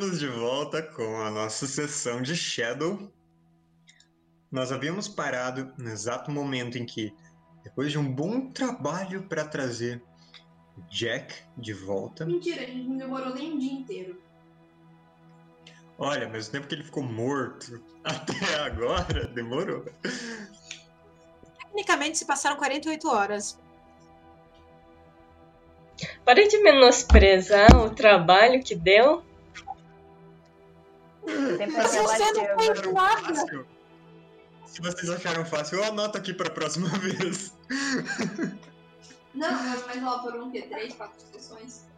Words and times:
Estamos 0.00 0.18
de 0.18 0.28
volta 0.28 0.82
com 0.82 1.20
a 1.20 1.30
nossa 1.30 1.66
sessão 1.66 2.22
de 2.22 2.34
Shadow. 2.34 3.12
Nós 4.50 4.72
havíamos 4.72 5.06
parado 5.06 5.74
no 5.76 5.90
exato 5.90 6.30
momento 6.30 6.78
em 6.78 6.86
que, 6.86 7.14
depois 7.62 7.92
de 7.92 7.98
um 7.98 8.10
bom 8.10 8.50
trabalho 8.50 9.24
para 9.24 9.44
trazer 9.44 10.02
Jack 10.88 11.34
de 11.54 11.74
volta. 11.74 12.24
Mentira, 12.24 12.62
a 12.62 12.66
gente 12.66 12.88
não 12.88 12.96
demorou 12.96 13.34
nem 13.34 13.52
um 13.52 13.58
dia 13.58 13.74
inteiro. 13.74 14.18
Olha, 15.98 16.30
mas 16.30 16.48
o 16.48 16.50
tempo 16.50 16.66
que 16.66 16.76
ele 16.76 16.84
ficou 16.84 17.02
morto 17.02 17.84
até 18.02 18.54
agora, 18.64 19.26
demorou. 19.36 19.84
Tecnicamente 21.58 22.16
se 22.16 22.24
passaram 22.24 22.56
48 22.56 23.06
horas. 23.06 23.60
Para 26.24 26.48
de 26.48 26.56
menosprezar 26.62 27.76
o 27.76 27.90
trabalho 27.90 28.64
que 28.64 28.74
deu. 28.74 29.28
Mas 31.26 31.90
você 31.96 32.32
não 32.32 32.92
nada. 32.92 33.20
Fácil. 33.34 33.66
Se 34.66 34.80
vocês 34.80 35.10
acharam 35.10 35.44
fácil, 35.44 35.78
eu 35.78 35.84
anoto 35.84 36.16
aqui 36.16 36.32
para 36.32 36.48
a 36.48 36.52
próxima 36.52 36.88
vez. 36.98 37.52
Não, 39.34 39.52
mas, 39.52 39.86
mas 39.86 40.02
ó, 40.04 40.22
foram 40.22 40.48
o 40.48 40.52
quê? 40.52 40.62
Três, 40.62 40.94
quatro 40.94 41.20
sessões? 41.32 41.88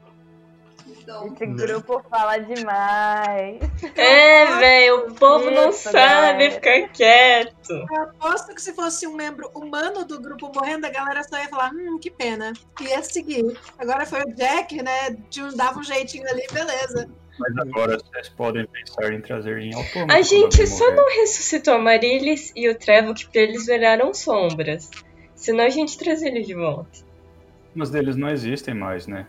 Então, 0.84 1.32
Esse 1.32 1.46
grupo 1.46 2.02
fala 2.10 2.38
demais. 2.38 3.60
É, 3.94 4.46
velho, 4.58 5.06
o 5.10 5.14
povo 5.14 5.48
não 5.50 5.70
Isso, 5.70 5.84
sabe 5.84 5.94
galera. 5.96 6.50
ficar 6.50 6.88
quieto. 6.92 7.70
Eu 7.70 8.02
aposto 8.02 8.52
que 8.52 8.60
se 8.60 8.74
fosse 8.74 9.06
um 9.06 9.14
membro 9.14 9.48
humano 9.54 10.04
do 10.04 10.20
grupo 10.20 10.50
morrendo, 10.52 10.84
a 10.86 10.91
galera 10.91 11.22
só 11.22 11.38
ia 11.38 11.48
falar, 11.48 11.70
hum, 11.72 11.98
que 12.00 12.10
pena. 12.10 12.52
E 12.80 12.84
ia 12.84 13.02
seguir. 13.02 13.56
Agora 13.78 14.04
foi 14.04 14.22
o 14.22 14.34
Jack, 14.34 14.82
né? 14.82 15.10
de 15.30 15.42
um- 15.42 15.54
Dava 15.56 15.78
um 15.78 15.84
jeitinho 15.84 16.28
ali, 16.28 16.44
beleza. 16.52 17.08
Mas 17.38 17.56
agora 17.56 17.98
vocês 17.98 18.28
podem 18.28 18.66
pensar 18.66 19.12
em 19.12 19.20
trazer 19.20 19.58
em 19.58 19.75
autômato. 19.75 20.12
A 20.12 20.22
gente 20.22 20.66
só 20.66 20.91
não 20.94 21.08
ressuscitou 21.08 21.75
a 21.75 21.78
Marilis 21.78 22.52
e 22.55 22.69
o 22.69 22.78
Trevor 22.78 23.14
porque 23.14 23.38
eles 23.38 23.66
viraram 23.66 24.12
sombras. 24.12 24.91
Senão 25.34 25.64
a 25.64 25.70
gente 25.70 25.98
traz 25.98 26.22
eles 26.22 26.47
de 26.47 26.55
volta. 26.55 27.00
Mas 27.75 27.91
deles 27.91 28.16
não 28.16 28.28
existem 28.28 28.75
mais, 28.75 29.06
né? 29.06 29.27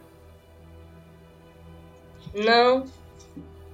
Não. 2.34 2.86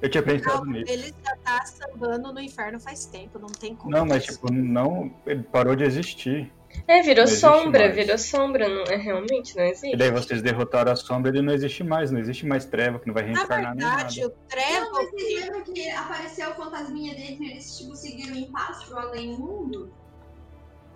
Eu 0.01 0.09
tinha 0.09 0.23
pensado 0.23 0.65
Não, 0.65 0.73
nisso. 0.73 0.91
ele 0.91 1.13
já 1.25 1.35
tá 1.37 1.65
sambando 1.65 2.31
no 2.31 2.39
inferno 2.39 2.79
faz 2.79 3.05
tempo, 3.05 3.37
não 3.39 3.49
tem 3.49 3.75
como. 3.75 3.91
Não, 3.91 4.05
mas 4.05 4.25
tipo, 4.25 4.51
não. 4.51 5.13
Ele 5.25 5.43
parou 5.43 5.75
de 5.75 5.83
existir. 5.83 6.51
É, 6.87 7.01
virou 7.01 7.25
Não 7.25 7.31
sombra, 7.31 7.83
mais. 7.85 7.95
virou 7.95 8.17
sombra, 8.17 8.67
não 8.67 8.83
é 8.83 8.95
realmente, 8.95 9.55
não 9.55 9.63
E 9.63 9.71
existe. 9.71 9.95
daí 9.97 10.11
vocês 10.11 10.41
derrotaram 10.41 10.91
a 10.91 10.95
sombra, 10.95 11.31
ele 11.31 11.41
não 11.41 11.53
existe 11.53 11.83
mais. 11.83 12.09
Não 12.11 12.19
existe 12.19 12.45
mais 12.45 12.65
treva, 12.65 12.99
que 12.99 13.07
não 13.07 13.13
vai 13.13 13.23
Na 13.23 13.29
reencarnar 13.39 13.75
nem 13.75 13.83
nada. 13.85 13.95
verdade, 13.97 14.25
o 14.25 14.29
Não, 14.29 14.35
Trevor. 14.47 14.91
mas 14.93 15.09
vocês 15.11 15.41
lembram 15.45 15.63
que 15.63 15.89
apareceu 15.89 16.49
o 16.51 16.55
fantasminha 16.55 17.13
deles 17.15 17.39
e 17.39 17.45
eles 17.51 17.77
tipo, 17.77 17.95
seguiram 17.95 18.35
em 18.35 18.51
paz 18.51 18.83
pro 18.85 18.97
além 18.99 19.37
mundo? 19.37 19.93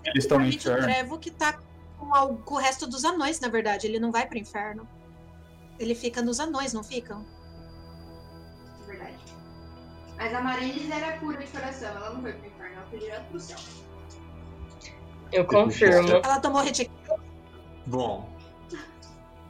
Eles 0.06 0.24
estão 0.24 0.38
no 0.40 0.46
Principalmente 0.46 0.68
o 0.68 0.72
inferno. 0.72 0.84
Trevo 0.94 1.20
que 1.20 1.32
tá 1.32 1.60
com 2.44 2.54
o 2.56 2.58
resto 2.58 2.86
dos 2.88 3.06
anões, 3.06 3.40
na 3.40 3.48
verdade. 3.48 3.88
Ele 3.88 4.00
não 4.00 4.12
vai 4.12 4.26
pro 4.28 4.38
inferno. 4.38 4.88
Ele 5.80 5.96
fica 5.96 6.22
nos 6.22 6.40
anões, 6.40 6.74
não 6.74 6.84
ficam? 6.84 7.26
É 8.84 8.86
verdade. 8.88 9.18
Mas 10.18 10.34
a 10.34 10.42
Marilis 10.42 10.90
era 10.92 11.18
pura 11.18 11.38
de 11.38 11.48
coração, 11.48 11.90
ela 11.96 12.10
não 12.12 12.22
foi 12.22 12.34
pro 12.34 12.48
inferno, 12.48 12.76
ela 12.78 12.86
foi 12.90 13.00
direto 13.00 13.24
pro 13.30 13.40
céu. 13.40 13.58
Eu 15.34 15.46
confirmo. 15.46 16.22
Ela 16.24 16.40
tomou 16.40 16.62
retic... 16.62 16.90
Bom, 17.86 18.30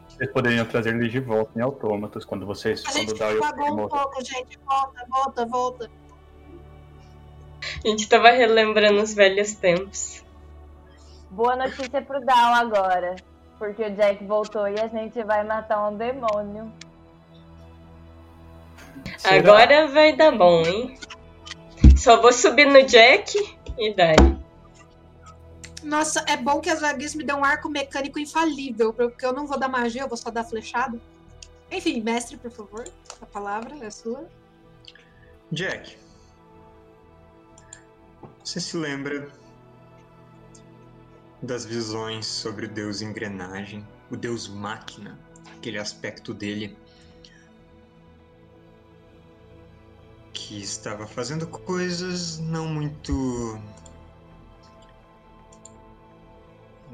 Vocês 0.07 0.31
poderiam 0.31 0.65
trazer 0.65 0.95
eles 0.95 1.11
de 1.11 1.19
volta 1.19 1.51
em 1.57 1.61
autômatos 1.61 2.23
quando 2.23 2.45
vocês. 2.45 2.83
A 2.87 2.91
gente 2.91 3.07
quando 3.07 3.15
o 3.15 3.19
Dario 3.19 3.39
pagou 3.39 3.85
um 3.85 3.87
pouco, 3.87 4.23
gente. 4.23 4.59
Volta, 4.65 5.05
volta, 5.09 5.45
volta. 5.45 5.91
A 7.83 7.87
gente 7.87 8.07
tava 8.07 8.29
relembrando 8.29 9.01
os 9.01 9.13
velhos 9.13 9.53
tempos. 9.53 10.23
Boa 11.29 11.55
notícia 11.55 12.01
pro 12.01 12.23
Down 12.23 12.53
agora. 12.53 13.15
Porque 13.57 13.83
o 13.83 13.95
Jack 13.95 14.23
voltou 14.23 14.67
e 14.67 14.79
a 14.79 14.87
gente 14.87 15.21
vai 15.23 15.43
matar 15.43 15.89
um 15.89 15.97
demônio. 15.97 16.71
Será? 19.17 19.35
Agora 19.37 19.87
vai 19.87 20.15
dar 20.15 20.31
bom, 20.31 20.61
hein? 20.61 20.97
Só 21.97 22.21
vou 22.21 22.31
subir 22.31 22.65
no 22.65 22.83
Jack 22.83 23.37
e 23.77 23.93
daí. 23.93 24.42
Nossa, 25.83 26.23
é 26.27 26.37
bom 26.37 26.61
que 26.61 26.69
as 26.69 26.81
Aguis 26.81 27.13
me 27.13 27.23
dão 27.23 27.41
um 27.41 27.43
arco 27.43 27.69
mecânico 27.69 28.17
infalível, 28.17 28.93
porque 28.93 29.25
eu 29.25 29.33
não 29.33 29.45
vou 29.45 29.59
dar 29.59 29.67
magia, 29.67 30.03
eu 30.03 30.07
vou 30.07 30.17
só 30.17 30.31
dar 30.31 30.43
flechada. 30.43 30.99
Enfim, 31.69 32.01
mestre, 32.01 32.37
por 32.37 32.51
favor. 32.51 32.87
A 33.21 33.25
palavra 33.25 33.75
é 33.83 33.89
sua. 33.89 34.29
Jack. 35.51 35.97
Você 38.43 38.59
se 38.59 38.77
lembra 38.77 39.29
das 41.41 41.65
visões 41.65 42.25
sobre 42.25 42.65
o 42.65 42.69
deus 42.69 43.01
engrenagem, 43.01 43.85
o 44.09 44.15
deus 44.15 44.47
máquina, 44.47 45.19
aquele 45.57 45.77
aspecto 45.77 46.33
dele 46.33 46.77
que 50.31 50.61
estava 50.61 51.05
fazendo 51.05 51.47
coisas 51.47 52.39
não 52.39 52.67
muito 52.67 53.59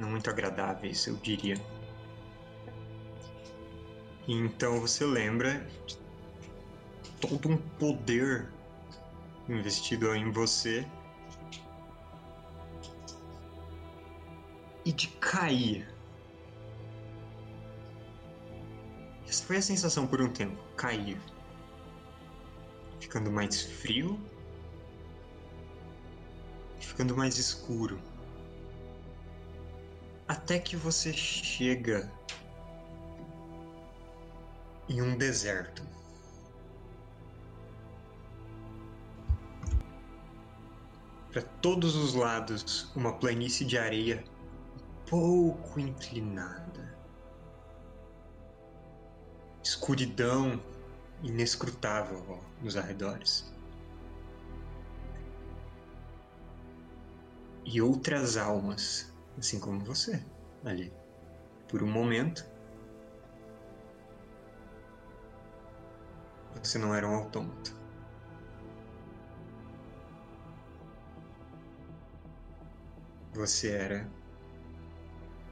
muito 0.08 0.30
agradáveis, 0.30 1.06
eu 1.08 1.16
diria. 1.18 1.56
E 4.28 4.34
então 4.34 4.80
você 4.80 5.06
lembra 5.06 5.66
de 5.86 5.98
todo 7.20 7.50
um 7.50 7.58
poder 7.58 8.48
investido 9.48 10.14
em 10.16 10.32
você 10.32 10.86
e 14.86 14.92
de 14.92 15.08
cair. 15.08 15.88
Essa 19.28 19.44
foi 19.44 19.58
a 19.58 19.62
sensação 19.62 20.08
por 20.08 20.22
um 20.22 20.30
tempo, 20.32 20.62
cair. 20.76 21.20
Ficando 23.00 23.32
mais 23.32 23.62
frio, 23.62 24.20
ficando 26.80 27.16
mais 27.16 27.38
escuro. 27.38 28.00
Até 30.30 30.60
que 30.60 30.76
você 30.76 31.12
chega 31.12 32.08
em 34.88 35.02
um 35.02 35.18
deserto. 35.18 35.82
Para 41.32 41.42
todos 41.42 41.96
os 41.96 42.14
lados, 42.14 42.92
uma 42.96 43.14
planície 43.14 43.66
de 43.66 43.76
areia 43.76 44.24
pouco 45.08 45.80
inclinada. 45.80 46.96
Escuridão 49.64 50.62
inescrutável 51.24 52.24
ó, 52.30 52.64
nos 52.64 52.78
arredores. 52.78 53.52
E 57.66 57.82
outras 57.82 58.38
almas, 58.38 59.12
assim 59.40 59.60
como 59.60 59.80
você, 59.80 60.22
ali. 60.66 60.94
Por 61.68 61.82
um 61.82 61.88
momento, 61.88 62.46
você 66.62 66.78
não 66.78 66.94
era 66.94 67.08
um 67.08 67.16
autômato. 67.16 67.74
Você 73.34 73.72
era 73.72 74.10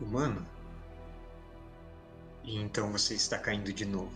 humano. 0.01 0.45
E 2.43 2.57
então 2.57 2.91
você 2.91 3.13
está 3.13 3.37
caindo 3.37 3.71
de 3.71 3.85
novo. 3.85 4.13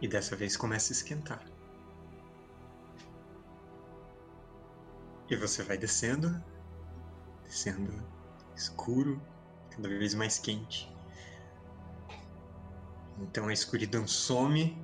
E 0.00 0.08
dessa 0.08 0.34
vez 0.36 0.56
começa 0.56 0.92
a 0.92 0.96
esquentar. 0.96 1.54
E 5.28 5.36
você 5.36 5.62
vai 5.62 5.78
descendo, 5.78 6.42
descendo 7.54 8.04
escuro, 8.56 9.22
cada 9.70 9.88
vez 9.88 10.12
mais 10.12 10.40
quente. 10.40 10.92
Então 13.20 13.46
a 13.46 13.52
escuridão 13.52 14.08
some 14.08 14.76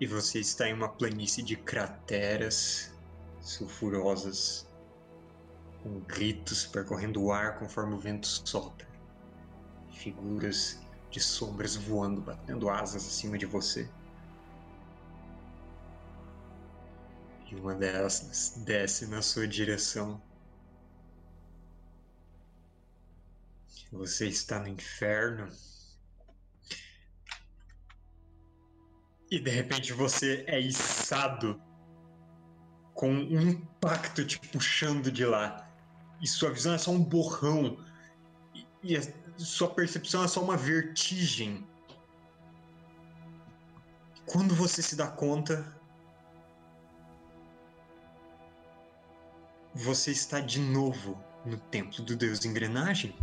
e 0.00 0.06
você 0.06 0.38
está 0.38 0.68
em 0.68 0.72
uma 0.72 0.88
planície 0.88 1.42
de 1.42 1.56
crateras 1.56 2.94
sulfurosas, 3.40 4.68
com 5.82 5.98
gritos 6.00 6.64
percorrendo 6.64 7.20
o 7.20 7.32
ar 7.32 7.58
conforme 7.58 7.94
o 7.94 7.98
vento 7.98 8.28
sopra. 8.28 8.86
Figuras 9.90 10.80
de 11.10 11.18
sombras 11.18 11.74
voando, 11.74 12.20
batendo 12.20 12.70
asas 12.70 13.04
acima 13.04 13.36
de 13.36 13.46
você. 13.46 13.90
E 17.50 17.54
uma 17.54 17.74
delas 17.74 18.54
desce 18.64 19.06
na 19.06 19.22
sua 19.22 19.48
direção. 19.48 20.20
Você 23.90 24.28
está 24.28 24.58
no 24.58 24.68
inferno. 24.68 25.48
E 29.30 29.40
de 29.40 29.50
repente 29.50 29.92
você 29.92 30.44
é 30.46 30.60
içado 30.60 31.60
com 32.94 33.10
um 33.10 33.40
impacto 33.40 34.26
te 34.26 34.38
puxando 34.40 35.10
de 35.10 35.24
lá. 35.24 35.70
E 36.20 36.26
sua 36.26 36.50
visão 36.50 36.74
é 36.74 36.78
só 36.78 36.90
um 36.90 37.02
borrão. 37.02 37.82
E, 38.82 38.96
a 38.96 39.00
sua 39.38 39.70
percepção 39.70 40.24
é 40.24 40.28
só 40.28 40.42
uma 40.42 40.56
vertigem. 40.56 41.66
Quando 44.26 44.54
você 44.54 44.82
se 44.82 44.96
dá 44.96 45.06
conta, 45.06 45.77
você 49.78 50.10
está 50.10 50.40
de 50.40 50.58
novo 50.58 51.16
no 51.46 51.56
templo 51.56 52.02
do 52.02 52.16
deus 52.16 52.44
engrenagem, 52.44 53.14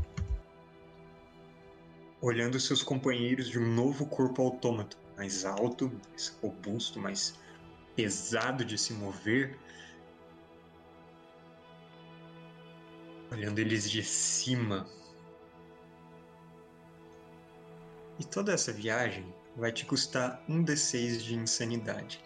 olhando 2.22 2.57
seus 2.62 2.81
companheiros 2.81 3.50
de 3.50 3.60
um 3.60 3.74
novo 3.74 4.06
corpo 4.06 4.42
autômato, 4.42 4.98
mais 5.18 5.44
alto, 5.44 5.92
mais 6.10 6.30
robusto, 6.42 6.98
mais 6.98 7.38
pesado 7.94 8.63
de 8.63 8.78
se 8.78 8.94
mover, 8.94 9.60
olhando 13.30 13.60
eles 13.60 13.92
de 13.92 14.01
cima. 14.01 14.88
E 18.18 18.24
toda 18.24 18.54
essa 18.54 18.72
viagem 18.72 19.25
vai 19.58 19.74
te 19.74 19.86
custar 19.86 20.42
um 20.48 20.63
D6 20.63 21.18
de 21.18 21.36
insanidade. 21.36 22.25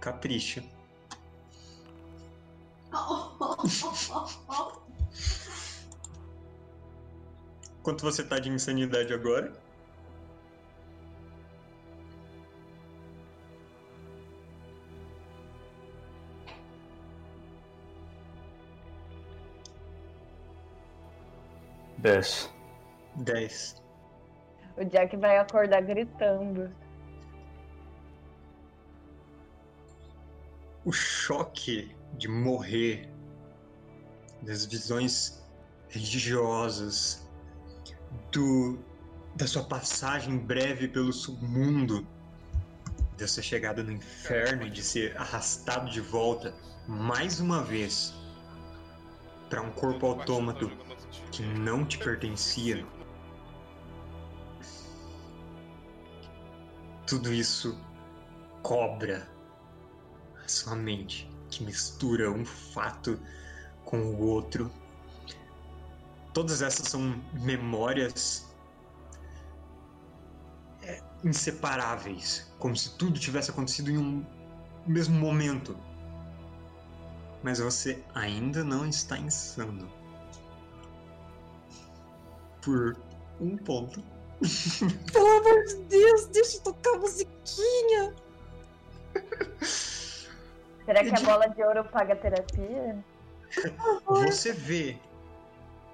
Capricha. 0.00 0.64
Quanto 7.82 8.02
você 8.02 8.24
tá 8.24 8.38
de 8.38 8.48
insanidade 8.48 9.12
agora? 9.12 9.52
Dez. 21.98 22.50
10. 23.16 23.82
O 24.76 24.84
Jack 24.84 25.16
vai 25.16 25.38
acordar 25.38 25.82
gritando. 25.82 26.70
O 30.84 30.92
choque 30.92 31.94
de 32.14 32.26
morrer, 32.26 33.12
das 34.42 34.64
visões 34.64 35.42
religiosas, 35.88 37.28
do 38.32 38.78
da 39.36 39.46
sua 39.46 39.62
passagem 39.62 40.38
breve 40.38 40.88
pelo 40.88 41.12
submundo, 41.12 42.06
da 43.16 43.28
sua 43.28 43.42
chegada 43.42 43.82
no 43.82 43.92
inferno 43.92 44.66
e 44.66 44.70
de 44.70 44.82
ser 44.82 45.16
arrastado 45.16 45.90
de 45.90 46.00
volta 46.00 46.54
mais 46.88 47.38
uma 47.40 47.62
vez 47.62 48.12
para 49.48 49.62
um 49.62 49.70
corpo 49.70 50.06
autômato 50.06 50.70
que 51.30 51.42
não 51.42 51.84
te 51.84 51.98
pertencia. 51.98 52.84
Tudo 57.06 57.32
isso 57.32 57.78
cobra 58.62 59.28
sua 60.50 60.76
mente, 60.76 61.30
que 61.50 61.64
mistura 61.64 62.30
um 62.30 62.44
fato 62.44 63.18
com 63.84 63.98
o 63.98 64.20
outro. 64.26 64.70
Todas 66.32 66.62
essas 66.62 66.88
são 66.88 67.20
memórias 67.32 68.46
é, 70.82 71.02
inseparáveis, 71.24 72.50
como 72.58 72.76
se 72.76 72.96
tudo 72.96 73.18
tivesse 73.18 73.50
acontecido 73.50 73.90
em 73.90 73.98
um 73.98 74.24
mesmo 74.86 75.18
momento. 75.18 75.76
Mas 77.42 77.58
você 77.58 78.02
ainda 78.14 78.62
não 78.62 78.86
está 78.86 79.18
insano. 79.18 79.90
Por 82.62 82.96
um 83.40 83.56
ponto. 83.56 84.02
Pelo 85.12 85.26
amor 85.26 85.64
de 85.64 85.76
Deus, 85.88 86.26
deixa 86.26 86.58
eu 86.58 86.62
tocar 86.62 86.94
a 86.94 86.98
musiquinha. 86.98 88.14
Será 90.84 91.04
que 91.04 91.14
a 91.14 91.20
bola 91.20 91.46
de 91.48 91.62
ouro 91.62 91.84
paga 91.84 92.16
terapia? 92.16 93.04
Você 94.06 94.52
vê 94.52 94.98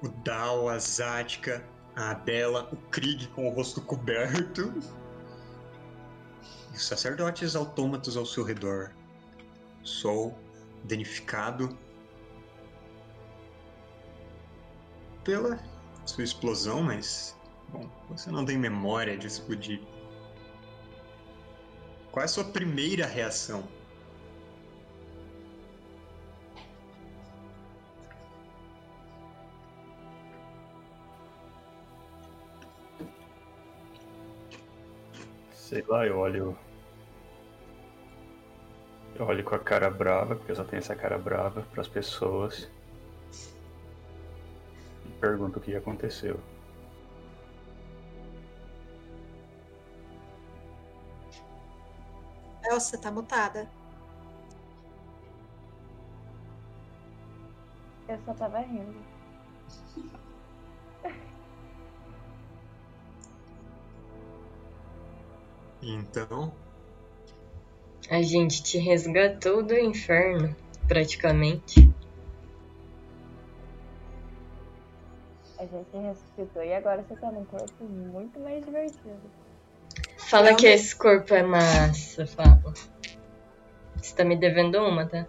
o 0.03 0.09
Dal, 0.09 0.69
a 0.69 0.79
Zática, 0.79 1.65
a 1.95 2.11
Adela, 2.11 2.69
o 2.73 2.77
Krieg 2.91 3.27
com 3.29 3.49
o 3.49 3.51
rosto 3.51 3.81
coberto. 3.81 4.73
E 6.73 6.77
os 6.77 6.87
sacerdotes 6.87 7.57
autômatos 7.57 8.17
ao 8.17 8.27
seu 8.27 8.45
redor. 8.45 8.93
Sol 9.83 10.39
danificado 10.85 11.77
pela 15.25 15.59
sua 16.05 16.23
explosão, 16.23 16.83
mas 16.83 17.37
bom, 17.69 17.91
você 18.09 18.31
não 18.31 18.45
tem 18.45 18.57
memória 18.57 19.17
de 19.17 19.27
explodir. 19.27 19.81
Qual 22.13 22.23
é 22.23 22.25
a 22.25 22.29
sua 22.29 22.45
primeira 22.45 23.07
reação? 23.07 23.69
Sei 35.67 35.83
lá, 35.89 36.07
eu 36.07 36.17
olho. 36.19 36.57
Eu 39.17 39.27
olho 39.27 39.43
com 39.43 39.57
a 39.57 39.59
cara 39.59 39.91
brava, 39.91 40.37
porque 40.37 40.53
eu 40.53 40.55
só 40.55 40.63
tenho 40.63 40.79
essa 40.79 40.95
cara 40.95 41.19
brava 41.19 41.63
para 41.63 41.81
as 41.81 41.89
pessoas. 41.89 42.71
E 45.05 45.09
pergunto 45.21 45.59
o 45.59 45.63
que 45.63 45.75
aconteceu. 45.75 46.39
Elsa, 52.71 52.91
você 52.91 52.99
tá 52.99 53.11
mutada. 53.11 53.69
Eu 58.09 58.19
só 58.25 58.33
tava 58.35 58.61
rindo. 58.61 58.95
Então, 65.89 66.53
A 68.11 68.21
gente 68.23 68.63
te 68.63 68.79
resgatou 68.79 69.63
do 69.63 69.75
inferno, 69.77 70.55
praticamente. 70.89 71.89
A 75.59 75.63
gente 75.67 75.97
ressuscitou 75.97 76.63
e 76.63 76.75
agora 76.75 77.03
você 77.03 77.17
tá 77.17 77.31
num 77.33 77.45
corpo 77.45 77.85
muito 77.85 78.39
mais 78.41 78.65
divertido. 78.65 79.21
Fala 80.19 80.51
Não, 80.51 80.57
que 80.57 80.69
mas- 80.71 80.81
esse 80.81 80.97
corpo 80.97 81.35
é 81.35 81.43
massa, 81.43 82.27
fala. 82.27 82.75
Você 83.97 84.15
tá 84.15 84.25
me 84.25 84.37
devendo 84.37 84.77
uma, 84.79 85.07
tá? 85.07 85.27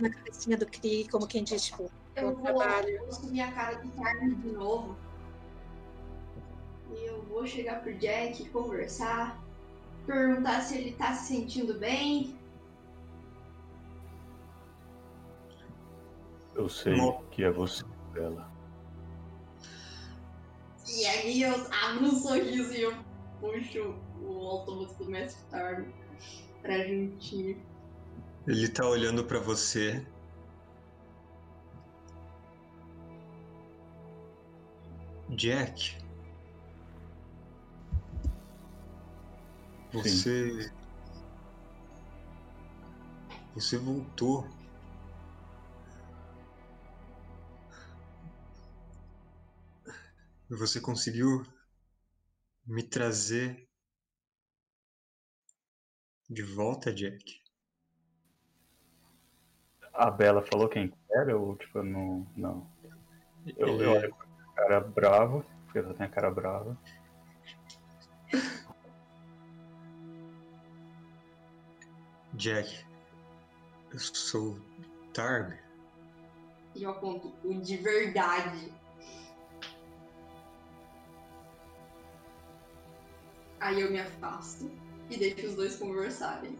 Na 0.00 0.10
cabecinha 0.10 0.56
do 0.56 0.66
Krieg, 0.66 1.08
como 1.08 1.26
quem 1.28 1.44
diz, 1.44 1.66
tipo, 1.66 1.88
Eu 2.16 2.34
vou, 2.34 2.42
trabalho. 2.42 2.98
vou 3.04 3.12
subir 3.12 3.40
a 3.42 3.52
cara 3.52 3.76
do 3.76 3.88
Carmen 3.92 4.34
de 4.34 4.48
novo. 4.52 4.96
E 6.94 7.06
eu 7.06 7.22
vou 7.24 7.46
chegar 7.46 7.82
pro 7.82 7.94
Jack, 7.98 8.48
conversar, 8.50 9.42
perguntar 10.06 10.60
se 10.60 10.76
ele 10.78 10.92
tá 10.92 11.12
se 11.14 11.34
sentindo 11.34 11.78
bem. 11.78 12.38
Eu 16.54 16.68
sei 16.68 16.94
que 17.32 17.42
é 17.42 17.50
você, 17.50 17.84
Bela. 18.12 18.48
E 20.86 21.04
aí 21.06 21.42
eu 21.42 21.54
abro 21.84 22.06
um 22.06 22.16
sorriso 22.16 22.72
e 22.74 22.82
eu 22.82 22.94
puxo 23.40 23.96
o 24.22 24.46
autômato 24.46 24.94
do 25.02 25.10
Mestre 25.10 25.42
Tarm 25.50 25.86
pra 26.62 26.78
gente. 26.78 27.58
ele 28.46 28.68
tá 28.68 28.86
olhando 28.86 29.24
pra 29.24 29.40
você. 29.40 30.06
Jack. 35.30 36.03
Você. 39.94 40.72
Você 43.54 43.78
voltou. 43.78 44.44
Você 50.50 50.80
conseguiu 50.80 51.44
me 52.66 52.82
trazer 52.82 53.68
de 56.28 56.42
volta, 56.42 56.92
Jack. 56.92 57.40
A 59.92 60.10
Bela 60.10 60.42
falou 60.42 60.68
quem 60.68 60.92
era 61.12 61.36
ou 61.38 61.56
tipo, 61.56 61.82
não. 61.82 62.26
Não. 62.36 62.68
Eu, 63.56 63.68
eu 63.68 63.74
Ele- 63.74 63.86
olho 63.86 64.10
com 64.10 64.22
a 64.22 64.54
cara 64.54 64.80
brava, 64.80 65.42
porque 65.66 65.78
eu 65.78 65.84
só 65.84 65.94
tenho 65.94 66.08
a 66.08 66.12
cara 66.12 66.30
brava. 66.30 66.76
Jack, 72.36 72.84
eu 73.92 73.98
sou 73.98 74.58
Tarm. 75.12 75.52
E 76.74 76.82
eu 76.82 76.90
aponto 76.90 77.32
o 77.44 77.54
de 77.54 77.76
verdade. 77.76 78.72
Aí 83.60 83.80
eu 83.80 83.90
me 83.90 84.00
afasto 84.00 84.68
e 85.08 85.16
deixo 85.16 85.46
os 85.46 85.54
dois 85.54 85.76
conversarem. 85.76 86.58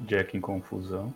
Jack 0.00 0.36
em 0.36 0.40
confusão. 0.40 1.14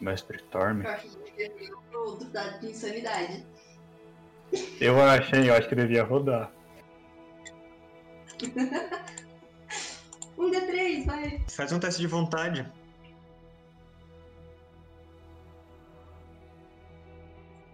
Mestre 0.00 0.40
Torm. 0.44 0.82
Eu 0.82 0.90
acho 0.90 1.18
que 1.18 1.42
ir 1.42 1.76
pro 1.90 2.10
outro 2.10 2.28
dado 2.30 2.60
de 2.60 2.70
insanidade. 2.70 3.44
Eu 4.80 5.00
achei, 5.00 5.48
eu 5.48 5.54
acho 5.54 5.68
que 5.68 5.74
devia 5.74 6.04
rodar. 6.04 6.52
Um 10.42 10.50
D3, 10.50 11.04
vai. 11.06 11.44
Faz 11.48 11.70
um 11.70 11.78
teste 11.78 12.00
de 12.00 12.08
vontade. 12.08 12.66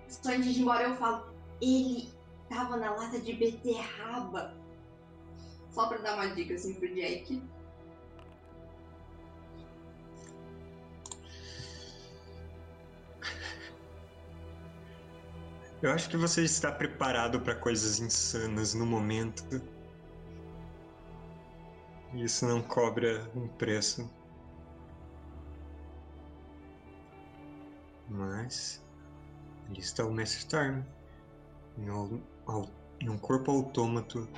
Só 0.09 0.31
antes 0.31 0.53
de 0.53 0.61
ir 0.61 0.63
embora 0.63 0.83
eu 0.83 0.97
falo, 0.97 1.33
ele 1.63 2.13
tava 2.49 2.77
na 2.77 2.91
lata 2.91 3.19
de 3.21 3.33
beterraba. 3.33 4.55
Só 5.71 5.87
pra 5.87 5.99
dar 5.99 6.15
uma 6.15 6.35
dica 6.35 6.55
assim 6.55 6.75
pro 6.75 6.95
Jack. 6.95 7.43
Eu 15.81 15.93
acho 15.93 16.11
que 16.11 16.17
você 16.17 16.43
está 16.43 16.73
preparado 16.73 17.41
para 17.41 17.55
coisas 17.55 18.01
insanas 18.01 18.75
no 18.75 18.85
momento. 18.85 19.45
E 22.13 22.25
Isso 22.25 22.45
não 22.49 22.61
cobra 22.61 23.31
um 23.33 23.47
preço. 23.47 24.11
Mas. 28.09 28.83
Ali 29.69 29.79
está 29.79 30.05
o 30.05 30.13
Mestre 30.13 30.39
Storm. 30.41 30.83
Em, 31.79 31.89
um- 31.91 32.23
em 33.01 33.09
um 33.09 33.19
corpo 33.19 33.53
autômato. 33.53 34.29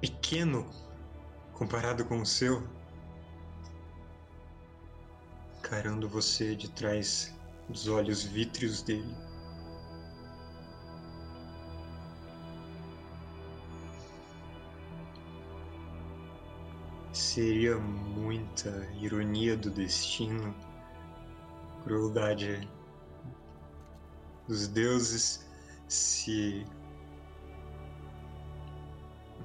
Pequeno 0.00 0.68
comparado 1.54 2.04
com 2.04 2.20
o 2.20 2.26
seu. 2.26 2.66
Encarando 5.58 6.08
você 6.08 6.56
de 6.56 6.68
trás 6.70 7.37
dos 7.68 7.88
olhos 7.88 8.22
vítreos 8.24 8.82
dele. 8.82 9.14
Seria 17.12 17.76
muita 17.76 18.70
ironia 19.00 19.56
do 19.56 19.70
destino, 19.70 20.54
crueldade 21.84 22.68
dos 24.46 24.66
deuses 24.66 25.46
se 25.88 26.64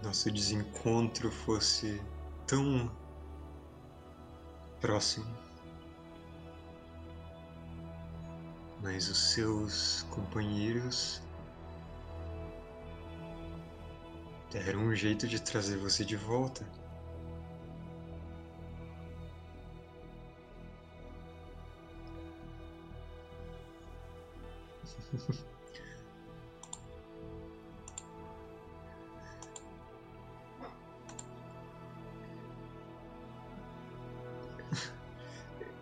nosso 0.03 0.29
desencontro 0.31 1.31
fosse 1.31 2.01
tão 2.45 2.91
próximo. 4.81 5.42
Mas 8.83 9.07
os 9.09 9.17
seus 9.17 10.03
companheiros 10.11 11.21
deram 14.51 14.81
um 14.81 14.93
jeito 14.93 15.25
de 15.27 15.41
trazer 15.41 15.77
você 15.77 16.03
de 16.03 16.17
volta. 16.17 16.67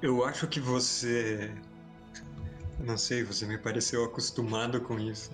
Eu 0.02 0.24
acho 0.26 0.48
que 0.48 0.60
você. 0.60 1.52
Não 2.84 2.98
sei, 2.98 3.24
você 3.24 3.46
me 3.46 3.60
pareceu 3.60 4.04
acostumado 4.04 4.82
com 4.82 5.00
isso. 5.00 5.32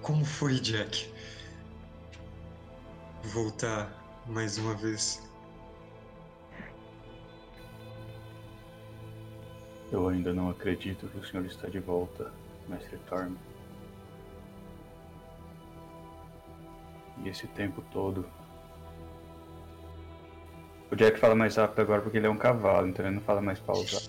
Como 0.00 0.24
foi, 0.24 0.58
Jack? 0.58 1.12
Voltar 3.22 3.92
mais 4.26 4.56
uma 4.56 4.74
vez. 4.74 5.22
Eu 9.90 10.08
ainda 10.08 10.32
não 10.32 10.48
acredito 10.48 11.06
que 11.06 11.18
o 11.18 11.24
senhor 11.24 11.44
está 11.44 11.68
de 11.68 11.78
volta, 11.78 12.32
Mestre 12.66 12.96
Torm. 13.08 13.34
E 17.22 17.28
esse 17.28 17.46
tempo 17.48 17.84
todo. 17.92 18.26
O 20.90 20.96
Jack 20.96 21.20
fala 21.20 21.34
mais 21.34 21.56
rápido 21.56 21.80
agora 21.80 22.00
porque 22.00 22.16
ele 22.16 22.26
é 22.26 22.30
um 22.30 22.38
cavalo, 22.38 22.88
então 22.88 23.04
ele 23.04 23.16
não 23.16 23.22
fala 23.22 23.42
mais 23.42 23.58
pausado. 23.58 24.08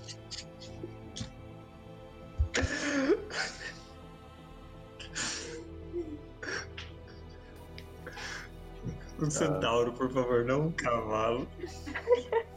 Centauro, 9.34 9.92
por 9.94 10.10
favor, 10.12 10.46
não 10.46 10.68
um 10.68 10.72
cavalo. 10.72 11.48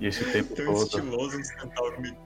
E 0.00 0.06
esse 0.06 0.24
tempo 0.32 0.54
Tão 0.56 0.66
todo. 0.66 0.82
estiloso 0.82 1.38
um 1.38 1.44
centauro 1.44 2.00
me 2.00 2.18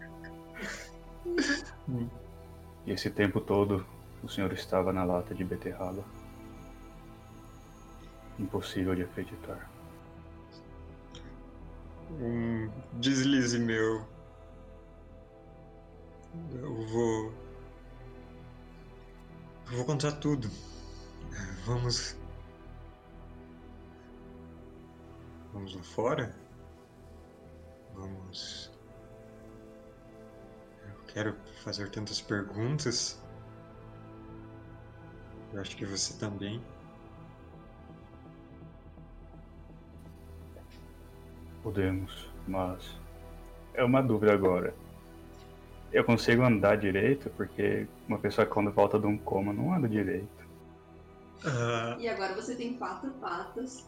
E 2.87 2.93
esse 2.93 3.11
tempo 3.11 3.41
todo 3.43 3.87
o 4.23 4.29
senhor 4.29 4.53
estava 4.53 4.91
na 4.93 5.05
lata 5.05 5.35
de 5.35 5.45
beterraba. 5.45 6.03
Impossível 8.39 8.95
de 8.95 9.03
acreditar. 9.03 9.71
um 12.11 12.71
deslize 12.95 13.59
meu. 13.59 14.07
Eu 16.55 16.87
vou. 16.87 17.33
Eu 19.71 19.77
vou 19.77 19.85
contar 19.85 20.13
tudo. 20.13 20.51
Vamos. 21.67 22.17
Vamos 25.59 25.75
lá 25.75 25.83
fora? 25.83 26.37
Vamos. 27.93 28.71
Eu 30.87 30.95
quero 31.13 31.35
fazer 31.65 31.91
tantas 31.91 32.21
perguntas. 32.21 33.21
Eu 35.53 35.61
acho 35.61 35.77
que 35.77 35.85
você 35.85 36.17
também. 36.17 36.63
Podemos, 41.65 42.31
mas. 42.47 42.97
É 43.75 43.83
uma 43.83 44.01
dúvida 44.01 44.33
agora. 44.33 44.73
Eu 45.93 46.05
consigo 46.05 46.45
andar 46.45 46.77
direito 46.77 47.31
porque 47.31 47.89
uma 48.07 48.21
pessoa 48.21 48.47
quando 48.47 48.71
volta 48.71 48.97
de 48.97 49.09
um 49.09 49.19
coma 49.19 49.53
não 49.53 49.75
anda 49.75 49.89
direito. 49.89 50.47
Ah, 51.45 51.97
E 51.99 52.09
agora 52.09 52.33
você 52.37 52.55
tem 52.55 52.79
quatro 52.79 53.11
patas. 53.15 53.85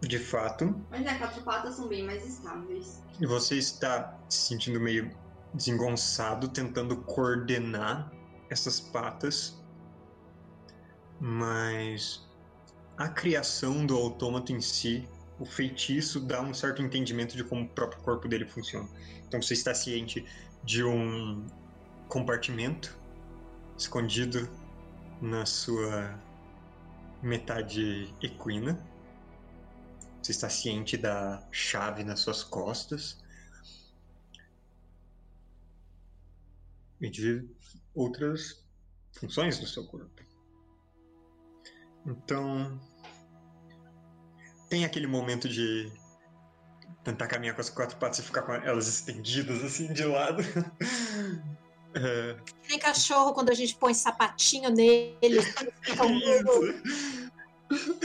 De 0.00 0.18
fato, 0.18 0.74
Mas 0.90 1.02
né, 1.02 1.18
quatro 1.18 1.42
patas 1.42 1.74
são 1.74 1.86
bem 1.86 2.04
mais 2.04 2.26
estáveis. 2.26 3.02
E 3.20 3.26
você 3.26 3.56
está 3.56 4.18
se 4.28 4.48
sentindo 4.48 4.80
meio 4.80 5.10
desengonçado, 5.52 6.48
tentando 6.48 6.96
coordenar 6.96 8.10
essas 8.48 8.80
patas, 8.80 9.60
mas 11.20 12.26
a 12.96 13.08
criação 13.08 13.84
do 13.84 13.96
autômato 13.96 14.52
em 14.52 14.60
si, 14.60 15.08
o 15.38 15.44
feitiço, 15.44 16.20
dá 16.20 16.40
um 16.40 16.54
certo 16.54 16.82
entendimento 16.82 17.36
de 17.36 17.44
como 17.44 17.64
o 17.64 17.68
próprio 17.68 18.00
corpo 18.02 18.28
dele 18.28 18.46
funciona. 18.46 18.88
Então 19.26 19.40
você 19.40 19.54
está 19.54 19.74
ciente 19.74 20.24
de 20.64 20.84
um 20.84 21.46
compartimento 22.08 22.98
escondido 23.76 24.48
na 25.20 25.46
sua 25.46 26.18
metade 27.22 28.14
equina. 28.22 28.78
Você 30.22 30.32
está 30.32 30.48
ciente 30.50 30.96
da 30.96 31.42
chave 31.50 32.04
nas 32.04 32.20
suas 32.20 32.42
costas. 32.42 33.18
E 37.00 37.08
de 37.08 37.48
outras 37.94 38.62
funções 39.18 39.58
do 39.58 39.66
seu 39.66 39.86
corpo. 39.86 40.22
Então. 42.06 42.78
Tem 44.68 44.84
aquele 44.84 45.06
momento 45.06 45.48
de 45.48 45.90
tentar 47.02 47.26
caminhar 47.26 47.54
com 47.54 47.60
as 47.60 47.70
quatro 47.70 47.96
patas 47.98 48.18
e 48.18 48.22
ficar 48.22 48.42
com 48.42 48.52
elas 48.52 48.86
estendidas 48.86 49.64
assim 49.64 49.92
de 49.92 50.04
lado. 50.04 50.42
É, 51.92 52.36
Tem 52.68 52.78
cachorro 52.78 53.32
quando 53.34 53.50
a 53.50 53.52
gente 53.52 53.74
põe 53.74 53.92
sapatinho 53.92 54.70
nele. 54.70 55.18
eles 55.20 55.44
ficam- 55.82 56.06
isso. 57.70 57.96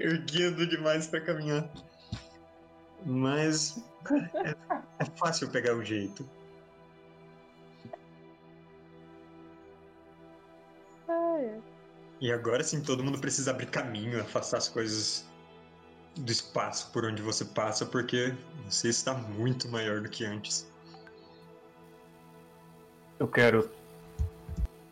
Erguendo 0.00 0.66
demais 0.66 1.06
pra 1.06 1.20
caminhar. 1.20 1.68
Mas 3.04 3.82
é, 4.44 4.54
é 4.98 5.04
fácil 5.16 5.50
pegar 5.50 5.74
o 5.74 5.84
jeito. 5.84 6.28
Ai, 11.08 11.62
E 12.20 12.32
agora 12.32 12.62
sim 12.64 12.80
todo 12.80 13.04
mundo 13.04 13.18
precisa 13.18 13.50
abrir 13.50 13.66
caminho, 13.66 14.20
afastar 14.20 14.58
as 14.58 14.68
coisas 14.68 15.26
do 16.16 16.30
espaço 16.30 16.90
por 16.92 17.04
onde 17.04 17.20
você 17.20 17.44
passa, 17.44 17.84
porque 17.84 18.34
você 18.64 18.88
está 18.88 19.12
muito 19.14 19.68
maior 19.68 20.00
do 20.00 20.08
que 20.08 20.24
antes. 20.24 20.72
Eu 23.18 23.28
quero 23.28 23.70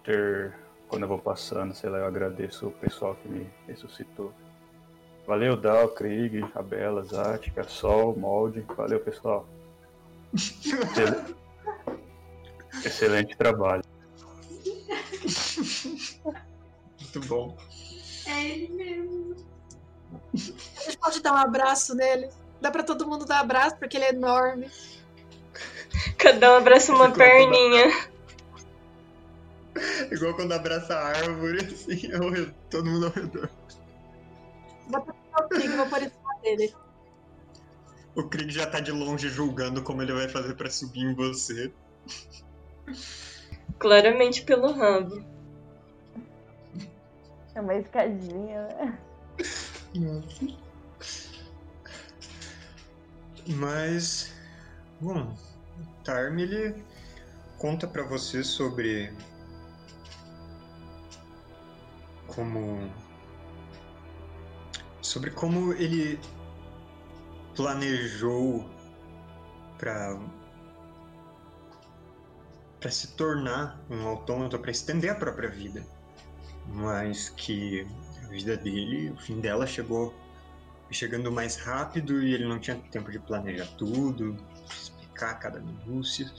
ter. 0.05 0.62
Quando 0.93 1.05
eu 1.05 1.09
vou 1.09 1.19
passando, 1.19 1.75
sei 1.75 1.89
lá, 1.89 1.97
eu 2.01 2.05
agradeço 2.07 2.67
o 2.67 2.71
pessoal 2.71 3.15
que 3.15 3.27
me 3.27 3.51
ressuscitou. 3.67 4.31
Valeu, 5.27 5.57
Dal, 5.57 5.89
Krieg, 5.89 6.45
a 6.55 6.61
Bela, 6.61 7.03
Zática, 7.03 7.65
Sol, 7.65 8.15
Molde. 8.15 8.61
Valeu, 8.77 9.01
pessoal. 9.01 9.49
Excel- 10.35 11.25
Excelente 12.85 13.35
trabalho. 13.39 13.83
Muito 17.01 17.21
bom. 17.27 17.57
É 18.27 18.45
ele 18.51 18.69
mesmo. 18.69 19.37
A 20.35 20.37
gente 20.85 20.99
pode 20.99 21.23
dar 21.23 21.33
um 21.33 21.37
abraço 21.39 21.95
nele. 21.95 22.29
Dá 22.61 22.71
pra 22.71 22.83
todo 22.83 23.07
mundo 23.09 23.25
dar 23.25 23.41
abraço, 23.41 23.79
porque 23.79 23.97
ele 23.97 24.05
é 24.05 24.11
enorme. 24.11 24.71
Cada 26.19 26.53
um 26.53 26.57
abraça 26.57 26.93
uma 26.93 27.11
perninha. 27.11 28.12
Igual 30.13 30.35
quando 30.35 30.53
abraça 30.53 30.95
a 30.95 31.07
árvore, 31.09 31.65
assim, 31.65 32.13
ao 32.13 32.29
redor- 32.31 32.55
todo 32.71 32.91
mundo 32.91 33.07
ao 33.07 33.13
redor. 33.13 33.49
Vou 34.89 35.01
pôr 35.01 36.03
em 36.03 36.11
cima 36.11 36.35
dele. 36.43 36.75
O 38.15 38.25
Krieg 38.29 38.53
já 38.53 38.67
tá 38.67 38.79
de 38.79 38.93
longe 38.93 39.31
julgando 39.31 39.83
como 39.83 40.03
ele 40.03 40.13
vai 40.13 40.29
fazer 40.29 40.55
pra 40.55 40.69
subir 40.71 41.01
em 41.01 41.15
você. 41.15 41.73
Claramente 43.79 44.43
pelo 44.43 44.71
rabo. 44.73 45.25
é 47.55 47.61
uma 47.61 47.75
escadinha, 47.75 48.63
né? 48.69 48.99
Mas, 53.49 54.33
bom, 55.01 55.35
o 55.81 56.05
Tarm 56.05 56.39
ele 56.39 56.85
conta 57.59 57.87
pra 57.87 58.03
você 58.03 58.45
sobre 58.45 59.13
como 62.35 62.91
sobre 65.01 65.31
como 65.31 65.73
ele 65.73 66.19
planejou 67.55 68.69
pra 69.79 70.19
para 72.81 72.91
se 72.91 73.15
tornar 73.15 73.81
um 73.89 74.09
autômato 74.09 74.59
para 74.59 74.73
estender 74.73 75.11
a 75.11 75.15
própria 75.15 75.49
vida, 75.49 75.87
mas 76.67 77.29
que 77.29 77.87
a 78.25 78.27
vida 78.27 78.57
dele, 78.57 79.11
o 79.11 79.17
fim 79.17 79.41
dela 79.41 79.67
chegou 79.69 80.13
chegando 80.91 81.31
mais 81.31 81.57
rápido 81.57 82.23
e 82.23 82.35
ele 82.35 82.45
não 82.45 82.59
tinha 82.59 82.77
tempo 82.91 83.11
de 83.11 83.19
planejar 83.21 83.67
tudo, 83.79 84.37
explicar 84.69 85.39
cada 85.39 85.61
minúcia. 85.61 86.31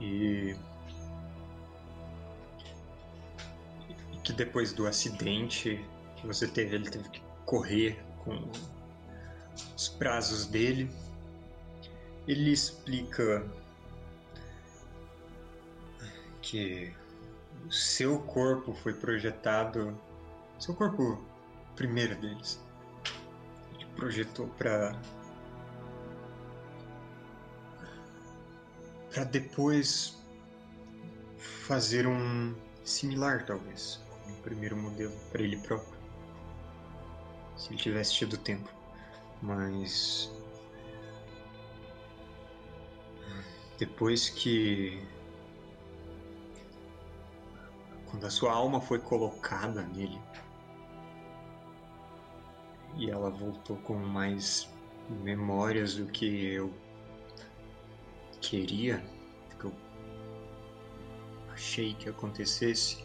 E 0.00 0.56
que 4.24 4.32
depois 4.32 4.72
do 4.72 4.86
acidente 4.86 5.84
que 6.16 6.26
você 6.26 6.48
teve, 6.48 6.74
ele 6.74 6.90
teve 6.90 7.08
que 7.10 7.22
correr 7.44 8.02
com 8.24 8.50
os 9.76 9.88
prazos 9.88 10.46
dele. 10.46 10.90
Ele 12.26 12.50
explica 12.50 13.46
que 16.40 16.90
o 17.66 17.70
seu 17.70 18.18
corpo 18.18 18.72
foi 18.74 18.94
projetado, 18.94 19.96
seu 20.58 20.74
corpo 20.74 21.22
primeiro 21.76 22.18
deles, 22.18 22.58
projetou 23.94 24.48
para 24.58 24.98
para 29.12 29.22
depois 29.24 30.18
fazer 31.38 32.04
um 32.04 32.52
similar 32.82 33.46
talvez 33.46 34.03
um 34.28 34.34
primeiro 34.42 34.76
modelo 34.76 35.14
para 35.30 35.42
ele 35.42 35.56
próprio 35.58 35.94
se 37.56 37.70
ele 37.70 37.78
tivesse 37.78 38.14
tido 38.14 38.36
tempo 38.36 38.68
mas 39.42 40.32
depois 43.78 44.30
que 44.30 45.02
quando 48.10 48.26
a 48.26 48.30
sua 48.30 48.52
alma 48.52 48.80
foi 48.80 48.98
colocada 48.98 49.82
nele 49.82 50.20
e 52.96 53.10
ela 53.10 53.30
voltou 53.30 53.76
com 53.78 53.94
mais 53.94 54.68
memórias 55.08 55.96
do 55.96 56.06
que 56.06 56.46
eu 56.46 56.72
queria, 58.40 58.98
do 59.50 59.56
que 59.56 59.64
eu 59.64 59.72
achei 61.52 61.94
que 61.94 62.08
acontecesse. 62.08 63.03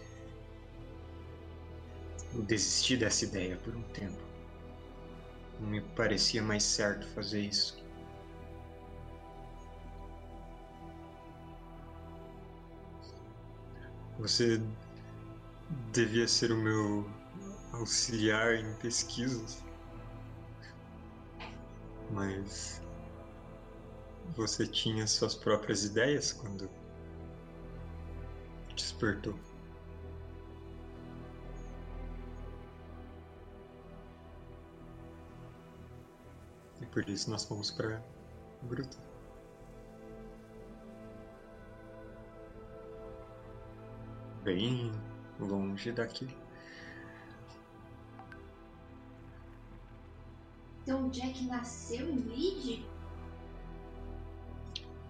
Eu 2.33 2.43
desisti 2.43 2.95
dessa 2.95 3.25
ideia 3.25 3.57
por 3.57 3.75
um 3.75 3.83
tempo. 3.83 4.21
Não 5.59 5.69
me 5.69 5.81
parecia 5.81 6.41
mais 6.41 6.63
certo 6.63 7.07
fazer 7.09 7.41
isso. 7.41 7.77
Você 14.19 14.61
devia 15.91 16.27
ser 16.27 16.51
o 16.51 16.57
meu 16.57 17.09
auxiliar 17.71 18.55
em 18.55 18.73
pesquisas. 18.75 19.63
Mas 22.11 22.81
você 24.35 24.67
tinha 24.67 25.07
suas 25.07 25.35
próprias 25.35 25.83
ideias 25.83 26.31
quando 26.33 26.69
despertou. 28.75 29.48
Por 36.91 37.07
isso 37.07 37.29
nós 37.29 37.45
fomos 37.45 37.71
para 37.71 38.01
Gruta. 38.63 38.97
Bem 44.43 44.91
longe 45.39 45.91
daqui. 45.91 46.27
Então 50.81 51.07
o 51.07 51.09
Jack 51.11 51.43
nasceu 51.45 52.09
em 52.09 52.19
Lead? 52.19 52.85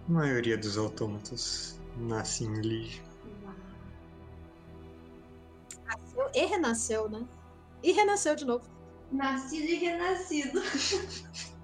A 0.08 0.12
maioria 0.12 0.58
dos 0.58 0.76
autômatos 0.76 1.80
nasce 1.96 2.44
em 2.44 2.60
Lige. 2.60 3.02
Uau. 3.42 3.54
Nasceu 5.86 6.30
e 6.34 6.46
renasceu, 6.46 7.08
né? 7.08 7.26
E 7.82 7.92
renasceu 7.92 8.36
de 8.36 8.44
novo. 8.44 8.68
Nascido 9.10 9.64
e 9.64 9.74
renascido. 9.76 10.60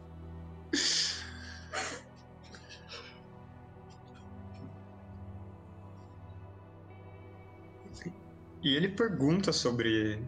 E 8.66 8.74
ele 8.74 8.88
pergunta 8.88 9.52
sobre. 9.52 10.20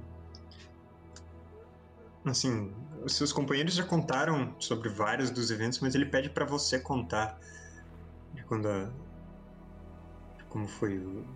Assim, 2.25 2.73
os 3.03 3.17
seus 3.17 3.33
companheiros 3.33 3.75
já 3.75 3.85
contaram 3.85 4.55
sobre 4.61 4.89
vários 4.89 5.29
dos 5.29 5.51
eventos, 5.51 5.81
mas 5.81 5.97
ele 5.97 6.07
pede 6.07 6.31
pra 6.31 6.45
você 6.45 6.79
contar 6.79 7.37
de 8.33 8.45
quando 8.45 8.69
a... 8.69 8.85
de 10.37 10.45
como 10.45 10.69
foi 10.69 11.01
o 11.01 11.27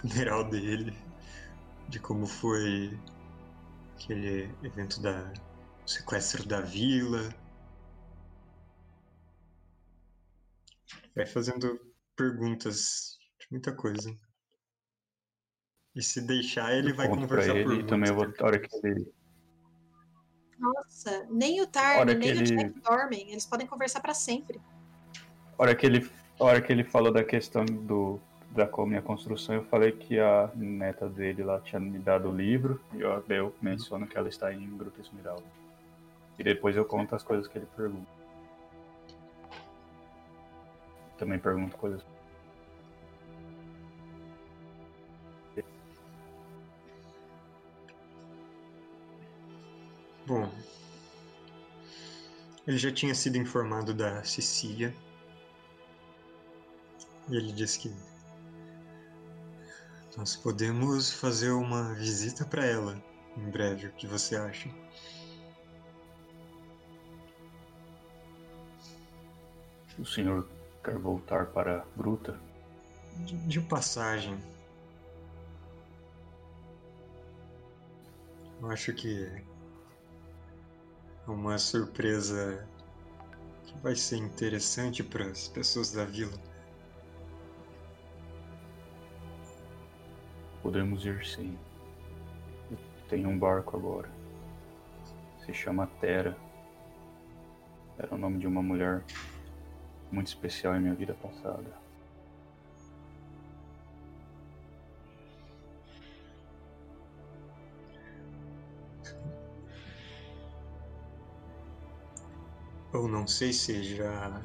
funeral 0.00 0.48
dele, 0.48 0.96
de 1.88 1.98
como 1.98 2.28
foi 2.28 2.96
aquele 3.96 4.54
evento 4.62 5.02
da 5.02 5.32
o 5.84 5.90
sequestro 5.90 6.46
da 6.46 6.60
vila. 6.60 7.34
Vai 11.16 11.26
fazendo 11.26 11.76
perguntas 12.14 13.18
de 13.40 13.48
muita 13.50 13.74
coisa. 13.74 14.16
E 15.94 16.02
se 16.02 16.20
deixar, 16.22 16.72
ele 16.72 16.92
vai 16.92 17.06
Conto 17.06 17.26
pra 17.26 17.28
conversar 17.28 17.52
por 17.52 17.58
ele 17.58 17.64
e 17.64 17.66
muito 17.74 17.86
também 17.86 18.08
eu 18.08 18.14
vou, 18.14 18.24
a 18.24 18.46
hora 18.46 18.58
que 18.58 18.86
ele, 18.86 19.12
Nossa, 20.58 21.26
nem 21.30 21.60
o 21.60 21.66
Tarn, 21.66 22.04
nem 22.06 22.18
que 22.20 22.26
o 22.28 22.30
ele- 22.30 22.44
Jack 22.44 22.80
dormem. 22.80 23.30
Eles 23.30 23.44
podem 23.44 23.66
conversar 23.66 24.00
pra 24.00 24.14
sempre. 24.14 24.60
a 25.58 25.62
hora 25.62 25.74
que 25.74 25.84
ele, 25.84 26.10
a 26.40 26.44
hora 26.44 26.60
que 26.62 26.72
ele 26.72 26.82
falou 26.84 27.12
da 27.12 27.22
questão 27.22 27.64
do 27.64 28.18
da 28.50 28.68
minha 28.86 29.00
construção, 29.00 29.54
eu 29.54 29.64
falei 29.64 29.92
que 29.92 30.18
a 30.20 30.50
neta 30.54 31.08
dele 31.08 31.42
lá 31.42 31.58
tinha 31.60 31.80
me 31.80 31.98
dado 31.98 32.28
o 32.28 32.36
livro 32.36 32.78
e 32.92 33.00
eu, 33.00 33.24
eu 33.30 33.54
menciono 33.62 34.06
que 34.06 34.16
ela 34.18 34.28
está 34.28 34.52
em 34.52 34.76
Gruta 34.76 35.00
Esmeralda. 35.00 35.44
E 36.38 36.44
depois 36.44 36.76
eu 36.76 36.84
conto 36.84 37.14
as 37.14 37.22
coisas 37.22 37.48
que 37.48 37.56
ele 37.56 37.66
pergunta. 37.74 38.06
Também 41.16 41.38
pergunto 41.38 41.76
coisas. 41.78 42.02
Bom, 50.26 50.48
ele 52.66 52.78
já 52.78 52.92
tinha 52.92 53.14
sido 53.14 53.36
informado 53.36 53.92
da 53.92 54.22
Cecília. 54.22 54.94
E 57.28 57.36
ele 57.36 57.52
disse 57.52 57.80
que 57.80 57.92
nós 60.16 60.36
podemos 60.36 61.12
fazer 61.12 61.50
uma 61.50 61.94
visita 61.94 62.44
para 62.44 62.64
ela 62.64 63.02
em 63.36 63.50
breve. 63.50 63.88
O 63.88 63.92
que 63.92 64.06
você 64.06 64.36
acha? 64.36 64.68
O 69.98 70.04
senhor 70.04 70.48
quer 70.84 70.98
voltar 70.98 71.46
para 71.46 71.84
Gruta? 71.96 72.38
De, 73.24 73.36
de 73.46 73.60
passagem. 73.60 74.38
Eu 78.60 78.70
acho 78.70 78.92
que 78.92 79.28
uma 81.26 81.56
surpresa 81.58 82.66
que 83.64 83.78
vai 83.78 83.94
ser 83.94 84.16
interessante 84.16 85.02
para 85.02 85.26
as 85.26 85.48
pessoas 85.48 85.92
da 85.92 86.04
vila. 86.04 86.32
Podemos 90.62 91.04
ir 91.04 91.24
sim. 91.24 91.58
Tenho 93.08 93.28
um 93.28 93.38
barco 93.38 93.76
agora. 93.76 94.10
Se 95.44 95.52
chama 95.52 95.86
Terra. 96.00 96.36
Era 97.98 98.14
o 98.14 98.18
nome 98.18 98.38
de 98.38 98.46
uma 98.46 98.62
mulher 98.62 99.04
muito 100.10 100.28
especial 100.28 100.74
em 100.76 100.80
minha 100.80 100.94
vida 100.94 101.14
passada. 101.14 101.81
Eu 112.92 113.08
não 113.08 113.26
sei 113.26 113.52
se 113.52 113.96
já. 113.96 114.42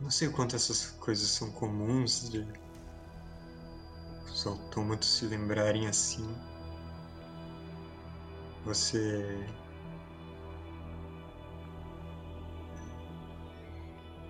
Não 0.00 0.10
sei 0.10 0.28
quanto 0.28 0.54
essas 0.54 0.92
coisas 0.92 1.28
são 1.28 1.50
comuns 1.50 2.30
de 2.30 2.46
os 4.24 4.46
autômatos 4.46 5.08
se 5.08 5.26
lembrarem 5.26 5.88
assim. 5.88 6.32
Você. 8.64 9.44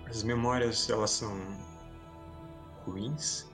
As 0.07 0.23
memórias, 0.23 0.89
elas 0.89 1.11
são 1.11 1.37
ruins? 2.85 3.45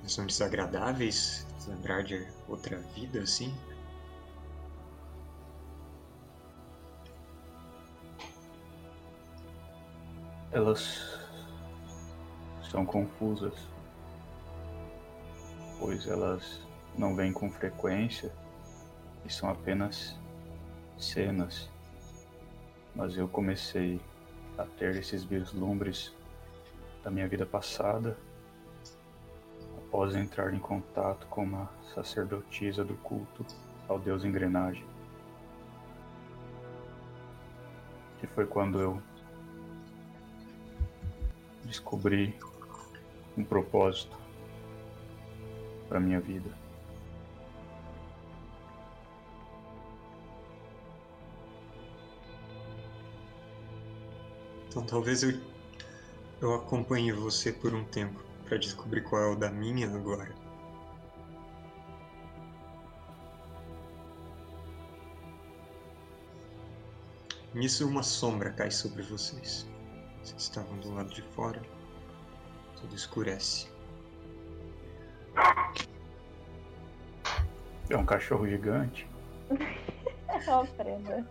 Elas 0.00 0.12
são 0.12 0.26
desagradáveis? 0.26 1.44
Lembrar 1.66 2.04
de 2.04 2.26
outra 2.48 2.78
vida 2.94 3.20
assim? 3.20 3.52
Elas 10.50 11.20
são 12.70 12.86
confusas, 12.86 13.52
pois 15.78 16.06
elas 16.06 16.62
não 16.96 17.14
vêm 17.14 17.34
com 17.34 17.50
frequência 17.50 18.32
e 19.26 19.32
são 19.32 19.50
apenas 19.50 20.18
cenas. 20.96 21.68
Mas 22.94 23.18
eu 23.18 23.28
comecei 23.28 24.00
a 24.56 24.64
ter 24.64 24.96
esses 24.96 25.22
vislumbres 25.22 26.14
da 27.04 27.10
minha 27.10 27.28
vida 27.28 27.44
passada 27.44 28.16
após 29.76 30.14
entrar 30.14 30.54
em 30.54 30.58
contato 30.58 31.26
com 31.26 31.42
uma 31.42 31.68
sacerdotisa 31.94 32.82
do 32.82 32.94
culto 32.94 33.44
ao 33.86 33.98
deus 33.98 34.24
engrenagem. 34.24 34.86
Que 38.18 38.26
foi 38.26 38.46
quando 38.46 38.80
eu 38.80 39.02
descobri 41.68 42.34
um 43.36 43.44
propósito 43.44 44.16
para 45.88 46.00
minha 46.00 46.20
vida. 46.20 46.50
Então 54.68 54.84
talvez 54.84 55.22
eu, 55.22 55.40
eu 56.40 56.54
acompanhe 56.54 57.12
você 57.12 57.52
por 57.52 57.74
um 57.74 57.84
tempo 57.84 58.22
para 58.44 58.58
descobrir 58.58 59.02
qual 59.02 59.22
é 59.22 59.26
o 59.28 59.36
da 59.36 59.50
minha 59.50 59.88
agora. 59.88 60.34
Nisso 67.54 67.88
uma 67.88 68.02
sombra 68.02 68.50
cai 68.50 68.70
sobre 68.70 69.02
vocês. 69.02 69.66
Vocês 70.22 70.42
estavam 70.42 70.76
do 70.78 70.94
lado 70.94 71.10
de 71.10 71.22
fora. 71.22 71.62
Tudo 72.76 72.94
escurece. 72.94 73.68
É 77.90 77.96
um 77.96 78.04
cachorro 78.04 78.46
gigante. 78.46 79.08
Ó, 80.46 80.64
prenda. 80.66 81.26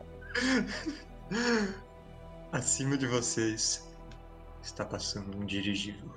Acima 2.51 2.97
de 2.97 3.05
vocês 3.07 3.87
está 4.61 4.83
passando 4.85 5.37
um 5.37 5.45
dirigível. 5.45 6.09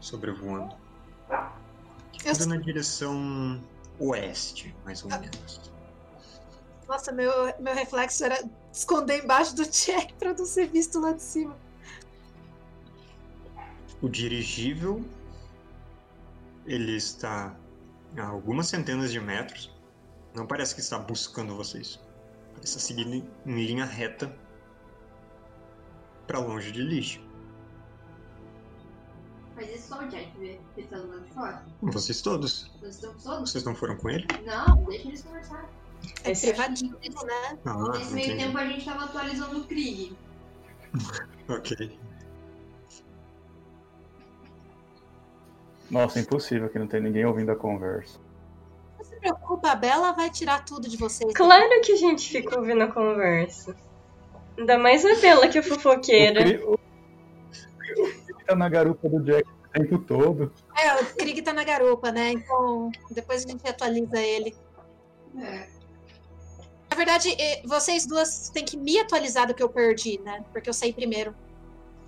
Sobrevoando. 0.00 0.76
Eu 2.24 2.32
Indo 2.32 2.46
na 2.46 2.56
direção 2.56 3.60
oeste, 3.98 4.74
mais 4.84 5.02
ou 5.02 5.10
menos. 5.10 5.70
Nossa, 6.90 7.12
meu, 7.12 7.32
meu 7.60 7.72
reflexo 7.72 8.24
era 8.24 8.42
esconder 8.72 9.22
embaixo 9.22 9.54
do 9.54 9.64
Jack 9.64 10.12
pra 10.18 10.34
não 10.34 10.44
ser 10.44 10.66
visto 10.66 10.98
lá 10.98 11.12
de 11.12 11.22
cima. 11.22 11.56
O 14.02 14.08
dirigível 14.08 15.04
ele 16.66 16.96
está 16.96 17.54
a 18.18 18.26
algumas 18.26 18.66
centenas 18.66 19.12
de 19.12 19.20
metros. 19.20 19.72
Não 20.34 20.48
parece 20.48 20.74
que 20.74 20.80
está 20.80 20.98
buscando 20.98 21.54
vocês. 21.54 22.00
Parece 22.54 22.76
estar 22.76 22.80
seguindo 22.80 23.24
em 23.46 23.66
linha 23.66 23.84
reta 23.84 24.36
para 26.26 26.40
longe 26.40 26.72
de 26.72 26.82
lixo. 26.82 27.22
Mas 29.54 29.70
isso 29.70 29.88
só 29.88 30.02
o 30.02 30.08
Jack 30.08 30.36
vê, 30.40 30.58
que 30.74 30.82
tá 30.82 30.98
do 30.98 31.08
lado 31.08 31.22
de 31.22 31.30
fora. 31.30 31.64
Vocês 31.82 32.20
todos. 32.20 32.68
Estamos 32.82 33.22
todos? 33.22 33.48
Vocês 33.48 33.62
não 33.62 33.76
foram 33.76 33.96
com 33.96 34.10
ele? 34.10 34.26
Não, 34.44 34.82
deixa 34.86 35.06
eles 35.06 35.22
conversar. 35.22 35.79
É 36.24 36.30
Esse- 36.32 36.48
privadinho, 36.48 36.92
né? 37.24 37.58
Ah, 37.64 37.74
Nesse 37.98 38.12
meio 38.12 38.26
entendi. 38.26 38.44
tempo 38.44 38.58
a 38.58 38.64
gente 38.66 38.84
tava 38.84 39.04
atualizando 39.04 39.60
o 39.60 39.64
Krieg. 39.64 40.16
Ok. 41.48 41.98
Nossa, 45.90 46.20
impossível 46.20 46.68
que 46.68 46.78
não 46.78 46.86
tem 46.86 47.00
ninguém 47.00 47.24
ouvindo 47.24 47.50
a 47.50 47.56
conversa. 47.56 48.18
Não 48.96 49.04
se 49.04 49.16
preocupa, 49.16 49.72
a 49.72 49.74
Bela 49.74 50.12
vai 50.12 50.30
tirar 50.30 50.64
tudo 50.64 50.88
de 50.88 50.96
vocês. 50.96 51.32
Claro 51.34 51.80
que 51.82 51.92
a 51.92 51.96
gente 51.96 52.30
fica 52.30 52.56
ouvindo 52.58 52.82
a 52.82 52.88
conversa. 52.92 53.74
Ainda 54.56 54.78
mais 54.78 55.04
a 55.04 55.20
Bela, 55.20 55.48
que 55.48 55.58
é 55.58 55.62
fofoqueira. 55.62 56.40
O 56.40 56.44
Cri- 56.44 56.62
o- 56.62 56.74
o 56.74 58.24
Cri 58.24 58.44
tá 58.46 58.54
na 58.54 58.68
garupa 58.68 59.08
do 59.08 59.20
Jack 59.24 59.48
o 59.48 59.68
tempo 59.72 59.98
todo. 59.98 60.52
É, 60.78 61.02
o 61.02 61.06
Krieg 61.16 61.42
tá 61.42 61.52
na 61.52 61.64
garupa, 61.64 62.12
né? 62.12 62.30
Então, 62.32 62.92
depois 63.10 63.44
a 63.44 63.48
gente 63.48 63.66
atualiza 63.68 64.20
ele. 64.20 64.54
É. 65.36 65.79
Na 66.90 66.96
verdade, 66.96 67.36
vocês 67.64 68.04
duas 68.04 68.50
têm 68.50 68.64
que 68.64 68.76
me 68.76 68.98
atualizar 68.98 69.46
do 69.46 69.54
que 69.54 69.62
eu 69.62 69.68
perdi, 69.68 70.18
né? 70.20 70.44
Porque 70.52 70.68
eu 70.68 70.74
saí 70.74 70.92
primeiro. 70.92 71.34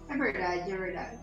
É 0.08 0.16
verdade, 0.16 0.70
é 0.70 0.76
verdade. 0.76 1.18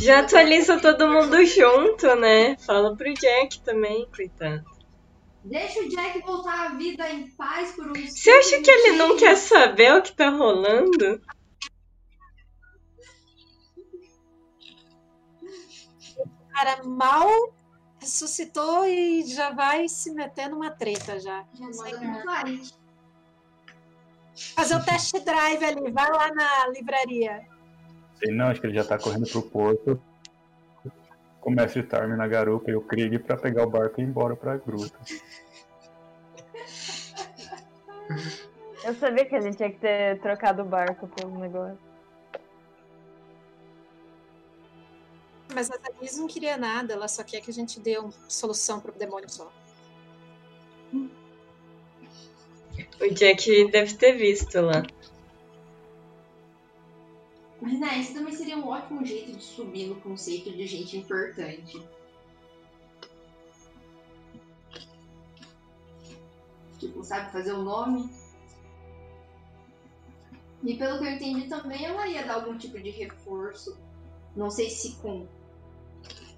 Já 0.00 0.20
atualiza 0.20 0.80
todo 0.80 1.06
mundo 1.06 1.44
junto, 1.44 2.14
né? 2.16 2.56
Fala 2.58 2.96
pro 2.96 3.12
Jack 3.14 3.60
também, 3.60 4.08
coitado. 4.14 4.64
Deixa 5.44 5.80
o 5.80 5.88
Jack 5.88 6.20
voltar 6.22 6.66
à 6.66 6.74
vida 6.74 7.08
em 7.10 7.28
paz 7.28 7.72
por 7.72 7.88
um 7.88 7.94
Você 7.94 8.30
acha 8.30 8.60
que 8.62 8.70
ele 8.70 8.96
não 8.96 9.16
quer 9.16 9.36
saber 9.36 9.92
o 9.92 10.02
que 10.02 10.12
tá 10.12 10.30
rolando? 10.30 11.20
Cara, 16.50 16.82
mal 16.84 17.28
ressuscitou 18.04 18.86
e 18.86 19.24
já 19.24 19.50
vai 19.50 19.88
se 19.88 20.12
meter 20.12 20.48
numa 20.48 20.70
treta 20.70 21.18
já. 21.18 21.44
Já 21.54 21.66
manda 21.66 22.22
Clyde. 22.22 22.72
Fazer 24.54 24.76
o 24.76 24.84
test 24.84 25.12
drive 25.24 25.64
ali, 25.64 25.90
vai 25.90 26.10
lá 26.10 26.32
na 26.34 26.68
livraria. 26.68 27.46
Sei 28.18 28.34
não, 28.34 28.46
acho 28.46 28.60
que 28.60 28.66
ele 28.66 28.74
já 28.74 28.84
tá 28.84 28.98
correndo 28.98 29.28
pro 29.28 29.42
porto. 29.42 30.00
Com 31.40 31.52
o 31.52 31.86
Tarmin 31.88 32.16
na 32.16 32.26
garupa 32.26 32.70
e 32.70 32.74
o 32.74 32.80
Krieg 32.80 33.18
pra 33.18 33.36
pegar 33.36 33.64
o 33.64 33.70
barco 33.70 34.00
e 34.00 34.04
ir 34.04 34.06
embora 34.06 34.34
pra 34.34 34.56
gruta. 34.56 34.98
Eu 38.84 38.94
sabia 38.94 39.24
que 39.24 39.34
a 39.34 39.40
gente 39.40 39.56
tinha 39.56 39.70
que 39.70 39.78
ter 39.78 40.20
trocado 40.20 40.62
o 40.62 40.64
barco 40.64 41.08
pelo 41.08 41.38
negócio. 41.38 41.93
Mas 45.54 45.70
a 45.70 45.78
Thaís 45.78 46.18
não 46.18 46.26
queria 46.26 46.56
nada, 46.56 46.94
ela 46.94 47.06
só 47.06 47.22
quer 47.22 47.40
que 47.40 47.50
a 47.50 47.54
gente 47.54 47.78
dê 47.78 47.96
uma 47.96 48.12
solução 48.28 48.80
pro 48.80 48.92
demônio 48.92 49.30
só. 49.30 49.52
O 53.00 53.14
Jack 53.14 53.70
deve 53.70 53.94
ter 53.94 54.16
visto 54.16 54.60
lá. 54.60 54.82
Mas, 57.60 57.80
né, 57.80 58.00
esse 58.00 58.12
também 58.12 58.34
seria 58.34 58.56
um 58.56 58.66
ótimo 58.66 59.06
jeito 59.06 59.32
de 59.32 59.42
subir 59.42 59.86
no 59.86 60.00
conceito 60.00 60.50
de 60.50 60.66
gente 60.66 60.96
importante. 60.96 61.82
Tipo, 66.78 67.02
sabe, 67.04 67.32
fazer 67.32 67.52
o 67.52 67.62
nome. 67.62 68.10
E 70.62 70.76
pelo 70.76 70.98
que 70.98 71.04
eu 71.04 71.12
entendi 71.12 71.48
também, 71.48 71.84
ela 71.84 72.06
ia 72.08 72.24
dar 72.24 72.34
algum 72.34 72.58
tipo 72.58 72.78
de 72.80 72.90
reforço. 72.90 73.78
Não 74.34 74.50
sei 74.50 74.68
se 74.68 74.96
com 74.96 75.26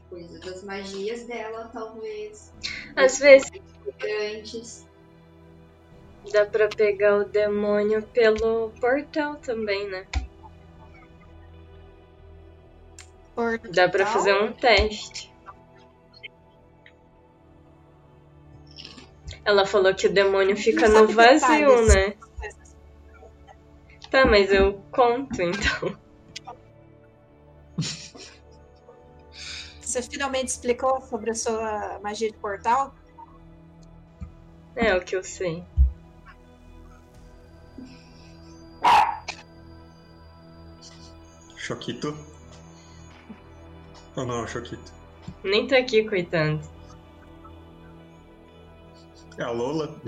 coisa 0.08 0.38
das 0.40 0.62
magias 0.62 1.24
dela, 1.24 1.70
talvez. 1.72 2.52
Às 2.94 3.18
vezes 3.18 3.50
Antes. 4.36 4.86
dá 6.32 6.44
pra 6.46 6.68
pegar 6.68 7.18
o 7.18 7.24
demônio 7.24 8.02
pelo 8.08 8.70
portal 8.80 9.36
também, 9.36 9.88
né? 9.88 10.06
Dá 13.70 13.88
pra 13.88 14.06
fazer 14.06 14.34
um 14.34 14.52
teste. 14.52 15.32
Ela 19.44 19.66
falou 19.66 19.94
que 19.94 20.06
o 20.06 20.12
demônio 20.12 20.56
fica 20.56 20.88
no 20.88 21.06
vazio, 21.06 21.68
detalhes. 21.68 21.94
né? 21.94 22.14
Tá, 24.10 24.24
mas 24.24 24.50
eu 24.52 24.80
conto 24.90 25.40
então. 25.42 25.96
Você 29.96 30.10
finalmente 30.10 30.48
explicou 30.48 31.00
sobre 31.00 31.30
a 31.30 31.34
sua 31.34 31.98
magia 32.02 32.30
de 32.30 32.36
portal? 32.36 32.94
É 34.74 34.94
o 34.94 35.00
que 35.00 35.16
eu 35.16 35.24
sei. 35.24 35.64
Choquito? 41.56 42.14
Ou 44.16 44.26
não, 44.26 44.46
Choquito? 44.46 44.92
Nem 45.42 45.66
tá 45.66 45.78
aqui, 45.78 46.06
coitado. 46.06 46.60
É 49.38 49.44
a 49.44 49.50
Lola? 49.50 49.98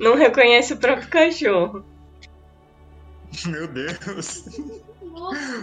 Não 0.00 0.14
reconhece 0.14 0.72
o 0.72 0.78
próprio 0.78 1.10
cachorro. 1.10 1.84
Meu 3.44 3.68
Deus. 3.68 4.46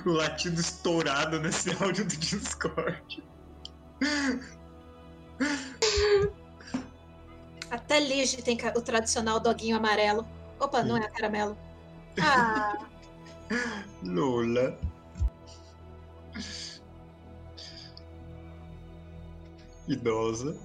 Latido 0.05 0.59
estourado 0.61 1.39
nesse 1.39 1.71
áudio 1.83 2.05
do 2.05 2.15
Discord. 2.17 3.23
Até 7.71 7.99
Lige 7.99 8.41
tem 8.41 8.57
o 8.75 8.81
tradicional 8.81 9.39
doguinho 9.39 9.77
amarelo. 9.77 10.27
Opa, 10.59 10.83
não 10.83 10.97
é 10.97 11.07
caramelo. 11.09 11.57
Ah, 12.21 12.87
Lola. 14.03 14.77
Idosa. 19.87 20.55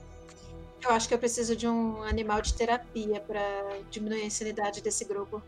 eu 0.83 0.91
acho 0.91 1.09
que 1.09 1.15
eu 1.15 1.19
preciso 1.19 1.57
de 1.57 1.67
um 1.67 2.03
animal 2.03 2.43
de 2.43 2.53
terapia 2.53 3.19
pra 3.21 3.41
diminuir 3.91 4.21
a 4.21 4.27
insanidade 4.27 4.83
desse 4.83 5.05
grupo. 5.07 5.43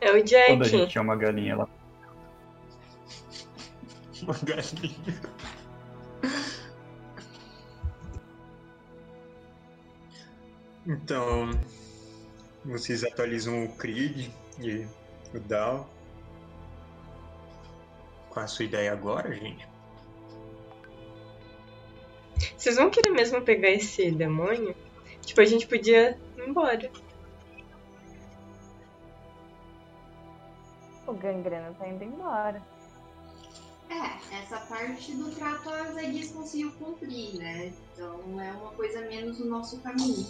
É 0.00 0.10
o 0.10 0.14
Quando 0.46 0.62
a 0.62 0.68
gente 0.68 0.80
Jack. 0.80 0.92
tinha 0.92 1.02
uma 1.02 1.16
galinha 1.16 1.56
lá. 1.56 1.68
Uma 4.22 4.34
galinha. 4.42 5.20
Então, 10.86 11.50
vocês 12.64 13.04
atualizam 13.04 13.64
o 13.64 13.72
Krieg 13.76 14.30
e 14.60 14.86
o 15.34 15.40
Dal. 15.40 15.88
Qual 18.30 18.44
a 18.44 18.48
sua 18.48 18.64
ideia 18.64 18.92
agora, 18.92 19.32
gente? 19.32 19.66
Vocês 22.56 22.76
vão 22.76 22.90
querer 22.90 23.10
mesmo 23.10 23.40
pegar 23.42 23.70
esse 23.70 24.10
demônio? 24.10 24.74
Tipo, 25.22 25.40
a 25.40 25.44
gente 25.44 25.66
podia 25.66 26.18
ir 26.36 26.48
embora. 26.48 26.90
O 31.06 31.12
gangrena 31.12 31.74
tá 31.78 31.86
indo 31.86 32.04
embora. 32.04 32.62
É, 33.90 34.36
essa 34.36 34.58
parte 34.60 35.12
do 35.12 35.30
trato 35.34 35.68
a 35.68 35.92
Zaguis 35.92 36.32
conseguiu 36.32 36.72
cumprir, 36.72 37.34
né? 37.36 37.72
Então 37.92 38.40
é 38.40 38.52
uma 38.52 38.70
coisa 38.72 39.00
menos 39.02 39.38
no 39.38 39.46
nosso 39.46 39.78
caminho. 39.80 40.26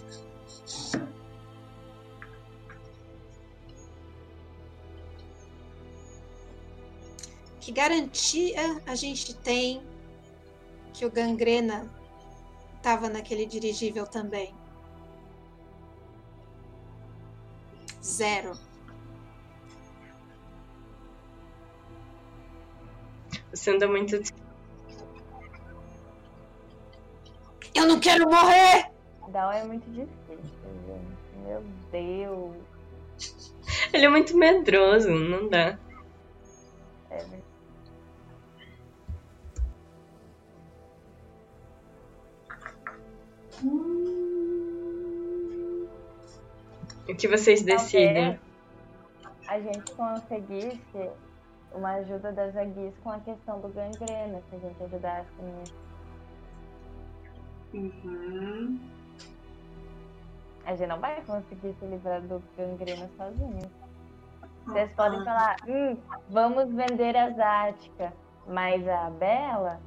Que 7.60 7.72
garantia 7.72 8.82
a 8.86 8.94
gente 8.94 9.34
tem 9.36 9.82
que 10.92 11.06
o 11.06 11.10
gangrena 11.10 11.90
tava 12.82 13.08
naquele 13.08 13.46
dirigível 13.46 14.06
também? 14.06 14.54
Zero. 18.02 18.52
Você 23.54 23.70
anda 23.70 23.86
muito. 23.86 24.20
Eu 27.72 27.86
não 27.86 28.00
quero 28.00 28.28
morrer! 28.28 28.90
Down 29.28 29.52
é 29.52 29.64
muito 29.64 29.88
difícil, 29.90 30.38
gente. 30.86 31.38
Meu 31.44 31.62
Deus. 31.92 32.56
Ele 33.92 34.06
é 34.06 34.08
muito 34.08 34.36
medroso, 34.36 35.08
não 35.10 35.48
dá. 35.48 35.78
É. 37.10 37.24
O 47.08 47.14
que 47.16 47.28
vocês 47.28 47.62
decidem? 47.62 48.38
Talvez 49.22 49.44
a 49.46 49.60
gente 49.60 49.92
conseguisse 49.92 51.10
uma 51.74 51.92
ajuda 51.94 52.32
das 52.32 52.56
Aguis 52.56 52.94
com 53.02 53.10
a 53.10 53.18
questão 53.20 53.60
do 53.60 53.68
gangrena, 53.68 54.40
se 54.48 54.56
a 54.56 54.58
gente 54.58 54.82
ajudasse 54.82 55.30
nisso. 55.42 55.74
Uhum. 57.74 58.78
A 60.64 60.74
gente 60.74 60.88
não 60.88 61.00
vai 61.00 61.20
conseguir 61.22 61.74
se 61.78 61.84
livrar 61.84 62.22
do 62.22 62.42
gangrena 62.56 63.10
sozinho. 63.16 63.70
Vocês 64.66 64.90
podem 64.94 65.22
falar, 65.24 65.56
hum, 65.68 65.96
vamos 66.30 66.72
vender 66.72 67.16
a 67.16 67.30
Zática, 67.30 68.12
mas 68.46 68.86
a 68.88 69.10
Bela 69.10 69.78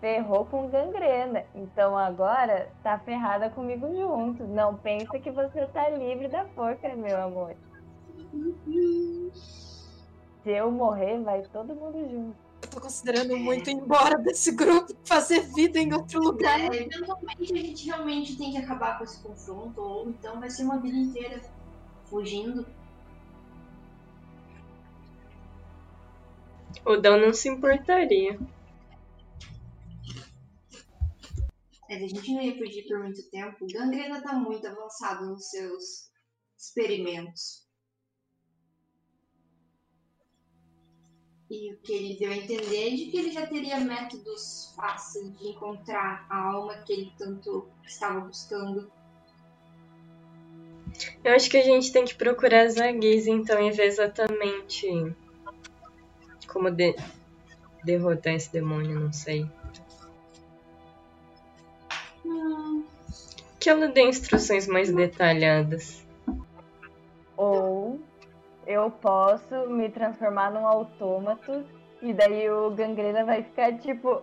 ferrou 0.00 0.44
com 0.44 0.68
gangrena. 0.68 1.44
Então 1.54 1.96
agora 1.96 2.70
tá 2.82 2.98
ferrada 2.98 3.48
comigo 3.50 3.88
junto. 3.94 4.44
Não 4.44 4.76
pensa 4.76 5.18
que 5.18 5.30
você 5.30 5.66
tá 5.66 5.88
livre 5.88 6.28
da 6.28 6.44
forca, 6.48 6.94
meu 6.94 7.22
amor. 7.22 7.54
Se 10.48 10.52
eu 10.52 10.70
morrer, 10.70 11.22
vai 11.22 11.42
todo 11.42 11.74
mundo 11.74 11.98
junto. 12.08 12.38
Eu 12.62 12.70
tô 12.70 12.80
considerando 12.80 13.36
muito 13.36 13.68
ir 13.68 13.74
embora 13.74 14.16
desse 14.16 14.52
grupo, 14.52 14.96
fazer 15.04 15.40
vida 15.40 15.78
em 15.78 15.92
outro 15.92 16.22
lugar. 16.22 16.58
É, 16.58 16.84
eventualmente 16.84 17.52
a 17.52 17.56
gente 17.58 17.84
realmente 17.84 18.38
tem 18.38 18.52
que 18.52 18.56
acabar 18.56 18.96
com 18.96 19.04
esse 19.04 19.22
confronto, 19.22 19.78
ou 19.78 20.08
então 20.08 20.40
vai 20.40 20.48
ser 20.48 20.62
uma 20.62 20.80
vida 20.80 20.96
inteira 20.96 21.42
fugindo. 22.06 22.66
O 26.82 26.96
Dão 26.96 27.20
não 27.20 27.34
se 27.34 27.50
importaria. 27.50 28.40
Mas 31.90 32.02
a 32.02 32.06
gente 32.06 32.32
não 32.32 32.40
ia 32.40 32.56
fugir 32.56 32.88
por 32.88 33.00
muito 33.00 33.30
tempo. 33.30 33.66
O 33.66 33.66
Gangrena 33.70 34.22
tá 34.22 34.32
muito 34.32 34.66
avançado 34.66 35.26
nos 35.26 35.50
seus 35.50 36.10
experimentos. 36.56 37.67
E 41.50 41.72
o 41.72 41.76
que 41.78 41.92
ele 41.92 42.16
deu 42.18 42.30
a 42.30 42.36
entender 42.36 42.88
é 42.88 42.90
de 42.96 43.06
que 43.06 43.16
ele 43.16 43.30
já 43.32 43.46
teria 43.46 43.80
métodos 43.80 44.72
fáceis 44.76 45.34
de 45.38 45.48
encontrar 45.48 46.26
a 46.28 46.36
alma 46.52 46.74
que 46.82 46.92
ele 46.92 47.12
tanto 47.16 47.66
estava 47.86 48.20
buscando. 48.20 48.90
Eu 51.24 51.34
acho 51.34 51.48
que 51.48 51.56
a 51.56 51.64
gente 51.64 51.90
tem 51.92 52.04
que 52.04 52.14
procurar 52.14 52.68
Zaguiz, 52.68 53.26
então, 53.26 53.60
e 53.66 53.70
ver 53.70 53.84
exatamente 53.86 54.86
como 56.46 56.70
de- 56.70 56.96
derrotar 57.84 58.34
esse 58.34 58.52
demônio, 58.52 58.98
não 59.00 59.12
sei. 59.12 59.48
Hum, 62.24 62.84
Que 63.58 63.70
ela 63.70 63.88
dê 63.88 64.02
instruções 64.02 64.66
mais 64.66 64.92
detalhadas. 64.92 66.04
Ou 67.36 68.00
eu 68.68 68.90
posso 68.90 69.66
me 69.70 69.88
transformar 69.88 70.52
num 70.52 70.66
autômato 70.66 71.64
e 72.02 72.12
daí 72.12 72.50
o 72.50 72.70
gangrena 72.70 73.24
vai 73.24 73.42
ficar 73.42 73.78
tipo, 73.78 74.22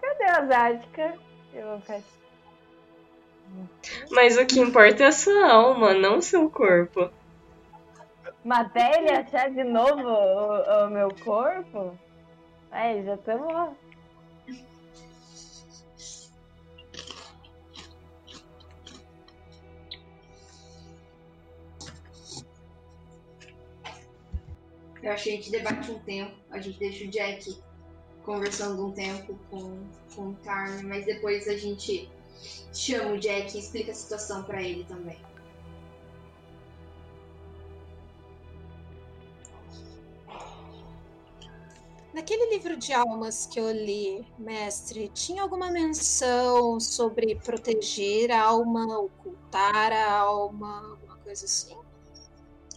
cadê 0.00 0.24
a 0.24 0.46
Zática? 0.46 1.14
Eu 1.52 1.66
vou 1.66 1.80
ficar 1.80 1.96
tipo, 1.96 2.22
Mas 4.12 4.38
o 4.38 4.46
que 4.46 4.60
importa 4.60 5.02
é 5.02 5.06
a 5.08 5.12
sua 5.12 5.50
alma, 5.50 5.92
não 5.94 6.18
o 6.18 6.22
seu 6.22 6.48
corpo. 6.48 7.10
Maté 8.44 8.98
ele 8.98 9.10
achar 9.10 9.50
de 9.50 9.64
novo 9.64 10.08
o, 10.08 10.86
o 10.86 10.90
meu 10.90 11.08
corpo? 11.24 11.98
Aí, 12.70 13.04
já 13.04 13.14
estamos. 13.14 13.76
Eu 25.02 25.10
acho 25.10 25.24
que 25.24 25.30
a 25.30 25.32
gente 25.32 25.50
debate 25.50 25.90
um 25.90 25.98
tempo, 25.98 26.36
a 26.50 26.60
gente 26.60 26.78
deixa 26.78 27.04
o 27.04 27.08
Jack 27.08 27.58
conversando 28.24 28.86
um 28.86 28.92
tempo 28.92 29.36
com, 29.50 29.84
com 30.14 30.28
o 30.28 30.34
Tarn, 30.36 30.84
mas 30.84 31.04
depois 31.04 31.48
a 31.48 31.56
gente 31.56 32.08
chama 32.72 33.12
o 33.12 33.18
Jack 33.18 33.56
e 33.56 33.60
explica 33.60 33.90
a 33.90 33.94
situação 33.94 34.44
pra 34.44 34.62
ele 34.62 34.84
também. 34.84 35.18
Naquele 42.14 42.50
livro 42.50 42.76
de 42.76 42.92
almas 42.92 43.46
que 43.46 43.58
eu 43.58 43.72
li, 43.72 44.24
mestre, 44.38 45.08
tinha 45.08 45.42
alguma 45.42 45.70
menção 45.70 46.78
sobre 46.78 47.34
proteger 47.36 48.30
a 48.30 48.42
alma, 48.42 48.98
ocultar 48.98 49.90
a 49.90 50.12
alma, 50.12 50.90
alguma 50.90 51.16
coisa 51.16 51.46
assim? 51.46 51.74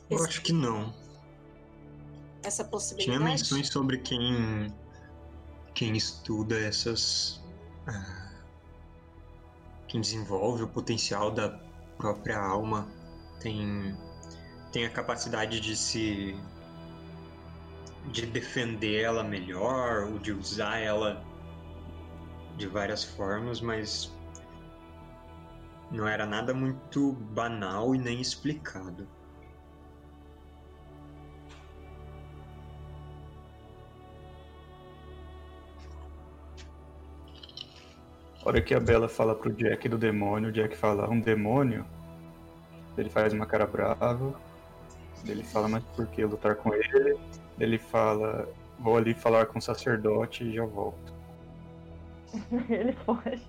Eu 0.09 0.23
acho 0.23 0.41
que 0.41 0.53
não. 0.53 1.05
Essa 2.45 2.63
Tinha 2.63 2.71
possibilidade? 2.71 3.23
menções 3.23 3.67
sobre 3.69 3.97
quem 3.97 4.73
quem 5.73 5.97
estuda 5.97 6.58
essas 6.58 7.43
ah, 7.88 8.31
quem 9.88 9.99
desenvolve 9.99 10.63
o 10.63 10.67
potencial 10.67 11.31
da 11.31 11.49
própria 11.97 12.39
alma 12.39 12.88
tem 13.39 13.97
tem 14.71 14.86
a 14.86 14.89
capacidade 14.89 15.60
de 15.60 15.75
se 15.75 16.38
de 18.12 18.25
defender 18.25 19.01
ela 19.01 19.23
melhor 19.23 20.03
ou 20.03 20.19
de 20.19 20.31
usar 20.31 20.77
ela 20.77 21.23
de 22.58 22.67
várias 22.67 23.03
formas, 23.03 23.60
mas 23.60 24.13
não 25.91 26.08
era 26.08 26.25
nada 26.25 26.53
muito 26.53 27.13
banal 27.13 27.95
e 27.95 27.97
nem 27.97 28.21
explicado. 28.21 29.08
A 38.45 38.49
hora 38.49 38.62
que 38.62 38.75
a 38.75 38.79
Bela 38.79 39.10
fala 39.10 39.34
pro 39.34 39.51
Jack 39.51 39.89
do 39.89 39.97
demônio, 39.97 40.49
o 40.49 40.51
Jack 40.51 40.77
fala 40.77 41.10
um 41.10 41.19
demônio, 41.19 41.84
ele 42.95 43.10
faz 43.10 43.34
uma 43.34 43.47
cara 43.47 43.65
brava, 43.65 44.39
ele 45.27 45.43
fala, 45.43 45.67
mas 45.67 45.84
por 45.95 46.05
que 46.05 46.23
lutar 46.23 46.55
com 46.55 46.71
ele? 46.71 47.17
Ele 47.60 47.79
fala, 47.79 48.47
vou 48.77 48.97
ali 48.97 49.15
falar 49.15 49.47
com 49.47 49.58
o 49.58 49.62
sacerdote 49.62 50.43
e 50.43 50.53
já 50.53 50.63
volto. 50.63 51.12
ele 52.69 52.93
foge. 52.93 53.41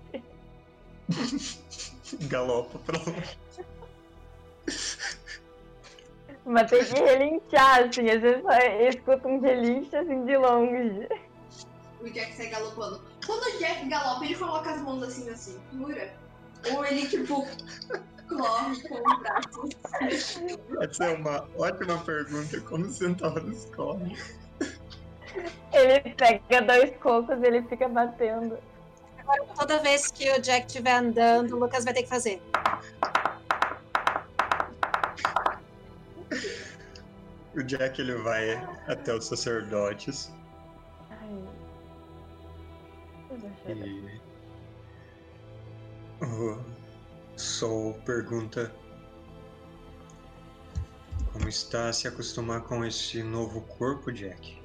Galopa 2.29 2.79
pra 2.79 2.99
longe. 2.99 3.39
Mas 6.47 6.71
tem 6.71 6.85
que 6.85 7.01
relinchar, 7.03 7.83
assim, 7.83 8.09
às 8.09 8.23
vezes 8.23 8.43
só 8.43 8.51
escuta 8.89 9.29
um 9.29 9.41
relincho 9.41 9.95
assim 9.95 10.25
de 10.25 10.39
longe. 10.39 11.07
O 12.01 12.09
Jack 12.09 12.33
sai 12.35 12.47
galopando. 12.47 13.16
Quando 13.27 13.43
o 13.43 13.59
Jack 13.59 13.89
galopa, 13.89 14.25
ele 14.25 14.37
coloca 14.37 14.71
as 14.71 14.81
mãos 14.81 15.03
assim 15.03 15.29
na 15.29 15.37
cintura? 15.37 16.15
Ou 16.73 16.85
ele, 16.85 17.07
tipo, 17.09 17.47
corre 18.29 18.89
com 18.89 18.95
os 18.95 19.19
braços? 19.21 19.71
Essa 20.81 21.05
é 21.05 21.15
uma 21.15 21.49
ótima 21.57 21.99
pergunta. 21.99 22.61
Como 22.61 22.89
centauros 22.89 23.65
correm? 23.75 24.17
Ele 25.73 26.01
pega 26.15 26.63
dois 26.63 26.97
cocos 26.99 27.39
e 27.39 27.47
ele 27.47 27.63
fica 27.63 27.89
batendo. 27.89 28.59
Toda 29.59 29.81
vez 29.81 30.11
que 30.11 30.31
o 30.31 30.41
Jack 30.41 30.67
estiver 30.67 30.95
andando, 30.95 31.57
o 31.57 31.59
Lucas 31.59 31.85
vai 31.85 31.93
ter 31.93 32.05
que 32.05 32.09
fazer. 32.09 32.41
O 37.55 37.63
Jack 37.63 38.01
ele 38.01 38.15
vai 38.17 38.55
até 38.87 39.13
os 39.13 39.27
sacerdotes 39.27 40.31
e 43.69 44.21
o 46.25 46.59
Sol 47.37 47.95
pergunta 48.05 48.73
como 51.33 51.49
está 51.49 51.89
a 51.89 51.93
se 51.93 52.09
acostumar 52.09 52.63
com 52.63 52.85
esse 52.85 53.23
novo 53.23 53.61
corpo, 53.61 54.11
Jack? 54.11 54.59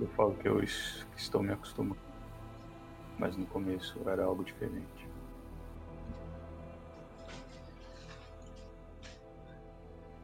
Eu 0.00 0.08
falo 0.16 0.34
que 0.34 0.48
eu 0.48 0.62
estou 0.62 1.42
me 1.42 1.52
acostumando. 1.52 2.11
Mas 3.18 3.36
no 3.36 3.46
começo 3.46 3.98
era 4.08 4.24
algo 4.24 4.44
diferente. 4.44 5.08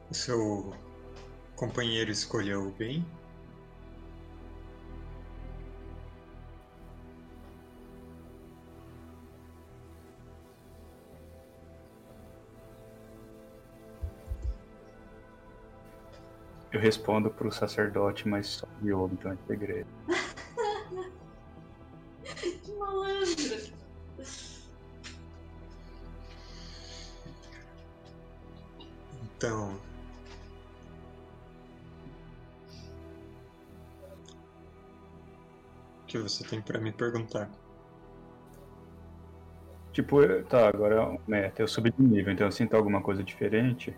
O 0.09 0.13
seu 0.13 0.73
companheiro 1.55 2.09
escolheu 2.09 2.71
bem? 2.77 3.05
Eu 16.71 16.79
respondo 16.79 17.29
pro 17.29 17.51
sacerdote, 17.51 18.27
mas 18.27 18.47
só 18.47 18.67
de 18.81 18.89
então 18.89 19.31
é 19.31 19.37
segredo. 19.47 19.87
você 36.39 36.43
tem 36.45 36.61
pra 36.61 36.79
me 36.79 36.91
perguntar? 36.91 37.49
Tipo, 39.91 40.21
tá, 40.43 40.69
agora 40.69 40.95
é 40.95 41.01
um 41.01 41.17
meta, 41.27 41.61
eu 41.61 41.67
subi 41.67 41.91
de 41.91 42.01
nível, 42.01 42.31
então 42.31 42.47
eu 42.47 42.51
sinto 42.51 42.75
alguma 42.75 43.01
coisa 43.01 43.23
diferente. 43.23 43.95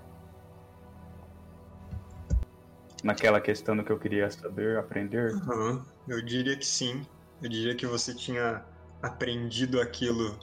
Naquela 3.03 3.39
questão 3.41 3.75
do 3.75 3.83
que 3.83 3.91
eu 3.91 3.99
queria 3.99 4.29
saber, 4.31 4.77
aprender. 4.77 5.33
Aham, 5.33 5.85
eu 6.07 6.21
diria 6.23 6.55
que 6.57 6.65
sim. 6.65 7.05
Eu 7.41 7.49
diria 7.49 7.75
que 7.75 7.85
você 7.85 8.15
tinha 8.15 8.63
aprendido 9.01 9.81
aquilo 9.81 10.37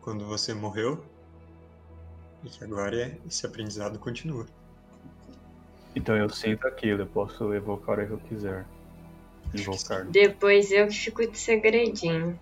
quando 0.00 0.26
você 0.26 0.54
morreu. 0.54 1.04
E 2.44 2.48
que 2.48 2.62
agora 2.62 3.18
esse 3.26 3.44
aprendizado 3.46 3.98
continua. 3.98 4.46
Então 5.94 6.16
eu 6.16 6.28
sinto 6.28 6.66
aquilo, 6.66 7.02
eu 7.02 7.06
posso 7.06 7.52
evocar 7.54 7.90
hora 7.90 8.06
que 8.06 8.12
eu 8.12 8.18
quiser. 8.18 8.66
Invocar. 9.54 10.04
Depois 10.06 10.70
eu 10.70 10.86
que 10.88 10.94
fico 10.94 11.26
de 11.26 11.38
segredinho. 11.38 12.38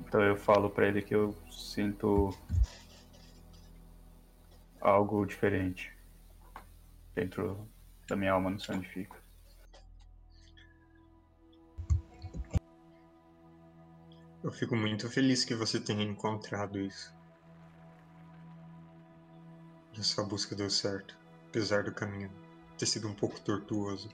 Então 0.00 0.22
eu 0.22 0.36
falo 0.36 0.70
pra 0.70 0.88
ele 0.88 1.02
que 1.02 1.14
eu 1.14 1.34
sinto 1.50 2.34
algo 4.80 5.26
diferente 5.26 5.92
dentro 7.14 7.68
da 8.08 8.16
minha 8.16 8.32
alma, 8.32 8.50
não 8.50 8.58
sei 8.58 8.76
onde 8.76 8.88
fica. 8.88 9.16
Eu 14.42 14.52
fico 14.52 14.76
muito 14.76 15.10
feliz 15.10 15.44
que 15.44 15.54
você 15.54 15.80
tenha 15.80 16.04
encontrado 16.04 16.78
isso. 16.78 17.12
E 19.92 20.00
a 20.00 20.02
sua 20.02 20.24
busca 20.24 20.54
deu 20.54 20.70
certo, 20.70 21.18
apesar 21.48 21.82
do 21.82 21.92
caminho 21.92 22.30
ter 22.78 22.86
sido 22.86 23.08
um 23.08 23.14
pouco 23.14 23.40
tortuoso. 23.40 24.08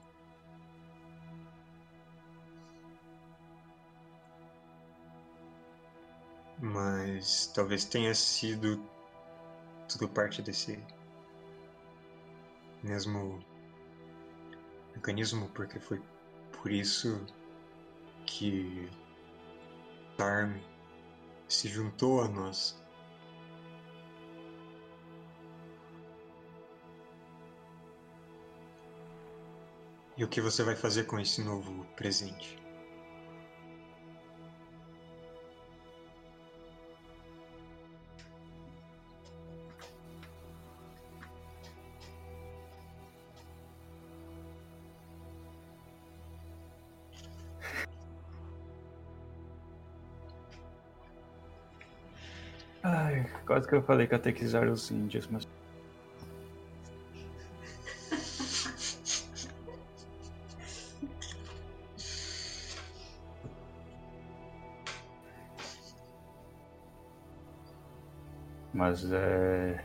Mas 6.65 7.47
talvez 7.49 7.85
tenha 7.85 8.15
sido 8.15 8.83
tudo 9.87 10.09
parte 10.09 10.41
desse 10.41 10.83
mesmo 12.83 13.39
mecanismo, 14.95 15.51
porque 15.51 15.79
foi 15.79 16.01
por 16.53 16.73
isso 16.73 17.23
que 18.25 18.89
Tarm 20.17 20.57
se 21.47 21.69
juntou 21.69 22.23
a 22.23 22.29
nós. 22.29 22.83
E 30.17 30.25
o 30.25 30.29
que 30.29 30.41
você 30.41 30.63
vai 30.63 30.75
fazer 30.75 31.05
com 31.05 31.21
esse 31.21 31.45
novo 31.45 31.85
presente? 31.95 32.64
Que 53.75 53.79
eu 53.79 53.83
falei 53.83 54.07
catequizar 54.07 54.69
os 54.69 54.91
índios, 54.91 55.27
mas. 55.27 55.49
Mas 68.73 69.13
é. 69.13 69.85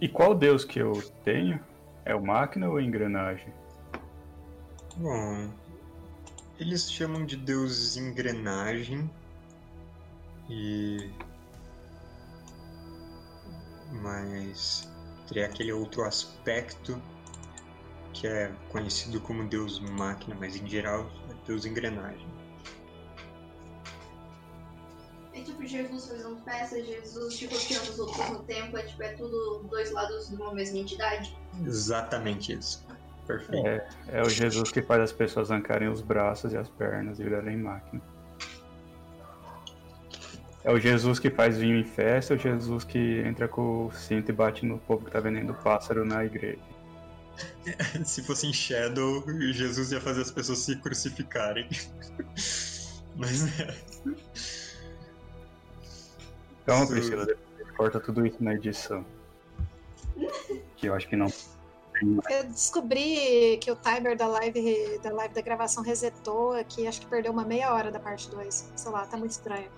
E 0.00 0.08
qual 0.08 0.34
deus 0.34 0.64
que 0.64 0.78
eu 0.78 0.92
tenho? 1.24 1.60
É 2.04 2.14
o 2.14 2.24
máquina 2.24 2.68
ou 2.68 2.76
a 2.76 2.82
engrenagem? 2.82 3.52
Bom, 4.96 5.50
eles 6.62 6.90
chamam 6.90 7.26
de 7.26 7.36
Deus 7.36 7.96
engrenagem 7.96 9.10
e 10.48 11.10
mas 14.00 14.88
teria 15.26 15.46
aquele 15.46 15.72
outro 15.72 16.04
aspecto 16.04 17.00
que 18.14 18.26
é 18.26 18.54
conhecido 18.70 19.20
como 19.20 19.46
Deus 19.48 19.80
máquina, 19.80 20.36
mas 20.38 20.56
em 20.56 20.66
geral 20.66 21.10
é 21.30 21.46
Deus 21.46 21.64
engrenagem. 21.66 22.26
É 25.34 25.40
tipo 25.40 25.66
Jesus 25.66 26.06
fazendo 26.06 26.36
peças, 26.44 26.86
Jesus 26.86 27.36
tipo 27.36 27.58
tirando 27.58 27.88
os 27.88 27.98
outros 27.98 28.28
no 28.30 28.42
tempo, 28.44 28.76
é 28.76 28.82
tipo, 28.82 29.02
é 29.02 29.14
tudo 29.14 29.66
dois 29.68 29.90
lados 29.90 30.28
de 30.28 30.36
uma 30.36 30.54
mesma 30.54 30.78
entidade. 30.78 31.36
Exatamente 31.64 32.52
isso. 32.52 32.84
Perfeito. 33.26 33.66
É, 33.66 33.88
é 34.08 34.22
o 34.22 34.28
Jesus 34.28 34.70
que 34.70 34.82
faz 34.82 35.02
as 35.02 35.12
pessoas 35.12 35.50
arrancarem 35.50 35.88
os 35.88 36.00
braços 36.00 36.52
e 36.52 36.56
as 36.56 36.68
pernas 36.68 37.18
e 37.18 37.24
virarem 37.24 37.56
máquina. 37.56 38.02
É 40.64 40.72
o 40.72 40.78
Jesus 40.78 41.18
que 41.18 41.28
faz 41.28 41.58
vinho 41.58 41.76
em 41.76 41.84
festa, 41.84 42.34
é 42.34 42.36
o 42.36 42.38
Jesus 42.38 42.84
que 42.84 43.20
entra 43.26 43.48
com 43.48 43.86
o 43.86 43.92
cinto 43.92 44.30
e 44.30 44.32
bate 44.32 44.64
no 44.64 44.78
povo 44.78 45.04
que 45.04 45.10
tá 45.10 45.18
vendendo 45.18 45.54
pássaro 45.54 46.04
na 46.04 46.24
igreja. 46.24 46.60
Se 48.04 48.22
fosse 48.22 48.46
em 48.46 48.52
Shadow, 48.52 49.24
Jesus 49.52 49.90
ia 49.92 50.00
fazer 50.00 50.22
as 50.22 50.30
pessoas 50.30 50.58
se 50.58 50.76
crucificarem. 50.76 51.68
Mas 53.16 53.60
é. 53.60 53.74
Então. 56.62 56.86
Priscila, 56.86 57.26
corta 57.76 58.00
tudo 58.00 58.26
isso 58.26 58.42
na 58.42 58.54
edição. 58.54 59.04
Que 60.76 60.88
eu 60.88 60.94
acho 60.94 61.08
que 61.08 61.16
não. 61.16 61.26
Eu 62.02 62.44
descobri 62.44 63.58
que 63.58 63.70
o 63.70 63.76
timer 63.76 64.16
da 64.16 64.26
live 64.26 64.98
da 64.98 65.12
live 65.12 65.34
da 65.34 65.40
gravação 65.40 65.82
resetou 65.84 66.52
aqui, 66.52 66.86
acho 66.86 67.00
que 67.00 67.06
perdeu 67.06 67.30
uma 67.32 67.44
meia 67.44 67.72
hora 67.72 67.92
da 67.92 68.00
parte 68.00 68.28
2. 68.28 68.72
Sei 68.74 68.90
lá, 68.90 69.06
tá 69.06 69.16
muito 69.16 69.30
estranho. 69.30 69.70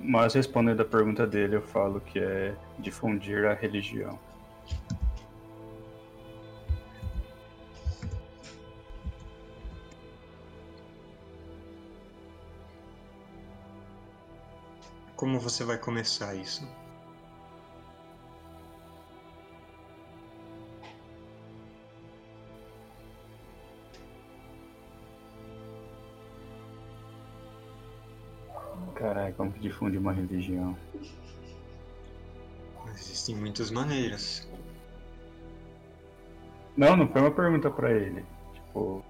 Mas 0.00 0.34
respondendo 0.34 0.80
a 0.80 0.84
pergunta 0.84 1.26
dele, 1.26 1.56
eu 1.56 1.62
falo 1.62 2.00
que 2.00 2.18
é 2.18 2.56
difundir 2.78 3.44
a 3.46 3.54
religião. 3.54 4.18
Como 15.18 15.40
você 15.40 15.64
vai 15.64 15.76
começar 15.76 16.32
isso? 16.36 16.64
Caralho, 28.94 29.34
como 29.34 29.50
que 29.50 29.58
difunde 29.58 29.98
uma 29.98 30.12
religião? 30.12 30.78
Existem 32.94 33.34
muitas 33.34 33.72
maneiras. 33.72 34.48
Não, 36.76 36.96
não 36.96 37.08
foi 37.08 37.22
uma 37.22 37.32
pergunta 37.32 37.68
pra 37.68 37.90
ele. 37.90 38.24
Tipo, 38.54 39.04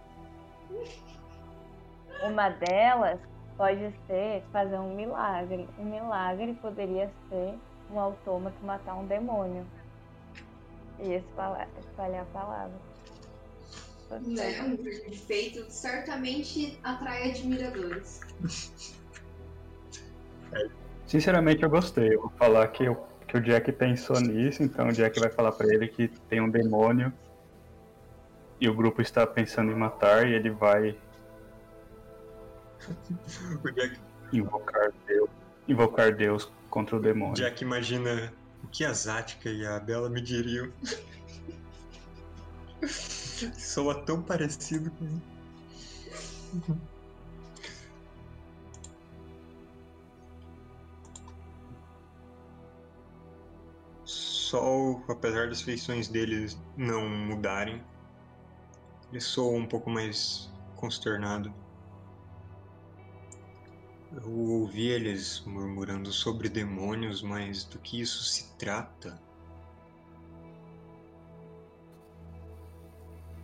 Uma 2.23 2.49
delas 2.49 3.21
pode 3.59 3.93
ser 4.07 4.43
fazer 4.53 4.79
um 4.79 4.95
milagre. 4.95 5.69
Um 5.79 5.85
milagre 5.85 6.55
poderia 6.63 7.11
ser 7.29 7.55
um 7.93 7.99
autômato 7.99 8.57
matar 8.65 8.95
um 8.95 9.05
demônio. 9.05 9.67
E 11.01 11.15
espalhar, 11.15 11.69
espalhar 11.81 12.23
a 12.23 12.27
palavra. 12.27 12.77
Né? 14.11 14.63
Um 14.63 14.77
grande 14.77 15.19
feito 15.19 15.71
certamente 15.71 16.79
atrai 16.83 17.31
admiradores. 17.31 18.21
sinceramente 21.07 21.63
eu 21.63 21.69
gostei. 21.69 22.15
Eu 22.15 22.23
vou 22.23 22.31
falar 22.31 22.67
que, 22.69 22.85
eu- 22.85 23.07
que 23.27 23.37
o 23.37 23.41
Jack 23.41 23.71
pensou 23.73 24.19
nisso, 24.21 24.63
então 24.63 24.89
o 24.89 24.93
Jack 24.93 25.19
vai 25.21 25.29
falar 25.31 25.53
pra 25.53 25.67
ele 25.67 25.89
que 25.89 26.09
tem 26.29 26.41
um 26.41 26.49
demônio 26.49 27.13
e 28.61 28.69
o 28.69 28.75
grupo 28.75 29.03
está 29.03 29.27
pensando 29.27 29.71
em 29.71 29.75
matar 29.75 30.27
e 30.27 30.33
ele 30.35 30.51
vai 30.51 30.97
O 33.65 33.71
Jack, 33.71 33.99
invocar 34.33 34.93
Deus, 35.07 35.31
invocar 35.67 36.15
Deus 36.15 36.51
contra 36.71 36.97
o 36.97 37.01
demônio. 37.01 37.35
Jack 37.35 37.63
imagina 37.63 38.33
o 38.63 38.69
que 38.69 38.85
a 38.85 38.93
Zática 38.93 39.49
e 39.51 39.67
a 39.67 39.79
Bela 39.79 40.09
me 40.09 40.21
diriam. 40.21 40.73
Soa 43.57 43.95
tão 44.03 44.23
parecido 44.23 44.91
com. 44.93 45.21
Sol, 54.05 55.05
apesar 55.09 55.49
das 55.49 55.61
feições 55.61 56.09
deles 56.09 56.59
não 56.75 57.07
mudarem, 57.07 57.85
ele 59.11 59.21
soa 59.21 59.59
um 59.59 59.67
pouco 59.67 59.91
mais 59.91 60.51
consternado. 60.77 61.53
Eu 64.11 64.31
ouvi 64.31 64.89
eles 64.89 65.41
murmurando 65.45 66.11
sobre 66.13 66.49
demônios, 66.49 67.21
mas 67.23 67.65
do 67.65 67.79
que 67.79 68.01
isso 68.01 68.25
se 68.25 68.55
trata? 68.57 69.21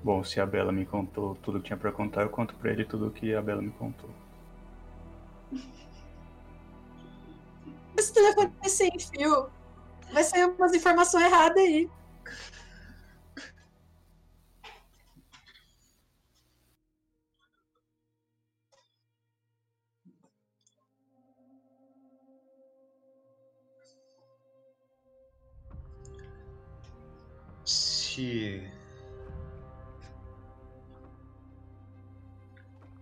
Bom, 0.03 0.25
se 0.25 0.41
a 0.41 0.47
Bela 0.47 0.73
me 0.73 0.87
contou 0.87 1.35
tudo 1.37 1.61
que 1.61 1.67
tinha 1.67 1.77
pra 1.77 1.93
contar, 1.93 2.23
eu 2.23 2.31
conto 2.31 2.55
pra 2.57 2.71
ele 2.71 2.85
tudo 2.85 3.11
que 3.11 3.35
a 3.35 3.43
Bela 3.43 3.63
me 3.63 3.71
contou. 3.73 4.11
Esse 7.97 8.13
telefone 8.13 8.53
vai 8.61 8.69
sem 8.69 8.91
fio. 8.99 9.49
Vai 10.13 10.25
sair 10.25 10.47
umas 10.47 10.75
informações 10.75 11.25
erradas 11.25 11.59
aí. 11.59 11.91
Se. 28.15 28.63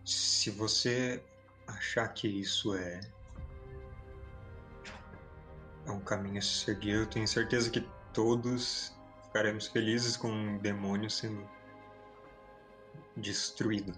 Se 0.07 0.51
você 0.51 1.23
achar 1.67 2.09
que 2.15 2.27
isso 2.27 2.75
é. 2.75 3.01
É 5.85 5.91
um 5.91 6.01
caminho 6.01 6.39
a 6.39 6.41
se 6.41 6.65
seguir, 6.65 6.93
eu 6.93 7.07
tenho 7.07 7.29
certeza 7.29 7.71
que 7.71 7.87
todos 8.15 8.97
ficaremos 9.25 9.67
felizes 9.67 10.17
com 10.17 10.29
um 10.29 10.59
demônio 10.59 11.11
sendo 11.11 11.47
destruído. 13.15 13.93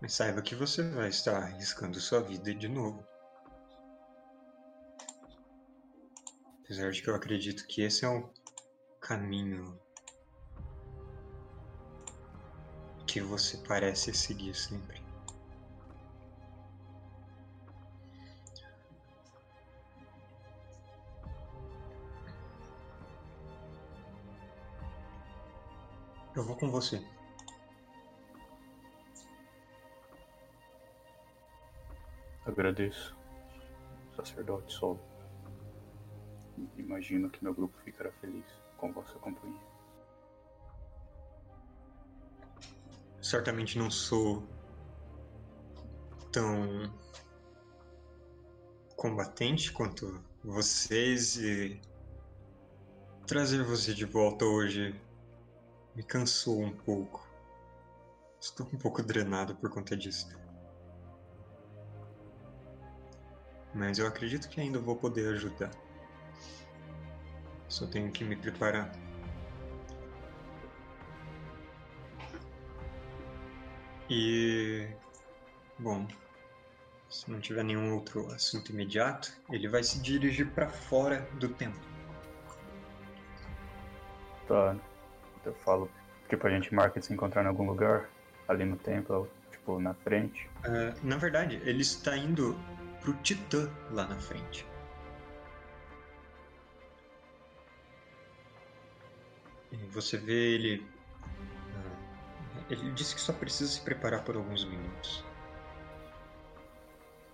Mas 0.00 0.14
saiba 0.14 0.42
que 0.42 0.56
você 0.56 0.82
vai 0.90 1.10
estar 1.10 1.36
arriscando 1.36 2.00
sua 2.00 2.20
vida 2.20 2.52
de 2.52 2.66
novo. 2.66 3.06
Apesar 6.64 6.90
de 6.90 7.00
que 7.00 7.08
eu 7.08 7.14
acredito 7.14 7.66
que 7.68 7.82
esse 7.82 8.04
é 8.04 8.08
o 8.08 8.28
caminho 9.02 9.76
que 13.04 13.20
você 13.20 13.58
parece 13.58 14.14
seguir 14.14 14.54
sempre. 14.54 15.02
Eu 26.34 26.44
vou 26.44 26.56
com 26.56 26.70
você. 26.70 27.04
Agradeço, 32.46 33.16
sacerdote 34.16 34.72
Sol. 34.72 34.98
Imagino 36.78 37.28
que 37.28 37.42
meu 37.42 37.52
grupo 37.52 37.76
ficará 37.84 38.10
feliz 38.12 38.61
com 38.82 38.92
vossa 38.92 39.16
companhia. 39.20 39.60
Certamente 43.20 43.78
não 43.78 43.88
sou 43.88 44.42
tão 46.32 46.92
combatente 48.96 49.70
quanto 49.70 50.20
vocês 50.42 51.36
e 51.36 51.80
trazer 53.24 53.62
você 53.62 53.94
de 53.94 54.04
volta 54.04 54.44
hoje 54.44 55.00
me 55.94 56.02
cansou 56.02 56.60
um 56.60 56.72
pouco. 56.72 57.24
Estou 58.40 58.66
um 58.66 58.78
pouco 58.78 59.00
drenado 59.00 59.54
por 59.54 59.70
conta 59.70 59.96
disso. 59.96 60.36
Mas 63.72 64.00
eu 64.00 64.08
acredito 64.08 64.48
que 64.48 64.60
ainda 64.60 64.80
vou 64.80 64.96
poder 64.96 65.34
ajudar. 65.34 65.70
Só 67.72 67.86
tenho 67.86 68.12
que 68.12 68.22
me 68.22 68.36
preparar. 68.36 68.92
E. 74.10 74.86
Bom, 75.78 76.06
se 77.08 77.30
não 77.30 77.40
tiver 77.40 77.64
nenhum 77.64 77.94
outro 77.94 78.30
assunto 78.30 78.72
imediato, 78.72 79.32
ele 79.50 79.68
vai 79.68 79.82
se 79.82 79.98
dirigir 80.02 80.50
para 80.50 80.68
fora 80.68 81.26
do 81.40 81.48
templo. 81.48 81.80
Tá. 84.46 84.76
Eu 85.42 85.54
falo, 85.54 85.90
tipo, 86.28 86.46
a 86.46 86.50
gente 86.50 86.74
marca 86.74 87.00
de 87.00 87.06
se 87.06 87.14
encontrar 87.14 87.42
em 87.42 87.46
algum 87.48 87.66
lugar, 87.66 88.10
ali 88.46 88.66
no 88.66 88.76
templo, 88.76 89.26
tipo, 89.50 89.80
na 89.80 89.94
frente. 89.94 90.46
Uh, 90.58 90.94
na 91.02 91.16
verdade, 91.16 91.58
ele 91.64 91.80
está 91.80 92.14
indo 92.18 92.54
pro 93.00 93.14
Titã 93.22 93.70
lá 93.90 94.06
na 94.06 94.16
frente. 94.16 94.70
Você 99.90 100.16
vê 100.16 100.54
ele. 100.54 100.78
Uh, 100.78 102.64
ele 102.70 102.92
disse 102.92 103.14
que 103.14 103.20
só 103.20 103.32
precisa 103.32 103.70
se 103.70 103.80
preparar 103.80 104.24
por 104.24 104.36
alguns 104.36 104.64
minutos. 104.64 105.24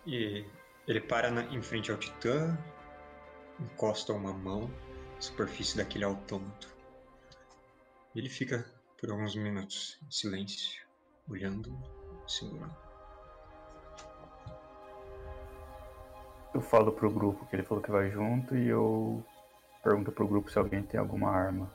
E 0.07 0.45
ele 0.86 1.01
para 1.01 1.30
na, 1.30 1.43
em 1.45 1.61
frente 1.61 1.91
ao 1.91 1.99
Titã, 1.99 2.57
encosta 3.61 4.12
uma 4.12 4.32
mão 4.32 4.70
na 5.14 5.20
superfície 5.20 5.76
daquele 5.76 6.05
autômato. 6.05 6.74
Ele 8.14 8.28
fica 8.28 8.64
por 8.99 9.11
alguns 9.11 9.36
minutos 9.36 9.99
em 10.07 10.11
silêncio, 10.11 10.86
olhando, 11.28 11.76
segurando. 12.26 12.76
Eu 16.55 16.62
falo 16.62 16.91
pro 16.93 17.11
grupo 17.11 17.47
que 17.47 17.55
ele 17.55 17.62
falou 17.62 17.82
que 17.82 17.91
vai 17.91 18.11
junto 18.11 18.57
e 18.57 18.68
eu 18.68 19.22
pergunto 19.82 20.11
pro 20.11 20.26
grupo 20.26 20.51
se 20.51 20.59
alguém 20.59 20.82
tem 20.82 20.99
alguma 20.99 21.30
arma. 21.30 21.70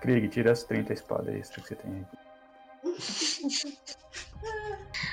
Krieg, 0.00 0.28
tira 0.28 0.52
as 0.52 0.62
30 0.64 0.92
espadas 0.92 1.34
extra 1.34 1.60
que 1.62 1.68
você 1.68 1.74
tem 1.76 1.92
aí. 1.94 2.06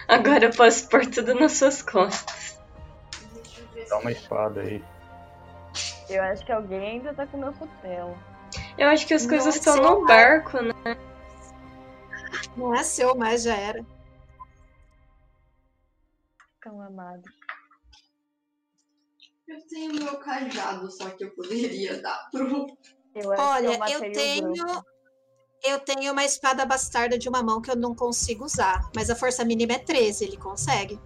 Agora 0.07 0.45
eu 0.45 0.51
posso 0.51 0.88
pôr 0.89 1.05
tudo 1.07 1.34
nas 1.36 1.53
suas 1.53 1.81
costas. 1.81 2.59
Dá 3.89 3.97
uma 3.99 4.11
espada 4.11 4.61
aí. 4.61 4.84
Eu 6.09 6.21
acho 6.23 6.45
que 6.45 6.51
alguém 6.51 6.91
ainda 6.99 7.13
tá 7.13 7.25
com 7.25 7.38
meu 7.38 7.53
cutelo. 7.53 8.17
Eu 8.77 8.89
acho 8.89 9.07
que 9.07 9.13
as 9.13 9.25
coisas 9.25 9.55
Nossa, 9.55 9.57
estão 9.57 9.75
no 9.77 10.01
eu- 10.01 10.05
barco, 10.05 10.59
né? 10.61 10.73
Não 12.55 12.75
é 12.75 12.84
seu, 12.84 13.15
mas 13.15 13.43
já 13.43 13.55
era. 13.55 13.84
Tão 16.61 16.81
amado. 16.81 17.23
Eu 19.47 19.59
tenho 19.67 19.93
meu 19.95 20.17
cajado, 20.19 20.89
só 20.91 21.09
que 21.09 21.23
eu 21.25 21.31
poderia 21.31 22.01
dar 22.01 22.29
pro. 22.31 22.65
Eu 23.16 23.32
acho 23.32 23.41
Olha, 23.41 23.80
eu, 23.91 24.11
tenho. 24.11 24.53
Eu 25.64 25.80
tenho 25.80 26.11
uma 26.11 26.26
espada 26.26 26.66
bastarda 26.66 27.18
de 27.18 27.30
uma 27.30 27.41
mão 27.41 27.61
que 27.61 27.72
eu 27.72 27.76
não 27.76 27.95
consigo 27.95 28.43
usar. 28.43 28.89
Mas 28.95 29.09
a 29.09 29.16
força 29.16 29.45
mínima 29.45 29.74
é 29.74 29.80
13, 29.80 30.26
ele 30.26 30.38
consegue. 30.38 30.99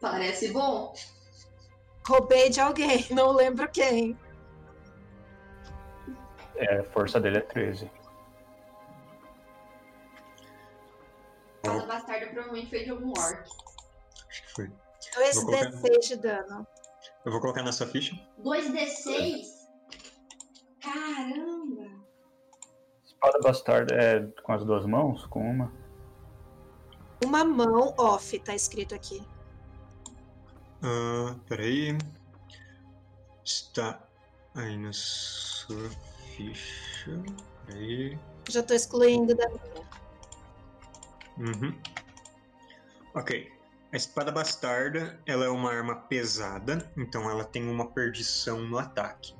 Parece 0.00 0.52
bom. 0.52 0.92
Roubei 2.06 2.50
de 2.50 2.60
alguém, 2.60 3.06
não 3.10 3.32
lembro 3.32 3.70
quem. 3.70 4.18
É, 6.56 6.80
a 6.80 6.84
força 6.84 7.20
dele 7.20 7.38
é 7.38 7.42
13. 7.42 7.90
Fala 11.64 11.86
bastarda 11.86 12.26
provavelmente 12.26 12.70
foi 12.70 12.84
de 12.84 12.90
algum 12.90 13.10
orc. 13.10 13.50
Acho 14.28 14.42
que 14.42 14.52
foi. 14.52 14.72
2d6 15.16 16.08
de 16.08 16.16
dano. 16.16 16.66
Eu 17.24 17.32
vou 17.32 17.40
colocar 17.40 17.62
na 17.62 17.72
sua 17.72 17.86
ficha. 17.86 18.14
2d6? 18.42 19.46
Caramba! 20.80 21.90
Espada 23.04 23.38
bastarda 23.42 23.94
é 23.94 24.26
com 24.42 24.52
as 24.52 24.64
duas 24.64 24.86
mãos? 24.86 25.26
Com 25.26 25.40
uma? 25.40 25.72
Uma 27.24 27.44
mão 27.44 27.94
off, 27.98 28.38
tá 28.38 28.54
escrito 28.54 28.94
aqui. 28.94 29.22
Ah, 30.82 31.34
peraí. 31.48 31.98
Está 33.44 34.00
aí 34.54 34.76
na 34.76 34.92
sua 34.92 35.90
ficha. 36.36 37.22
Peraí. 37.66 38.18
Já 38.48 38.62
tô 38.62 38.74
excluindo 38.74 39.34
da 39.34 39.48
Uhum. 41.38 41.72
Ok. 43.14 43.57
A 43.90 43.96
espada 43.96 44.30
bastarda, 44.30 45.18
ela 45.24 45.46
é 45.46 45.48
uma 45.48 45.72
arma 45.72 45.96
pesada, 45.96 46.90
então 46.94 47.30
ela 47.30 47.42
tem 47.42 47.66
uma 47.66 47.90
perdição 47.90 48.60
no 48.60 48.78
ataque. 48.78 49.34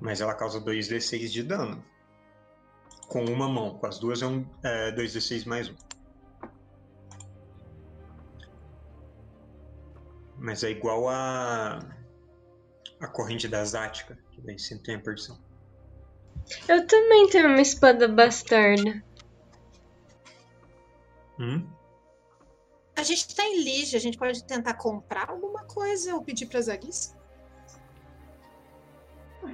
Mas 0.00 0.20
ela 0.20 0.34
causa 0.34 0.60
2d6 0.60 1.28
de 1.28 1.42
dano. 1.44 1.84
Com 3.06 3.24
uma 3.24 3.48
mão, 3.48 3.78
com 3.78 3.86
as 3.86 4.00
duas 4.00 4.22
é, 4.22 4.26
um, 4.26 4.44
é 4.62 4.90
2d6 4.90 5.46
mais 5.46 5.68
um. 5.68 5.76
Mas 10.36 10.64
é 10.64 10.70
igual 10.70 11.08
a. 11.08 11.78
a 13.00 13.06
corrente 13.06 13.46
da 13.46 13.64
Zática, 13.64 14.18
que 14.32 14.40
daí 14.42 14.58
sempre 14.58 14.84
tem 14.84 14.94
a 14.96 15.00
perdição. 15.00 15.38
Eu 16.68 16.86
também 16.86 17.28
tenho 17.28 17.46
uma 17.46 17.60
espada 17.60 18.08
bastarda. 18.08 19.02
Hum? 21.38 21.75
A 22.96 23.02
gente 23.02 23.34
tá 23.34 23.44
em 23.44 23.62
Lige, 23.62 23.96
a 23.96 24.00
gente 24.00 24.16
pode 24.16 24.42
tentar 24.44 24.74
comprar 24.74 25.28
alguma 25.30 25.64
coisa 25.64 26.14
ou 26.14 26.22
pedir 26.22 26.46
pra 26.46 26.60
Zaguis? 26.60 27.14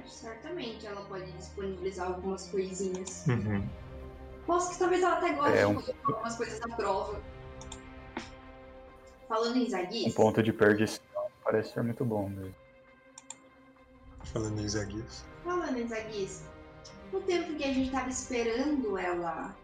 Certamente 0.07 0.87
ela 0.87 1.01
pode 1.05 1.31
disponibilizar 1.33 2.07
algumas 2.07 2.47
coisinhas. 2.47 3.25
Uhum. 3.27 3.67
Posso 4.45 4.71
que 4.71 4.79
talvez 4.79 5.03
ela 5.03 5.17
até 5.17 5.33
goste 5.33 5.57
É, 5.57 5.59
de 5.61 5.65
um- 5.67 5.75
colocar 5.81 6.07
algumas 6.13 6.35
coisas 6.35 6.59
na 6.59 6.75
prova. 6.75 7.21
Falando 9.27 9.57
em 9.57 9.63
Um 9.65 9.69
Zaguis, 9.69 10.13
ponto 10.15 10.41
de 10.43 10.51
perdição 10.51 11.03
parece 11.43 11.73
ser 11.73 11.83
muito 11.83 12.03
bom 12.03 12.27
mesmo. 12.29 12.55
Falando 14.25 14.59
em 14.59 14.67
Zaguias. 14.67 15.25
falando 15.43 15.77
em 15.77 15.87
Zaguis, 15.87 16.43
no 17.11 17.21
tempo 17.21 17.53
que 17.55 17.63
a 17.63 17.73
gente 17.73 17.91
tava 17.91 18.09
esperando 18.09 18.97
ela 18.97 19.55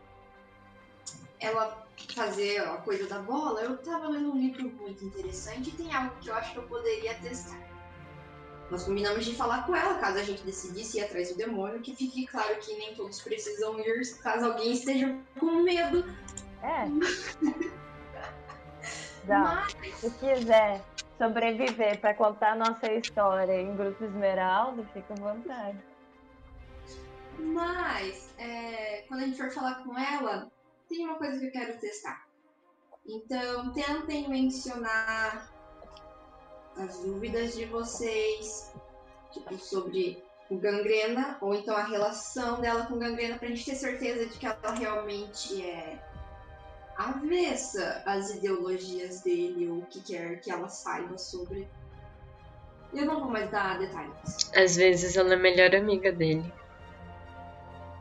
ela 1.39 1.87
fazer 2.13 2.59
a 2.59 2.77
coisa 2.77 3.07
da 3.07 3.19
bola, 3.19 3.61
eu 3.61 3.77
tava 3.77 4.07
lendo 4.09 4.31
um 4.31 4.37
livro 4.37 4.69
muito 4.69 5.03
interessante 5.05 5.69
e 5.69 5.73
tem 5.73 5.93
algo 5.93 6.15
que 6.19 6.29
eu 6.29 6.35
acho 6.35 6.53
que 6.53 6.59
eu 6.59 6.63
poderia 6.63 7.13
testar. 7.15 7.59
Nós 8.69 8.83
combinamos 8.83 9.25
de 9.25 9.35
falar 9.35 9.65
com 9.65 9.75
ela, 9.75 9.95
caso 9.95 10.19
a 10.19 10.23
gente 10.23 10.43
decidisse 10.43 10.99
ir 10.99 11.03
atrás 11.03 11.29
do 11.29 11.37
demônio, 11.37 11.81
que 11.81 11.95
fique 11.95 12.27
claro 12.27 12.55
que 12.57 12.77
nem 12.77 12.93
todos 12.93 13.19
precisam 13.21 13.79
ir 13.79 14.01
caso 14.21 14.45
alguém 14.45 14.73
esteja 14.73 15.17
com 15.39 15.63
medo. 15.63 16.05
É. 16.61 16.85
Já. 19.25 19.67
Se 19.95 20.11
quiser 20.11 20.81
sobreviver 21.17 21.99
pra 21.99 22.13
contar 22.13 22.53
a 22.53 22.55
nossa 22.55 22.91
história 22.93 23.59
em 23.61 23.75
Grupo 23.75 24.03
Esmeralda, 24.03 24.83
fica 24.93 25.13
à 25.13 25.17
vontade. 25.17 25.77
Mas, 27.37 28.33
é, 28.37 29.03
quando 29.07 29.21
a 29.21 29.25
gente 29.25 29.37
for 29.37 29.49
falar 29.49 29.83
com 29.83 29.97
ela, 29.97 30.51
tem 30.89 31.05
uma 31.05 31.15
coisa 31.15 31.39
que 31.39 31.45
eu 31.45 31.51
quero 31.51 31.79
testar. 31.79 32.27
Então, 33.05 33.71
tentem 33.73 34.27
mencionar 34.27 35.49
as 36.75 36.97
dúvidas 36.99 37.53
de 37.55 37.65
vocês, 37.65 38.73
tipo, 39.31 39.57
sobre 39.57 40.23
o 40.49 40.57
gangrena, 40.57 41.37
ou 41.41 41.53
então 41.53 41.75
a 41.75 41.83
relação 41.83 42.59
dela 42.59 42.87
com 42.87 42.97
gangrena, 42.97 43.37
pra 43.37 43.47
gente 43.47 43.65
ter 43.65 43.75
certeza 43.75 44.25
de 44.25 44.37
que 44.37 44.45
ela 44.45 44.71
realmente 44.71 45.61
é 45.61 45.99
avessa 46.97 48.03
às 48.05 48.31
ideologias 48.31 49.21
dele, 49.21 49.69
ou 49.69 49.77
o 49.79 49.85
que 49.85 50.01
quer 50.01 50.41
que 50.41 50.51
ela 50.51 50.67
saiba 50.67 51.17
sobre. 51.17 51.67
Eu 52.93 53.05
não 53.05 53.21
vou 53.21 53.29
mais 53.29 53.49
dar 53.51 53.77
detalhes. 53.77 54.51
Às 54.55 54.75
vezes 54.75 55.15
ela 55.15 55.31
é 55.31 55.35
a 55.35 55.39
melhor 55.39 55.75
amiga 55.75 56.11
dele. 56.11 56.51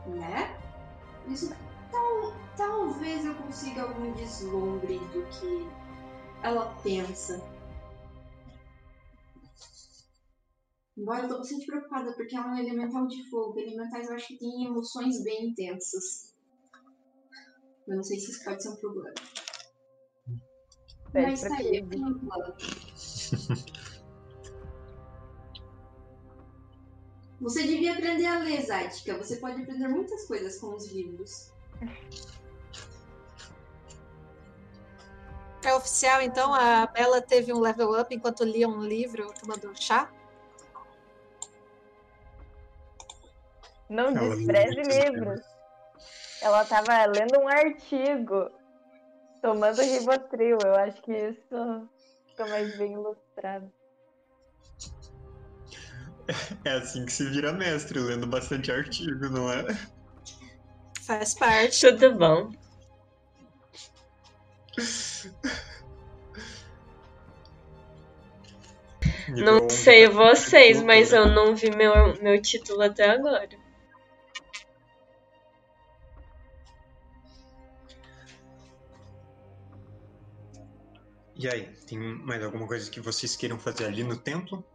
né? 0.07 0.57
Isso 1.27 1.49
tal, 1.49 1.68
talvez 2.59 3.23
eu 3.23 3.33
consiga 3.35 3.83
algum 3.83 4.11
deslumbre 4.11 4.99
do 4.99 5.23
que 5.29 5.65
ela 6.43 6.75
pensa. 6.83 7.41
Embora 10.97 11.23
eu 11.23 11.29
tô 11.29 11.37
bastante 11.37 11.65
preocupada 11.65 12.11
porque 12.11 12.35
ela 12.35 12.47
é 12.47 12.51
um 12.55 12.57
elemental 12.57 13.07
de 13.07 13.29
fogo. 13.29 13.57
Elementais 13.57 14.09
eu 14.09 14.15
acho 14.15 14.27
que 14.27 14.37
têm 14.37 14.65
emoções 14.65 15.23
bem 15.23 15.51
intensas. 15.51 16.35
Eu 17.87 17.95
não 17.95 18.03
sei 18.03 18.19
se 18.19 18.31
isso 18.31 18.43
pode 18.43 18.61
ser 18.61 18.71
um 18.71 18.75
problema. 18.75 19.15
Pede 21.13 21.31
Mas 21.31 21.41
tá 21.41 21.55
aí, 21.55 21.77
eu 21.77 21.87
tenho 21.87 22.07
um 22.09 22.19
plano. 22.19 22.55
Você 27.39 27.63
devia 27.63 27.93
aprender 27.93 28.25
a 28.25 28.39
ler, 28.39 28.61
Zática. 28.65 29.17
Você 29.17 29.37
pode 29.37 29.61
aprender 29.61 29.87
muitas 29.87 30.27
coisas 30.27 30.59
com 30.59 30.75
os 30.75 30.91
livros. 30.91 31.53
É 35.63 35.73
oficial, 35.73 36.21
então? 36.21 36.53
A 36.53 36.87
Bela 36.87 37.21
teve 37.21 37.51
um 37.53 37.59
level 37.59 37.99
up 37.99 38.13
enquanto 38.13 38.43
lia 38.43 38.67
um 38.67 38.81
livro 38.81 39.33
tomando 39.39 39.71
chá? 39.75 40.09
Não 43.89 44.15
Ela 44.15 44.35
despreze 44.35 44.81
livros. 44.81 45.41
Ela 46.41 46.63
tava 46.63 47.05
lendo 47.05 47.37
um 47.39 47.47
artigo, 47.47 48.49
tomando 49.41 49.81
Rivotril. 49.81 50.57
Eu 50.63 50.75
acho 50.75 51.01
que 51.01 51.11
isso 51.11 51.89
fica 52.27 52.45
mais 52.47 52.77
bem 52.77 52.93
ilustrado. 52.93 53.71
É 56.63 56.73
assim 56.73 57.05
que 57.05 57.11
se 57.11 57.27
vira 57.31 57.51
mestre, 57.51 57.99
lendo 57.99 58.27
bastante 58.27 58.71
artigo, 58.71 59.29
não 59.29 59.51
é? 59.51 59.65
Faz 61.01 61.33
parte. 61.33 61.91
Tudo 61.91 62.15
bom. 62.15 62.51
Não 69.29 69.69
sei 69.69 70.07
vocês, 70.07 70.81
mas 70.81 71.13
eu 71.13 71.27
não 71.27 71.55
vi 71.55 71.69
meu, 71.69 72.21
meu 72.21 72.41
título 72.41 72.81
até 72.81 73.09
agora. 73.09 73.49
E 81.35 81.47
aí, 81.47 81.73
tem 81.87 81.97
mais 81.97 82.43
alguma 82.43 82.67
coisa 82.67 82.91
que 82.91 82.99
vocês 82.99 83.35
queiram 83.35 83.57
fazer 83.57 83.85
ali 83.85 84.03
no 84.03 84.17
templo? 84.17 84.65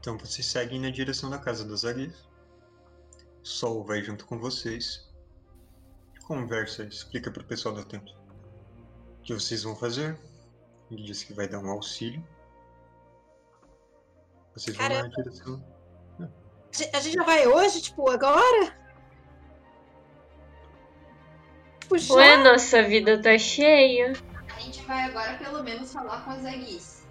Então 0.00 0.18
vocês 0.18 0.46
seguem 0.46 0.80
na 0.80 0.90
direção 0.90 1.30
da 1.30 1.38
casa 1.38 1.64
das 1.64 1.84
águias. 1.84 2.26
Sol 3.42 3.84
vai 3.84 4.02
junto 4.02 4.26
com 4.26 4.38
vocês. 4.38 5.07
Conversa, 6.28 6.84
explica 6.84 7.30
pro 7.30 7.42
pessoal 7.42 7.74
do 7.74 7.82
templo. 7.84 8.12
O 9.18 9.22
que 9.22 9.32
vocês 9.32 9.62
vão 9.62 9.74
fazer? 9.74 10.16
Ele 10.90 11.02
disse 11.02 11.24
que 11.26 11.32
vai 11.32 11.48
dar 11.48 11.58
um 11.58 11.70
auxílio. 11.70 12.22
Vocês 14.54 14.76
vão 14.76 14.88
na 14.88 14.94
Caramba. 14.94 15.14
direção. 15.16 15.64
A 16.92 17.00
gente 17.00 17.14
já 17.14 17.24
vai 17.24 17.46
hoje, 17.46 17.80
tipo, 17.80 18.10
agora? 18.10 18.76
Tipo, 21.80 21.96
já? 21.96 22.14
Ué, 22.14 22.36
nossa 22.44 22.82
vida 22.82 23.20
tá 23.22 23.38
cheia. 23.38 24.12
A 24.54 24.60
gente 24.60 24.82
vai 24.84 25.04
agora 25.04 25.38
pelo 25.38 25.62
menos 25.64 25.90
falar 25.90 26.22
com 26.24 26.30
as 26.32 26.44
Aguis. 26.44 27.06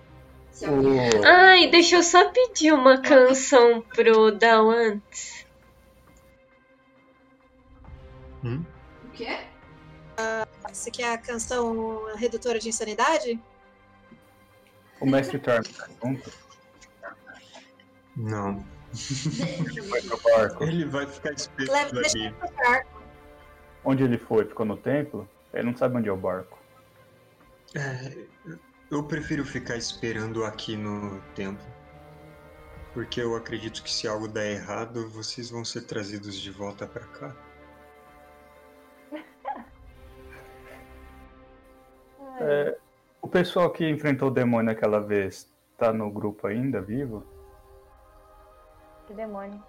Se 0.51 0.65
alguém... 0.65 1.09
O- 1.09 1.25
Ai, 1.25 1.67
deixa 1.71 1.95
eu 1.95 2.03
só 2.03 2.29
pedir 2.29 2.71
uma 2.71 3.01
canção 3.01 3.81
pro 3.81 4.31
Dal 4.31 4.69
antes. 4.69 5.45
Hum? 8.43 8.63
O 9.17 9.25
quê? 9.25 9.39
Você 10.69 10.91
quer 10.91 11.11
a 11.11 11.17
canção 11.17 12.15
redutora 12.17 12.59
de 12.59 12.69
insanidade? 12.69 13.39
O 15.01 15.07
mestre 15.07 15.41
Charm 15.43 15.63
tá 15.63 15.89
junto? 16.03 16.31
Não. 18.15 18.63
Foi 19.89 20.01
pro 20.03 20.21
barco. 20.21 20.63
Ele 20.63 20.85
vai 20.85 21.07
ficar 21.07 21.33
deixa 21.33 22.15
ali. 22.15 22.35
Onde 23.83 24.03
ele 24.03 24.19
foi? 24.19 24.45
Ficou 24.45 24.67
no 24.67 24.77
templo? 24.77 25.27
Ele 25.51 25.63
não 25.63 25.75
sabe 25.75 25.97
onde 25.97 26.09
é 26.09 26.11
o 26.11 26.17
barco. 26.17 26.59
É, 27.73 28.27
eu 28.91 29.03
prefiro 29.03 29.43
ficar 29.43 29.77
esperando 29.77 30.45
aqui 30.45 30.77
no 30.77 31.19
templo. 31.33 31.65
Porque 32.93 33.19
eu 33.19 33.35
acredito 33.35 33.81
que 33.81 33.91
se 33.91 34.07
algo 34.07 34.27
der 34.27 34.51
errado, 34.51 35.09
vocês 35.09 35.49
vão 35.49 35.65
ser 35.65 35.81
trazidos 35.81 36.39
de 36.39 36.51
volta 36.51 36.85
pra 36.85 37.03
cá. 37.05 37.35
É, 42.39 42.77
o 43.21 43.27
pessoal 43.27 43.69
que 43.69 43.87
enfrentou 43.87 44.29
o 44.29 44.31
demônio 44.31 44.71
aquela 44.71 44.99
vez 44.99 45.51
tá 45.77 45.91
no 45.91 46.09
grupo 46.09 46.47
ainda, 46.47 46.81
vivo? 46.81 47.23
Que 49.05 49.13
demônio. 49.13 49.61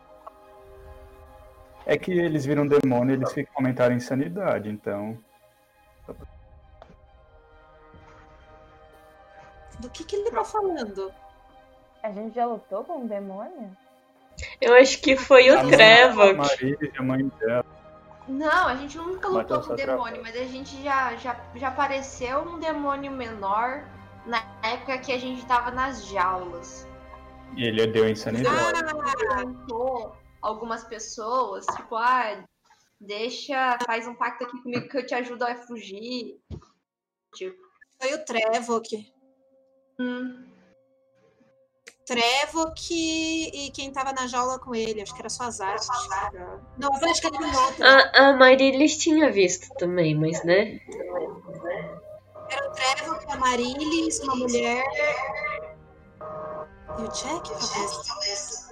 É 1.87 1.97
que 1.97 2.13
eles 2.13 2.45
viram 2.45 2.67
demônio 2.67 3.15
e 3.15 3.19
eles 3.19 3.33
ficam 3.33 3.55
comentando 3.55 3.93
insanidade, 3.93 4.69
então. 4.69 5.19
Do 9.79 9.89
que, 9.91 10.05
que 10.05 10.17
ele 10.17 10.31
tá 10.31 10.45
falando? 10.45 11.13
A 12.03 12.11
gente 12.11 12.35
já 12.35 12.47
lutou 12.47 12.85
com 12.85 12.99
um 12.99 13.07
demônio? 13.07 13.77
Eu 14.61 14.75
acho 14.75 15.01
que 15.01 15.17
foi 15.17 15.51
o 15.51 15.69
Trevor. 15.69 16.37
Maria, 16.37 16.77
a 16.99 17.03
mãe 17.03 17.27
dela. 17.41 17.78
Não, 18.29 18.69
a 18.69 18.77
gente 18.77 18.97
nunca 18.99 19.29
lutou 19.29 19.63
com 19.63 19.75
demônio, 19.75 20.21
mas 20.23 20.37
a 20.37 20.45
gente 20.45 20.83
já, 20.83 21.17
já, 21.17 21.41
já 21.55 21.69
apareceu 21.69 22.41
um 22.41 22.59
demônio 22.59 23.11
menor 23.11 23.89
na 24.27 24.43
época 24.63 24.99
que 24.99 25.13
a 25.13 25.19
gente 25.19 25.45
tava 25.47 25.71
nas 25.71 26.07
jaulas. 26.07 26.87
E 27.57 27.65
ele 27.65 27.87
deu 27.87 28.09
insanidade. 28.09 28.55
Ah, 28.55 30.13
algumas 30.43 30.85
pessoas, 30.85 31.65
tipo, 31.75 31.97
ah, 31.97 32.45
deixa, 33.01 33.79
faz 33.87 34.07
um 34.07 34.15
pacto 34.15 34.45
aqui 34.45 34.63
comigo 34.63 34.89
que 34.89 34.99
eu 34.99 35.07
te 35.07 35.15
ajudo 35.15 35.45
a 35.45 35.55
fugir. 35.55 36.39
Tipo, 37.35 37.57
foi 38.01 38.15
o 38.15 38.25
Trevok. 38.25 39.13
hum, 39.99 40.48
Trevok 42.09 42.89
e 42.91 43.71
quem 43.71 43.93
tava 43.93 44.13
na 44.13 44.27
jaula 44.27 44.59
com 44.59 44.75
ele. 44.75 45.03
Acho 45.03 45.15
que 45.15 45.21
era 45.21 45.29
só 45.29 45.45
a 45.45 45.51
Zarte. 45.51 45.87
Não, 46.79 46.89
eu 47.01 47.11
acho 47.11 47.21
que 47.21 47.27
era 47.27 47.37
um 47.37 47.65
outro. 47.65 47.85
A, 47.85 48.29
a 48.29 48.33
Marilis 48.33 48.97
tinha 48.97 49.31
visto 49.31 49.69
também, 49.75 50.15
mas 50.15 50.43
né? 50.43 50.81
Era 52.51 52.67
o 52.67 52.73
Trevor, 52.73 53.25
a 53.29 53.37
Marilis, 53.37 54.21
uma 54.21 54.37
mulher. 54.37 54.85
E 56.99 57.03
o 57.03 57.09
Jack, 57.09 57.51
talvez. 58.09 58.69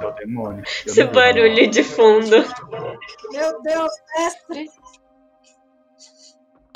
É 0.00 0.06
o 0.06 0.10
demônio. 0.10 0.64
Esse 0.84 1.04
vi, 1.04 1.12
barulho 1.12 1.70
de 1.70 1.84
fundo. 1.84 2.36
Meu 3.30 3.62
Deus, 3.62 3.92
mestre! 4.16 4.70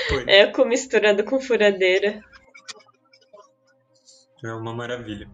Foi. 0.09 0.25
Eco 0.27 0.65
misturado 0.65 1.23
com 1.23 1.39
furadeira. 1.39 2.21
É 4.43 4.53
uma 4.53 4.73
maravilha. 4.73 5.29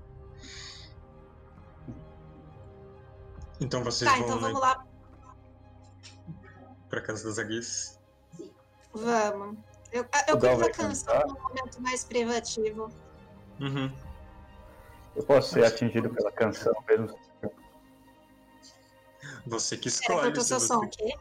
Então 3.61 3.83
vocês 3.83 4.09
Tá, 4.09 4.17
vão 4.17 4.25
então 4.27 4.39
vamos 4.39 4.59
lá. 4.59 4.85
pra 6.89 7.01
casa 7.01 7.23
das 7.27 7.39
Aguis. 7.39 7.99
Vamos. 8.93 9.57
Eu, 9.91 10.05
eu 10.27 10.37
curto 10.39 10.65
a 10.65 10.71
canção 10.71 11.21
num 11.27 11.41
momento 11.41 11.81
mais 11.81 12.03
privativo. 12.03 12.89
Uhum. 13.61 13.95
Eu 15.15 15.23
posso 15.23 15.53
ser 15.53 15.63
atingido 15.63 16.09
pela 16.09 16.31
canção 16.31 16.73
mesmo. 16.87 17.17
Você 19.47 19.77
que 19.77 19.87
escolhe. 19.87 20.35
se 20.41 20.53
você- 20.53 20.67
som, 20.67 20.79
o 20.83 20.89
quê? 20.89 21.15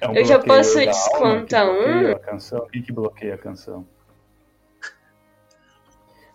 É 0.00 0.08
um 0.08 0.14
Eu 0.14 0.24
já 0.24 0.38
posso 0.38 0.78
descontar 0.78 1.66
um? 1.66 2.12
A 2.12 2.18
canção. 2.18 2.66
Quem 2.68 2.82
que 2.82 2.92
bloqueia 2.92 3.34
a 3.34 3.38
canção? 3.38 3.86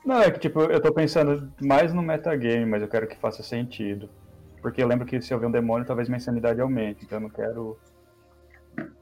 Não, 0.05 0.21
é 0.21 0.29
que 0.29 0.39
tipo, 0.39 0.61
eu 0.61 0.81
tô 0.81 0.93
pensando 0.93 1.51
mais 1.61 1.93
no 1.93 2.01
metagame, 2.01 2.65
mas 2.65 2.81
eu 2.81 2.89
quero 2.89 3.07
que 3.07 3.17
faça 3.17 3.41
sentido. 3.41 4.09
Porque 4.61 4.83
eu 4.83 4.87
lembro 4.87 5.05
que 5.05 5.21
se 5.21 5.33
eu 5.33 5.39
ver 5.39 5.47
um 5.47 5.51
demônio, 5.51 5.87
talvez 5.87 6.09
minha 6.09 6.17
insanidade 6.17 6.59
aumente, 6.59 7.05
então 7.05 7.17
eu 7.17 7.21
não 7.23 7.29
quero. 7.29 7.79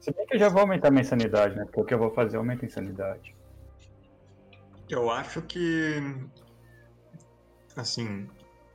Se 0.00 0.12
bem 0.12 0.26
que 0.26 0.34
eu 0.34 0.38
já 0.38 0.48
vou 0.48 0.60
aumentar 0.60 0.90
minha 0.90 1.02
insanidade, 1.02 1.56
né? 1.56 1.64
Porque 1.64 1.80
o 1.80 1.84
que 1.84 1.94
eu 1.94 1.98
vou 1.98 2.10
fazer 2.12 2.36
aumenta 2.36 2.64
a 2.64 2.68
insanidade. 2.68 3.34
Eu 4.88 5.10
acho 5.10 5.42
que. 5.42 6.00
Assim. 7.76 8.28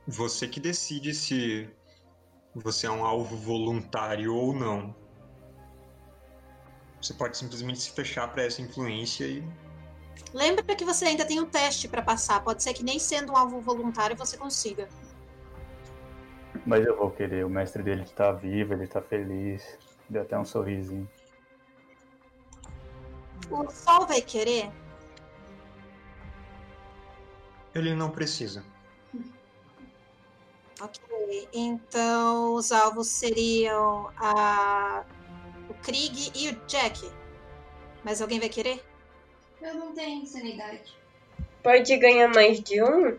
Você 0.06 0.48
que 0.48 0.58
decide 0.58 1.12
se 1.12 1.68
você 2.54 2.86
é 2.86 2.90
um 2.90 3.04
alvo 3.04 3.36
voluntário 3.36 4.34
ou 4.34 4.54
não. 4.54 4.94
Você 7.00 7.14
pode 7.14 7.36
simplesmente 7.36 7.80
se 7.80 7.90
fechar 7.90 8.28
para 8.28 8.44
essa 8.44 8.60
influência 8.60 9.24
e. 9.24 9.42
Lembra 10.34 10.76
que 10.76 10.84
você 10.84 11.06
ainda 11.06 11.24
tem 11.24 11.40
um 11.40 11.46
teste 11.46 11.88
pra 11.88 12.02
passar. 12.02 12.42
Pode 12.42 12.62
ser 12.62 12.74
que 12.74 12.82
nem 12.82 12.98
sendo 12.98 13.32
um 13.32 13.36
alvo 13.36 13.60
voluntário 13.60 14.16
você 14.16 14.36
consiga. 14.36 14.88
Mas 16.66 16.84
eu 16.84 16.96
vou 16.96 17.10
querer, 17.10 17.44
o 17.44 17.50
mestre 17.50 17.82
dele 17.82 18.04
tá 18.04 18.32
vivo, 18.32 18.74
ele 18.74 18.86
tá 18.86 19.00
feliz. 19.00 19.78
Deu 20.08 20.22
até 20.22 20.38
um 20.38 20.44
sorrisinho. 20.44 21.08
O 23.50 23.70
sol 23.70 24.06
vai 24.06 24.20
querer? 24.20 24.70
Ele 27.74 27.94
não 27.94 28.10
precisa. 28.10 28.64
Ok. 30.80 31.48
Então 31.52 32.54
os 32.54 32.72
alvos 32.72 33.08
seriam 33.08 34.10
a... 34.16 35.04
Krieg 35.82 36.32
e 36.34 36.50
o 36.50 36.66
Jack. 36.66 37.10
Mas 38.04 38.20
alguém 38.22 38.38
vai 38.40 38.48
querer? 38.48 38.84
Eu 39.60 39.74
não 39.74 39.92
tenho 39.92 40.22
insanidade. 40.22 40.96
Pode 41.62 41.96
ganhar 41.96 42.28
mais 42.28 42.60
de 42.60 42.82
um? 42.82 43.18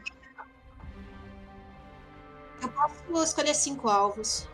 Eu 2.61 2.69
posso 2.69 3.23
escolher 3.23 3.53
cinco 3.53 3.89
alvos. 3.89 4.47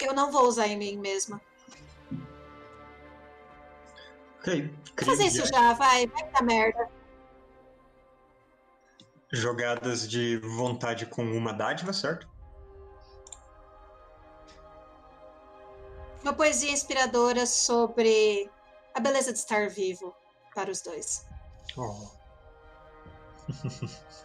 Eu 0.00 0.14
não 0.14 0.30
vou 0.30 0.46
usar 0.46 0.66
em 0.66 0.76
mim 0.76 0.96
mesma. 0.96 1.40
Ok. 4.38 4.72
Vou 4.96 5.06
fazer 5.06 5.24
isso 5.26 5.46
já, 5.46 5.72
vai. 5.74 6.06
Vai 6.06 6.30
dar 6.30 6.42
merda. 6.42 6.88
Jogadas 9.30 10.08
de 10.08 10.38
vontade 10.38 11.06
com 11.06 11.22
uma 11.22 11.52
dádiva, 11.52 11.92
certo? 11.92 12.28
Uma 16.22 16.32
poesia 16.32 16.70
inspiradora 16.70 17.46
sobre 17.46 18.50
a 18.94 19.00
beleza 19.00 19.32
de 19.32 19.38
estar 19.38 19.68
vivo 19.68 20.14
para 20.54 20.70
os 20.70 20.80
dois. 20.82 21.26
Oh. 21.76 22.08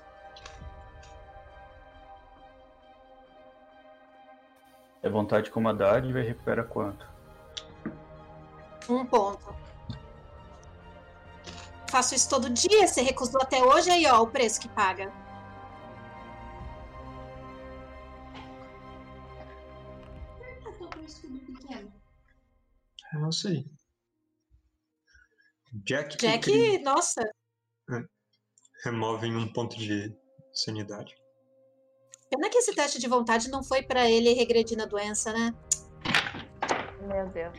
É 5.05 5.09
vontade 5.09 5.51
com 5.51 5.59
uma 5.59 5.71
dádiva 5.71 6.19
e 6.19 6.27
recupera 6.27 6.63
quanto? 6.63 7.07
Um 8.89 9.05
ponto. 9.05 9.55
Faço 11.87 12.15
isso 12.15 12.27
todo 12.27 12.49
dia, 12.49 12.87
você 12.87 13.03
recusou 13.03 13.39
até 13.39 13.63
hoje, 13.63 13.91
aí 13.91 14.07
ó, 14.07 14.23
o 14.23 14.27
preço 14.27 14.59
que 14.59 14.67
paga. 14.67 15.13
Eu 23.15 23.21
não 23.21 23.31
sei. 23.31 23.65
Jack, 25.85 26.17
Jack, 26.17 26.79
nossa, 26.83 27.21
removem 28.83 29.35
um 29.35 29.51
ponto 29.51 29.77
de 29.77 30.13
sanidade. 30.53 31.15
pena 32.29 32.49
que 32.49 32.57
esse 32.57 32.73
teste 32.75 32.99
de 32.99 33.07
vontade 33.07 33.49
não 33.49 33.63
foi 33.63 33.83
pra 33.83 34.09
ele 34.09 34.33
regredir 34.33 34.77
na 34.77 34.85
doença, 34.85 35.31
né? 35.31 35.53
Meu 37.07 37.29
Deus. 37.29 37.57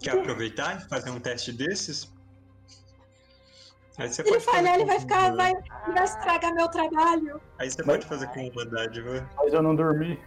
Quer 0.00 0.18
aproveitar 0.18 0.76
e 0.78 0.88
fazer 0.88 1.10
um 1.10 1.18
teste 1.20 1.52
desses? 1.52 2.12
Aí 3.98 4.08
você 4.08 4.14
Se 4.14 4.20
ele 4.22 4.30
pode 4.30 4.44
falhar, 4.44 4.74
ele 4.74 4.84
vai 4.84 5.00
ficar, 5.00 5.34
vai, 5.34 5.52
vai 5.92 6.04
estragar 6.04 6.54
meu 6.54 6.68
trabalho. 6.68 7.40
Aí 7.58 7.70
você 7.70 7.78
Mas- 7.82 7.86
pode 7.96 8.06
fazer 8.06 8.26
com 8.28 8.48
uma 8.48 8.64
dádiva. 8.66 9.28
Mas 9.36 9.52
eu 9.52 9.62
não 9.62 9.74
dormi. 9.74 10.20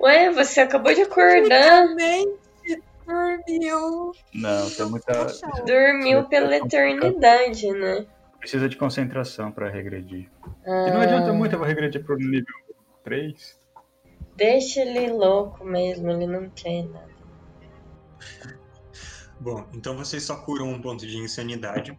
Ué, 0.00 0.30
você 0.30 0.60
acabou 0.60 0.94
de 0.94 1.02
acordar. 1.02 1.86
Realmente 1.86 2.40
dormiu. 3.06 4.12
Não, 4.34 4.70
tem 4.70 4.86
muita. 4.88 5.26
Dormiu 5.66 6.24
pela 6.28 6.56
eternidade, 6.56 7.70
né? 7.72 8.06
Precisa 8.38 8.68
de 8.68 8.76
concentração 8.76 9.52
pra 9.52 9.68
regredir. 9.68 10.30
Ah, 10.66 10.88
E 10.88 10.90
não 10.92 11.00
adianta 11.00 11.32
muito, 11.32 11.54
eu 11.54 11.58
vou 11.58 11.68
regredir 11.68 12.04
pro 12.04 12.16
nível 12.16 12.54
3. 13.04 13.58
Deixa 14.36 14.80
ele 14.80 15.10
louco 15.12 15.64
mesmo, 15.64 16.10
ele 16.10 16.26
não 16.26 16.48
quer 16.50 16.84
nada. 16.84 17.10
Bom, 19.38 19.66
então 19.74 19.96
vocês 19.96 20.22
só 20.22 20.36
curam 20.36 20.68
um 20.68 20.80
ponto 20.80 21.06
de 21.06 21.18
insanidade. 21.18 21.98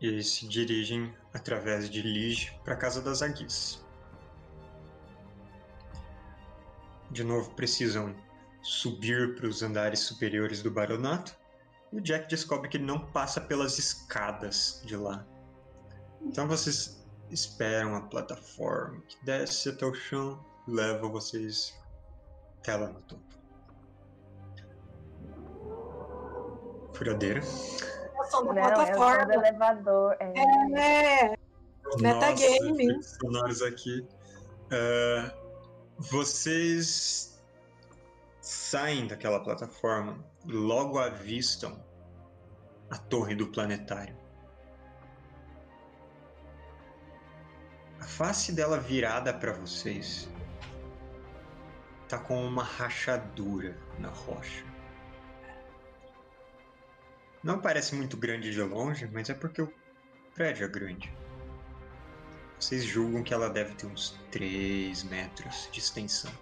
E 0.00 0.22
se 0.22 0.46
dirigem 0.48 1.14
através 1.32 1.88
de 1.88 2.02
Lige 2.02 2.58
para 2.64 2.76
casa 2.76 3.02
das 3.02 3.22
Aguis. 3.22 3.83
De 7.14 7.22
novo, 7.22 7.48
precisam 7.54 8.12
subir 8.60 9.36
para 9.36 9.46
os 9.46 9.62
andares 9.62 10.00
superiores 10.00 10.62
do 10.64 10.70
baronato. 10.70 11.32
E 11.92 11.98
o 11.98 12.00
Jack 12.00 12.28
descobre 12.28 12.68
que 12.68 12.76
ele 12.76 12.84
não 12.86 12.98
passa 13.12 13.40
pelas 13.40 13.78
escadas 13.78 14.82
de 14.84 14.96
lá. 14.96 15.24
Então 16.20 16.48
vocês 16.48 17.06
esperam 17.30 17.94
a 17.94 18.00
plataforma 18.00 19.00
que 19.06 19.16
desce 19.24 19.68
até 19.68 19.86
o 19.86 19.94
chão 19.94 20.44
e 20.66 20.72
leva 20.72 21.06
vocês 21.08 21.72
até 22.58 22.74
lá 22.74 22.88
no 22.88 23.00
topo. 23.02 23.22
Furadeira. 26.94 27.40
eu 27.40 28.24
sou 28.24 28.44
da 28.46 28.54
Não, 28.54 28.62
eu 28.62 28.76
sou 28.76 28.86
do 28.86 28.92
plataforma. 28.92 29.34
elevador. 29.34 30.16
É. 30.18 30.32
É, 30.80 31.36
Metagame. 32.00 32.08
Nossa, 32.08 32.72
efeitos 32.72 33.16
sonoros 33.20 33.62
aqui. 33.62 34.04
Ah, 34.72 35.43
vocês 35.98 37.42
saem 38.40 39.06
daquela 39.06 39.40
plataforma 39.42 40.24
e 40.44 40.52
logo 40.52 40.98
avistam 40.98 41.82
a 42.90 42.98
torre 42.98 43.34
do 43.34 43.46
planetário. 43.46 44.16
A 48.00 48.04
face 48.04 48.52
dela 48.52 48.78
virada 48.78 49.32
para 49.32 49.52
vocês 49.52 50.28
tá 52.08 52.18
com 52.18 52.44
uma 52.44 52.62
rachadura 52.62 53.78
na 53.98 54.08
rocha. 54.08 54.64
Não 57.42 57.60
parece 57.60 57.94
muito 57.94 58.16
grande 58.16 58.52
de 58.52 58.62
longe, 58.62 59.08
mas 59.12 59.30
é 59.30 59.34
porque 59.34 59.62
o 59.62 59.72
prédio 60.34 60.64
é 60.64 60.68
grande. 60.68 61.12
Vocês 62.64 62.82
julgam 62.82 63.22
que 63.22 63.34
ela 63.34 63.50
deve 63.50 63.74
ter 63.74 63.86
uns 63.86 64.18
3 64.30 65.02
metros 65.02 65.68
de 65.70 65.80
extensão. 65.80 66.32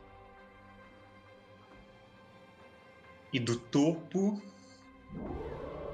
E 3.32 3.40
do 3.40 3.58
topo, 3.58 4.40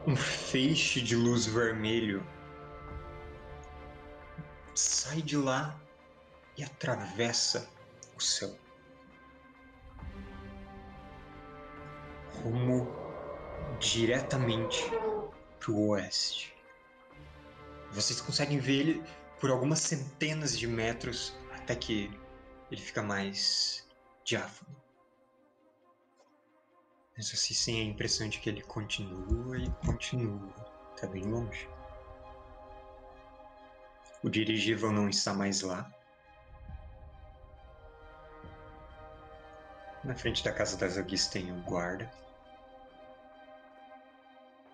um 0.07 0.15
feixe 0.15 1.01
de 1.01 1.17
luz 1.17 1.47
vermelho 1.47 2.23
sai 4.75 5.23
de 5.23 5.35
lá 5.35 5.81
e 6.59 6.63
atravessa 6.63 7.67
o 8.15 8.21
céu. 8.21 8.55
Rumo 12.43 12.87
diretamente 13.81 14.91
para 15.59 15.73
o 15.73 15.89
oeste. 15.89 16.55
Vocês 17.93 18.21
conseguem 18.21 18.59
ver 18.59 18.81
ele 18.81 19.05
por 19.41 19.51
algumas 19.51 19.81
centenas 19.81 20.59
de 20.59 20.67
metros 20.67 21.37
até 21.55 21.75
que 21.75 22.11
ele 22.71 22.81
fica 22.81 23.03
mais 23.03 23.87
diáfano. 24.25 24.77
Mas 27.17 27.31
vocês 27.31 27.65
têm 27.65 27.81
a 27.81 27.85
impressão 27.85 28.29
de 28.29 28.39
que 28.39 28.49
ele 28.49 28.63
continua 28.63 29.59
e 29.59 29.71
continua. 29.85 30.53
Tá 31.01 31.07
bem 31.07 31.23
longe. 31.25 31.69
O 34.23 34.29
dirigível 34.29 34.93
não 34.93 35.09
está 35.09 35.33
mais 35.33 35.63
lá. 35.63 35.91
Na 40.05 40.15
frente 40.15 40.45
da 40.45 40.53
casa 40.53 40.77
das 40.77 40.97
Aguis 40.97 41.27
tem 41.27 41.53
o 41.53 41.63
guarda. 41.63 42.11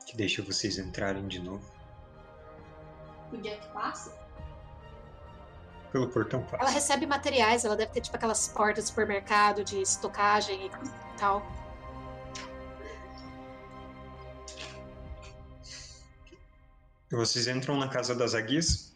Que 0.07 0.17
deixa 0.17 0.43
vocês 0.43 0.79
entrarem 0.79 1.27
de 1.27 1.41
novo. 1.41 1.71
O 3.33 3.37
Jack 3.39 3.67
passa? 3.73 4.24
Pelo 5.95 6.09
portão 6.11 6.41
Ela 6.49 6.59
passa. 6.59 6.73
recebe 6.73 7.07
materiais, 7.07 7.65
ela 7.65 7.77
deve 7.77 7.93
ter 7.93 8.01
tipo 8.01 8.17
aquelas 8.17 8.49
portas 8.49 8.83
de 8.83 8.91
supermercado 8.91 9.63
de 9.63 9.81
estocagem 9.81 10.67
e 10.67 10.71
tal. 11.17 11.41
Vocês 17.11 17.47
entram 17.47 17.79
na 17.79 17.89
casa 17.89 18.15
das 18.15 18.35
Aguis. 18.35 18.93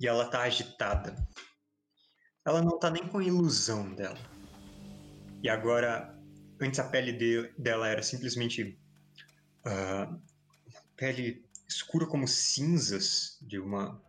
E 0.00 0.06
ela 0.06 0.28
tá 0.28 0.42
agitada. 0.42 1.14
Ela 2.44 2.62
não 2.62 2.78
tá 2.78 2.90
nem 2.90 3.06
com 3.08 3.18
a 3.18 3.24
ilusão 3.24 3.92
dela. 3.94 4.18
E 5.42 5.48
agora, 5.48 6.16
antes 6.60 6.78
a 6.78 6.84
pele 6.84 7.12
de- 7.12 7.52
dela 7.58 7.88
era 7.88 8.02
simplesmente 8.02 8.78
uma 9.64 10.20
pele 10.96 11.44
escura 11.68 12.06
como 12.06 12.26
cinzas 12.26 13.36
de 13.42 13.58
uma, 13.58 14.00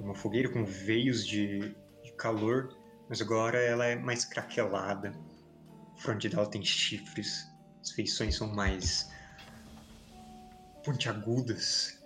uma 0.00 0.14
fogueira 0.14 0.48
com 0.48 0.64
veios 0.64 1.26
de, 1.26 1.74
de 2.02 2.12
calor, 2.16 2.76
mas 3.08 3.20
agora 3.20 3.58
ela 3.58 3.84
é 3.86 3.96
mais 3.96 4.24
craquelada. 4.24 5.14
A 5.94 6.00
fronte 6.00 6.28
dela 6.28 6.46
tem 6.46 6.64
chifres, 6.64 7.46
as 7.80 7.90
feições 7.90 8.36
são 8.36 8.48
mais 8.48 9.10
pontiagudas. 10.84 11.98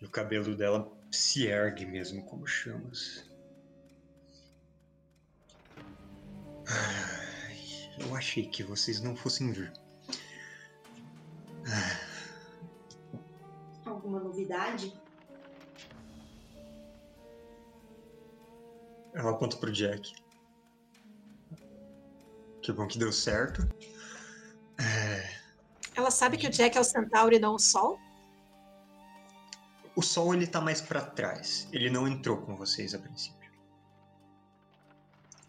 E 0.00 0.04
o 0.04 0.10
cabelo 0.10 0.56
dela 0.56 0.90
se 1.10 1.46
ergue 1.46 1.84
mesmo 1.86 2.24
como 2.24 2.46
chamas. 2.46 3.30
Ai, 6.66 7.56
Eu 7.98 8.14
achei 8.16 8.46
que 8.46 8.62
vocês 8.62 9.00
não 9.00 9.16
fossem 9.16 9.52
vir. 9.52 9.72
Alguma 13.84 14.20
novidade? 14.20 14.92
Ela 19.14 19.30
aponta 19.30 19.56
pro 19.56 19.72
Jack. 19.72 20.14
Que 22.62 22.72
bom 22.72 22.86
que 22.86 22.98
deu 22.98 23.12
certo. 23.12 23.68
É, 24.78 25.38
Ela 25.94 26.10
sabe 26.10 26.38
que 26.38 26.46
o 26.46 26.50
Jack 26.50 26.76
é 26.76 26.80
o 26.80 26.84
centauro 26.84 27.34
e 27.34 27.38
não 27.38 27.54
o 27.54 27.58
sol? 27.58 27.98
O 29.94 30.00
sol 30.00 30.34
ele 30.34 30.46
tá 30.46 30.60
mais 30.60 30.80
pra 30.80 31.02
trás. 31.02 31.68
Ele 31.72 31.90
não 31.90 32.08
entrou 32.08 32.38
com 32.38 32.56
vocês 32.56 32.94
a 32.94 32.98
princípio. 32.98 33.52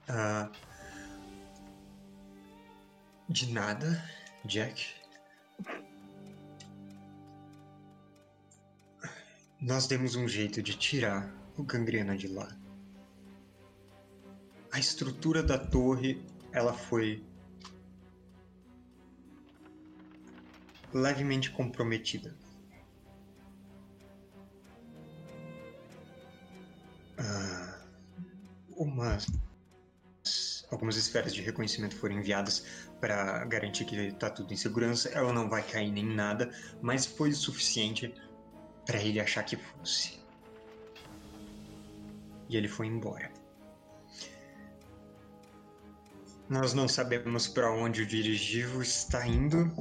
Ah, 0.10 0.52
de 3.30 3.52
nada, 3.54 4.04
Jack. 4.44 4.94
Nós 9.62 9.88
demos 9.88 10.16
um 10.16 10.28
jeito 10.28 10.62
de 10.62 10.78
tirar 10.78 11.34
o 11.58 11.64
gangrena 11.64 12.18
de 12.18 12.28
lá. 12.28 12.50
A 14.74 14.80
estrutura 14.80 15.44
da 15.44 15.56
torre, 15.56 16.26
ela 16.52 16.74
foi 16.74 17.24
levemente 20.92 21.52
comprometida. 21.52 22.36
Ah, 27.20 27.86
umas 28.76 29.28
algumas 30.72 30.96
esferas 30.96 31.36
de 31.36 31.44
reconhecimento 31.44 31.96
foram 31.96 32.16
enviadas 32.16 32.66
para 33.00 33.46
garantir 33.46 33.86
que 33.86 33.96
está 33.96 34.28
tudo 34.32 34.52
em 34.52 34.58
segurança. 34.58 35.08
Ela 35.10 35.32
não 35.32 35.48
vai 35.48 35.62
cair 35.62 35.92
nem 35.92 36.04
nada, 36.04 36.52
mas 36.82 37.06
foi 37.06 37.30
o 37.30 37.36
suficiente 37.36 38.12
para 38.88 39.00
ele 39.00 39.20
achar 39.20 39.44
que 39.44 39.56
fosse. 39.56 40.20
E 42.50 42.58
ele 42.58 42.68
foi 42.68 42.88
embora. 42.88 43.43
Nós 46.54 46.72
não 46.72 46.88
sabemos 46.88 47.48
para 47.48 47.74
onde 47.74 48.04
o 48.04 48.06
dirigível 48.06 48.80
está 48.80 49.26
indo, 49.26 49.74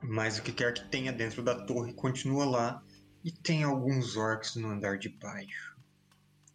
mas 0.00 0.38
o 0.38 0.42
que 0.44 0.52
quer 0.52 0.72
que 0.72 0.88
tenha 0.88 1.12
dentro 1.12 1.42
da 1.42 1.66
torre 1.66 1.92
continua 1.92 2.44
lá 2.44 2.84
e 3.24 3.32
tem 3.32 3.64
alguns 3.64 4.16
orcs 4.16 4.54
no 4.54 4.68
andar 4.68 4.96
de 4.96 5.08
baixo. 5.08 5.76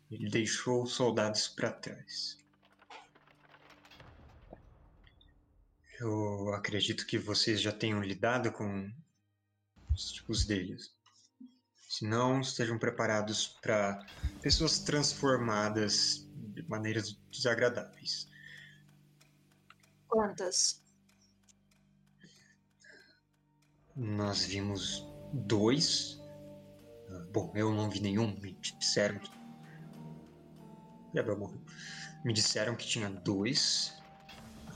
Ele 0.09 0.29
deixou 0.29 0.83
os 0.83 0.93
soldados 0.93 1.49
para 1.49 1.71
trás. 1.71 2.37
Eu 5.99 6.53
acredito 6.53 7.05
que 7.05 7.17
vocês 7.17 7.59
já 7.59 7.73
tenham 7.73 8.01
lidado 8.01 8.49
com 8.53 8.89
os 9.93 10.09
tipos 10.13 10.45
deles. 10.45 10.95
Se 11.89 12.05
não, 12.05 12.39
estejam 12.39 12.79
preparados 12.79 13.45
para 13.61 13.99
pessoas 14.41 14.79
transformadas 14.79 16.25
de 16.33 16.63
maneiras 16.69 17.19
desagradáveis. 17.29 18.29
Quantas? 20.07 20.81
Nós 23.95 24.45
vimos 24.45 25.05
dois. 25.33 26.21
Bom, 27.31 27.51
eu 27.55 27.73
não 27.73 27.89
vi 27.89 27.99
nenhum. 27.99 28.39
Me 28.39 28.53
disseram 28.53 29.19
que. 29.19 29.31
Gabriel 31.13 31.39
morreu. 31.39 31.61
Me 32.23 32.33
disseram 32.33 32.75
que 32.75 32.85
tinha 32.85 33.09
dois 33.09 33.93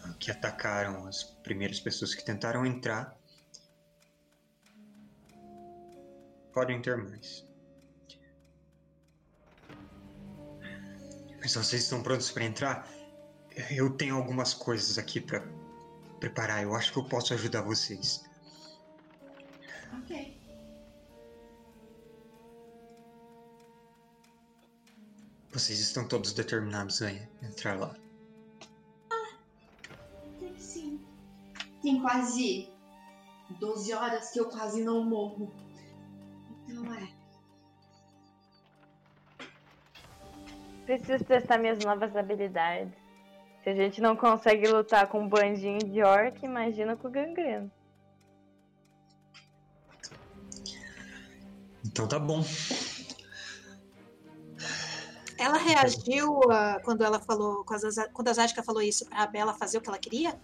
ah, 0.03 0.13
que 0.19 0.31
atacaram 0.31 1.05
as 1.07 1.23
primeiras 1.23 1.79
pessoas 1.79 2.15
que 2.15 2.23
tentaram 2.23 2.65
entrar. 2.65 3.15
Podem 6.53 6.81
ter 6.81 6.97
mais. 6.97 7.47
Mas 11.39 11.53
vocês 11.55 11.83
estão 11.83 12.03
prontos 12.03 12.31
para 12.31 12.43
entrar? 12.43 13.00
Eu 13.69 13.89
tenho 13.89 14.15
algumas 14.15 14.53
coisas 14.53 14.97
aqui 14.97 15.19
para 15.19 15.43
preparar. 16.19 16.63
Eu 16.63 16.75
acho 16.75 16.93
que 16.93 16.99
eu 16.99 17.05
posso 17.05 17.33
ajudar 17.33 17.61
vocês. 17.61 18.23
Ok. 19.99 20.39
Vocês 25.51 25.79
estão 25.79 26.07
todos 26.07 26.31
determinados 26.31 27.01
a 27.01 27.11
entrar 27.43 27.77
lá. 27.77 27.93
Até 29.09 30.49
que 30.53 30.61
sim. 30.61 31.05
Tem 31.81 32.01
quase 32.01 32.69
12 33.59 33.93
horas 33.93 34.31
que 34.31 34.39
eu 34.39 34.49
quase 34.49 34.81
não 34.81 35.03
morro. 35.03 35.51
Então 36.67 36.93
é. 36.93 37.11
Preciso 40.85 41.25
testar 41.25 41.57
minhas 41.57 41.83
novas 41.83 42.15
habilidades. 42.15 43.00
Se 43.63 43.69
a 43.69 43.75
gente 43.75 44.01
não 44.01 44.15
consegue 44.15 44.67
lutar 44.67 45.07
com 45.07 45.21
um 45.21 45.27
bandinho 45.27 45.79
de 45.79 46.01
orc, 46.01 46.43
imagina 46.43 46.95
com 46.95 47.07
o 47.07 47.11
gangreno. 47.11 47.71
Então 51.85 52.07
tá 52.07 52.17
bom. 52.17 52.43
Ela 55.37 55.57
reagiu 55.57 56.39
ah, 56.51 56.79
quando 56.83 57.03
ela 57.03 57.19
falou, 57.19 57.63
quando 57.65 57.85
a, 57.85 58.07
quando 58.09 58.27
a 58.27 58.33
Zática 58.33 58.63
falou 58.63 58.81
isso 58.81 59.05
pra 59.05 59.25
Bela 59.27 59.53
fazer 59.53 59.79
o 59.79 59.81
que 59.81 59.89
ela 59.89 59.97
queria? 59.97 60.39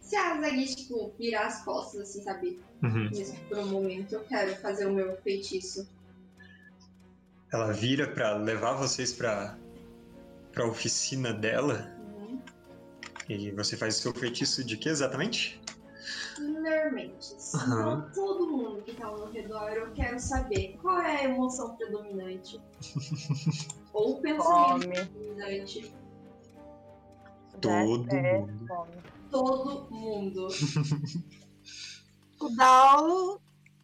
Se 0.00 0.16
a 0.16 0.40
Zagui, 0.40 0.74
tipo, 0.74 1.12
virar 1.18 1.46
as 1.46 1.62
costas, 1.64 2.00
assim, 2.02 2.22
sabe? 2.22 2.60
Uhum. 2.82 3.08
Mesmo 3.10 3.38
por 3.48 3.58
um 3.58 3.66
momento, 3.66 4.14
eu 4.14 4.24
quero 4.24 4.54
fazer 4.56 4.86
o 4.86 4.92
meu 4.92 5.16
feitiço. 5.18 5.88
Ela 7.52 7.72
vira 7.72 8.06
pra 8.08 8.34
levar 8.36 8.72
vocês 8.72 9.12
pra, 9.12 9.56
pra 10.52 10.66
oficina 10.66 11.32
dela. 11.32 11.90
Uhum. 13.36 13.40
E 13.40 13.50
você 13.52 13.76
faz 13.76 13.98
o 13.98 14.00
seu 14.02 14.14
feitiço 14.14 14.64
de 14.64 14.76
que 14.76 14.88
exatamente? 14.88 15.60
Aham. 17.54 17.96
não 17.96 18.10
todo 18.12 18.46
mundo 18.50 18.82
que 18.82 18.94
tá 18.94 19.06
ao 19.06 19.16
meu 19.18 19.30
redor, 19.30 19.68
eu 19.70 19.92
quero 19.92 20.18
saber 20.18 20.76
qual 20.80 21.00
é 21.00 21.16
a 21.20 21.24
emoção 21.24 21.76
predominante. 21.76 22.60
Ou 23.92 24.18
o 24.18 24.20
pensamento 24.22 24.82
Fome. 24.82 24.86
predominante. 24.88 25.94
Todo 27.60 28.10
É, 28.10 28.38
mundo. 28.38 28.66
fome. 28.66 28.92
Todo 29.30 29.90
mundo. 29.90 30.48
O 32.40 32.48
Dal. 32.56 33.40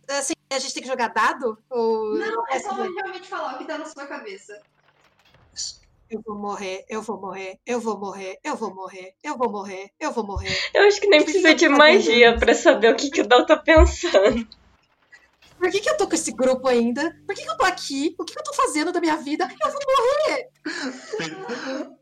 Assim, 0.08 0.32
a 0.50 0.58
gente 0.58 0.74
tem 0.74 0.82
que 0.82 0.88
jogar 0.88 1.08
dado? 1.08 1.58
Ou 1.70 2.14
Não, 2.16 2.44
é 2.48 2.58
só 2.58 2.72
realmente 2.72 3.28
falar 3.28 3.54
o 3.54 3.58
que 3.58 3.66
tá 3.66 3.78
na 3.78 3.84
sua 3.84 4.06
cabeça. 4.06 4.60
Eu 6.10 6.22
vou 6.24 6.38
morrer, 6.38 6.86
eu 6.88 7.02
vou 7.02 7.20
morrer, 7.20 7.60
eu 7.66 7.80
vou 7.80 7.98
morrer, 7.98 8.38
eu 8.42 8.56
vou 8.56 8.74
morrer, 8.74 9.14
eu 9.22 9.36
vou 9.36 9.50
morrer, 9.50 9.90
eu 10.00 10.10
vou 10.10 10.26
morrer. 10.26 10.56
Eu 10.72 10.88
acho 10.88 11.00
que 11.00 11.06
nem 11.06 11.22
precisa 11.22 11.54
de 11.54 11.68
magia 11.68 12.34
pra 12.38 12.54
saber 12.54 12.92
o 12.92 12.96
que, 12.96 13.10
que 13.10 13.20
o 13.20 13.28
Dal 13.28 13.44
tá 13.44 13.58
pensando. 13.58 14.48
Por 15.58 15.70
que, 15.70 15.80
que 15.80 15.90
eu 15.90 15.96
tô 15.96 16.08
com 16.08 16.14
esse 16.14 16.32
grupo 16.32 16.66
ainda? 16.66 17.14
Por 17.26 17.34
que, 17.34 17.42
que 17.42 17.50
eu 17.50 17.56
tô 17.58 17.64
aqui? 17.64 18.14
O 18.18 18.24
que, 18.24 18.32
que 18.32 18.38
eu 18.38 18.44
tô 18.44 18.54
fazendo 18.54 18.90
da 18.90 19.00
minha 19.00 19.16
vida? 19.16 19.46
Eu 19.62 19.70
vou 19.70 19.80
morrer! 19.98 20.48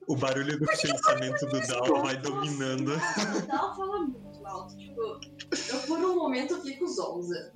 O 0.07 0.14
barulho 0.14 0.57
do 0.57 0.66
pensamento 0.66 1.46
do 1.46 1.66
Dal 1.66 2.02
vai 2.02 2.16
dominando. 2.18 2.92
O 2.92 3.46
Dal 3.46 3.74
fala 3.74 4.00
muito 4.00 4.46
alto. 4.46 4.76
Tipo, 4.76 5.00
eu 5.00 5.78
por 5.86 5.98
um 5.98 6.14
momento 6.14 6.62
fico 6.62 6.86
zonza. 6.86 7.52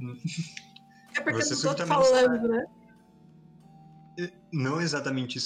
É 1.15 1.21
porque 1.21 1.45
Você 1.45 1.67
eu 1.67 1.75
tô 1.77 1.87
falando, 1.87 2.49
né? 2.49 2.67
Não 4.53 4.81
exatamente 4.81 5.39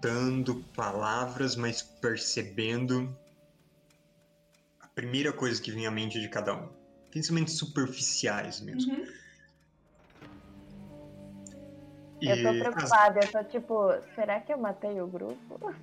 escutando 0.00 0.64
palavras, 0.74 1.54
mas 1.56 1.82
percebendo 1.82 3.14
a 4.80 4.88
primeira 4.88 5.30
coisa 5.32 5.60
que 5.60 5.70
vem 5.70 5.86
à 5.86 5.90
mente 5.90 6.18
de 6.20 6.28
cada 6.28 6.54
um. 6.54 6.68
Pensamentos 7.10 7.58
superficiais 7.58 8.60
mesmo. 8.60 8.92
Uhum. 8.94 9.04
Eu 12.22 12.42
tô 12.42 12.48
E 12.50 12.62
as- 12.62 12.72
preocupada, 12.72 13.20
eu 13.20 13.30
tô 13.30 13.44
tipo, 13.44 13.88
será 14.14 14.40
que 14.40 14.52
eu 14.52 14.58
matei 14.58 15.00
o 15.00 15.06
grupo? 15.06 15.74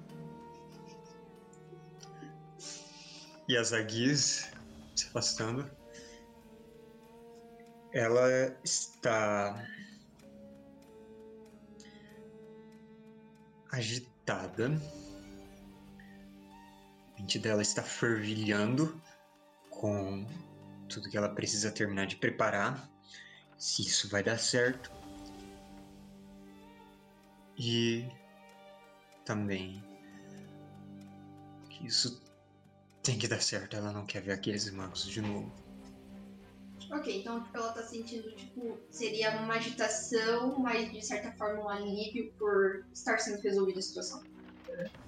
E 3.48 3.56
a 3.56 3.64
Zagiz 3.64 4.52
se 4.96 5.08
afastando. 5.08 5.70
Ela 7.94 8.58
está 8.64 9.66
agitada. 13.72 14.72
A 17.16 17.20
mente 17.20 17.40
dela 17.40 17.62
está 17.62 17.82
fervilhando 17.82 19.02
com 19.70 20.26
tudo 20.88 21.10
que 21.10 21.18
ela 21.18 21.30
precisa 21.30 21.72
terminar 21.72 22.08
de 22.08 22.16
preparar. 22.16 22.90
Se 23.58 23.82
isso 23.82 24.08
vai 24.10 24.24
dar 24.24 24.38
certo. 24.38 24.92
E 27.58 28.08
também 29.26 29.84
que 31.70 31.88
isso 31.88 32.22
tem 33.02 33.18
que 33.18 33.28
dar 33.28 33.42
certo, 33.42 33.76
ela 33.76 33.92
não 33.92 34.06
quer 34.06 34.22
ver 34.22 34.34
aqueles 34.34 34.70
magos 34.70 35.06
de 35.06 35.22
novo. 35.22 35.67
Ok, 36.92 37.20
então 37.20 37.44
tipo, 37.44 37.58
ela 37.58 37.74
tá 37.74 37.84
sentindo, 37.84 38.32
tipo, 38.32 38.78
seria 38.90 39.42
uma 39.42 39.56
agitação, 39.56 40.58
mas 40.58 40.92
de 40.92 41.06
certa 41.06 41.32
forma 41.34 41.64
um 41.64 41.70
alívio 41.70 42.32
por 42.38 42.86
estar 42.94 43.18
sendo 43.20 43.42
resolvida 43.42 43.80
a 43.80 43.82
situação. 43.82 44.24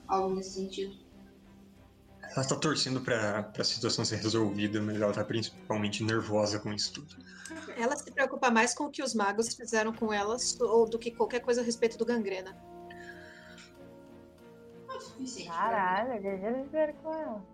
Algo 0.08 0.36
nesse 0.36 0.56
sentido. 0.56 0.94
Ela 2.36 2.46
tá 2.46 2.56
torcendo 2.56 3.02
pra, 3.02 3.44
pra 3.44 3.64
situação 3.64 4.04
ser 4.06 4.18
resolvida, 4.18 4.82
mas 4.82 5.02
ela 5.02 5.14
tá 5.14 5.24
principalmente 5.24 6.04
nervosa 6.04 6.60
com 6.60 6.72
isso 6.74 6.94
tudo. 6.94 7.16
Ela 7.76 7.96
se 7.96 8.12
preocupa 8.12 8.52
mais 8.52 8.74
com 8.74 8.86
o 8.86 8.92
que 8.92 9.02
os 9.02 9.16
magos 9.16 9.56
fizeram 9.56 9.94
com 9.94 10.14
elas 10.14 10.60
ou 10.60 10.88
do 10.88 11.00
que 11.00 11.12
qualquer 11.12 11.40
coisa 11.40 11.62
a 11.62 11.64
respeito 11.64 11.98
do 11.98 12.06
gangrena. 12.06 12.56
Não 14.86 14.94
é 14.94 14.98
o 14.98 15.02
suficiente. 15.02 15.48
pra 15.48 15.58
Caralho, 15.58 16.12
o 16.12 16.22
que 16.22 16.38
que 16.38 16.46
eles 16.46 16.66
fizeram 16.66 16.94
com 17.02 17.14
ela? 17.14 17.46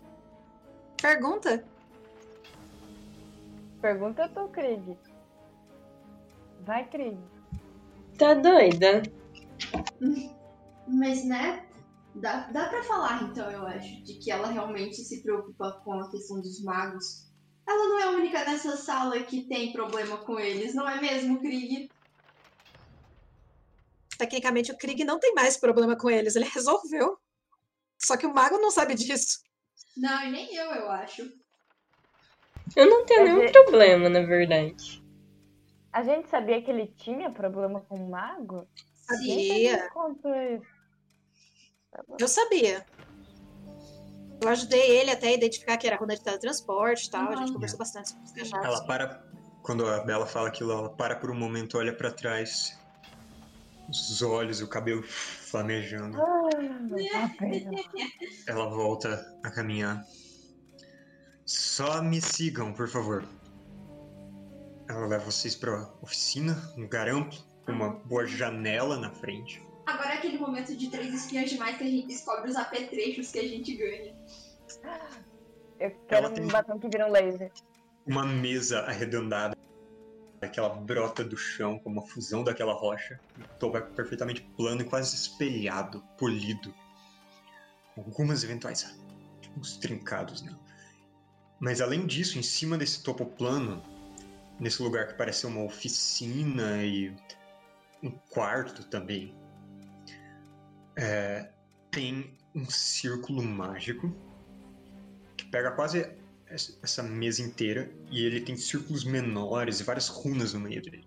Pergunta? 1.02 1.75
Pergunta 3.82 4.30
tu, 4.30 4.48
Krieg. 4.50 4.98
Vai, 6.62 6.88
Krieg. 6.90 7.18
Tá 8.18 8.34
doida? 8.34 9.04
Mas, 10.88 11.26
né? 11.26 11.68
Dá, 12.16 12.48
dá 12.48 12.70
pra 12.70 12.84
falar, 12.84 13.24
então, 13.24 13.52
eu 13.52 13.68
acho, 13.68 14.02
de 14.04 14.14
que 14.20 14.32
ela 14.32 14.48
realmente 14.48 14.96
se 14.96 15.22
preocupa 15.22 15.82
com 15.84 15.94
a 15.94 16.10
questão 16.10 16.40
dos 16.40 16.64
magos. 16.64 17.26
Ela 17.68 17.88
não 17.90 18.00
é 18.00 18.04
a 18.04 18.12
única 18.12 18.46
nessa 18.46 18.78
sala 18.78 19.22
que 19.24 19.48
tem 19.50 19.74
problema 19.74 20.18
com 20.18 20.40
eles, 20.40 20.74
não 20.74 20.88
é 20.88 21.02
mesmo, 21.02 21.40
Krieg? 21.40 21.90
Tecnicamente, 24.18 24.72
o 24.72 24.78
Krieg 24.78 25.04
não 25.04 25.20
tem 25.20 25.34
mais 25.34 25.58
problema 25.58 25.98
com 25.98 26.10
eles, 26.10 26.36
ele 26.36 26.46
resolveu. 26.46 27.20
Só 28.02 28.16
que 28.16 28.26
o 28.26 28.34
mago 28.34 28.58
não 28.60 28.72
sabe 28.72 28.96
disso. 28.96 29.40
Não, 29.98 30.24
e 30.24 30.32
nem 30.32 30.56
eu, 30.56 30.72
eu 30.72 30.90
acho. 30.90 31.30
Eu 32.76 32.90
não 32.90 33.06
tenho 33.06 33.24
nenhum 33.24 33.40
dizer- 33.46 33.52
problema, 33.64 34.10
na 34.10 34.22
verdade. 34.22 35.04
A 35.92 36.04
gente 36.04 36.28
sabia 36.30 36.62
que 36.62 36.70
ele 36.70 36.88
tinha 36.98 37.32
problema 37.32 37.80
com 37.82 37.96
o 37.96 38.10
mago? 38.10 38.68
Sabia. 39.08 39.90
Eu 42.20 42.28
sabia. 42.28 42.86
Eu 44.42 44.50
ajudei 44.50 44.82
ele 45.00 45.12
até 45.12 45.30
a 45.30 45.34
identificar 45.34 45.78
que 45.78 45.88
era 45.88 45.96
runa 45.96 46.16
de 46.16 46.22
teletransporte 46.24 47.08
e 47.08 47.12
tal. 47.12 47.30
A 47.30 47.36
gente 47.38 47.48
Uhum. 47.48 47.54
conversou 47.54 47.80
bastante 47.80 48.10
sobre 48.10 48.26
os 48.26 48.32
cajados. 48.34 48.66
Ela 48.68 48.86
para. 48.86 49.26
Quando 49.64 49.88
a 49.88 50.02
Bela 50.04 50.28
fala 50.28 50.50
aquilo, 50.50 50.72
ela 50.74 50.90
para 50.90 51.16
por 51.16 51.32
um 51.32 51.36
momento, 51.36 51.78
olha 51.78 51.96
pra 51.96 52.12
trás. 52.12 52.78
Os 53.90 54.22
olhos, 54.22 54.62
o 54.62 54.68
cabelo 54.68 55.02
flamejando. 55.04 56.18
Ah. 56.22 57.30
Ela 58.48 58.68
volta 58.70 59.26
a 59.44 59.50
caminhar. 59.52 60.04
Só 61.46 62.02
me 62.02 62.20
sigam, 62.20 62.74
por 62.74 62.90
favor. 62.90 63.24
Ela 64.90 65.06
leva 65.06 65.26
vocês 65.26 65.56
pra 65.56 65.88
oficina, 66.02 66.74
um 66.76 66.88
com 66.88 67.72
uma 67.72 67.90
boa 67.90 68.26
janela 68.26 68.98
na 68.98 69.12
frente. 69.12 69.64
Agora 69.86 70.16
é 70.16 70.18
aquele 70.18 70.40
momento 70.40 70.76
de 70.76 70.90
três 70.90 71.14
espiãs 71.14 71.52
demais 71.52 71.78
que 71.78 71.84
a 71.84 71.88
gente 71.88 72.08
descobre 72.08 72.50
os 72.50 72.56
apetrechos 72.56 73.32
que 73.32 73.38
a 73.38 73.48
gente 73.48 73.76
ganha. 73.76 74.16
Eu 75.80 75.92
quero 76.08 76.28
Ela 76.28 76.42
um 76.42 76.48
batom 76.48 76.80
que 76.80 76.90
vira 76.90 77.08
um 77.08 77.12
laser. 77.12 77.52
Uma 78.08 78.26
mesa 78.26 78.80
arredondada, 78.82 79.56
que 80.52 80.60
ela 80.60 80.70
brota 80.70 81.24
do 81.24 81.38
chão 81.38 81.78
como 81.78 82.00
uma 82.00 82.08
fusão 82.08 82.44
daquela 82.44 82.74
rocha. 82.74 83.20
O 83.40 83.60
topo 83.60 83.78
é 83.78 83.82
perfeitamente 83.82 84.42
plano 84.58 84.82
e 84.82 84.86
quase 84.86 85.16
espelhado, 85.16 86.04
polido. 86.18 86.74
Com 87.94 88.02
Algumas 88.02 88.44
eventuais 88.44 88.98
uns 89.56 89.78
trincados 89.78 90.42
nela. 90.42 90.65
Mas 91.60 91.82
além 91.82 92.06
disso, 92.06 92.38
em 92.38 92.44
cima 92.44 92.78
desse 92.78 93.02
topo 93.02 93.26
plano, 93.26 93.82
nesse 94.60 94.82
lugar 94.82 95.08
que 95.08 95.14
parece 95.14 95.46
uma 95.46 95.64
oficina 95.64 96.84
e 96.84 97.16
um 98.04 98.12
quarto 98.12 98.84
também, 98.86 99.34
é, 100.98 101.50
tem 101.92 102.38
um 102.54 102.66
círculo 102.70 103.42
mágico 103.44 104.14
que 105.38 105.46
pega 105.46 105.72
quase 105.72 106.10
es- 106.50 106.78
essa 106.82 107.02
mesa 107.04 107.42
inteira 107.42 107.92
e 108.12 108.24
ele 108.24 108.42
tem 108.42 108.56
círculos 108.56 109.04
menores 109.04 109.80
e 109.80 109.84
várias 109.84 110.08
runas 110.08 110.54
no 110.54 110.60
meio 110.60 110.82
dele. 110.82 111.06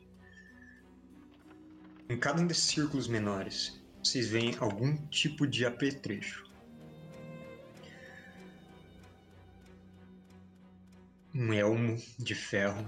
Em 2.09 2.19
cada 2.19 2.41
um 2.41 2.47
desses 2.47 2.65
círculos 2.65 3.07
menores, 3.07 3.79
vocês 4.03 4.29
veem 4.29 4.57
algum 4.59 4.97
tipo 5.09 5.47
de 5.47 5.67
apetrecho. 5.67 6.48
Um 11.35 11.53
elmo 11.53 11.97
de 12.19 12.35
ferro. 12.35 12.85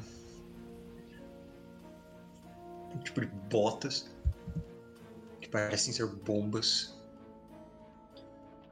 Um 2.94 2.98
tipo 2.98 3.20
de 3.20 3.26
botas 3.26 4.10
que 5.40 5.48
parecem 5.48 5.92
ser 5.92 6.06
bombas. 6.06 6.98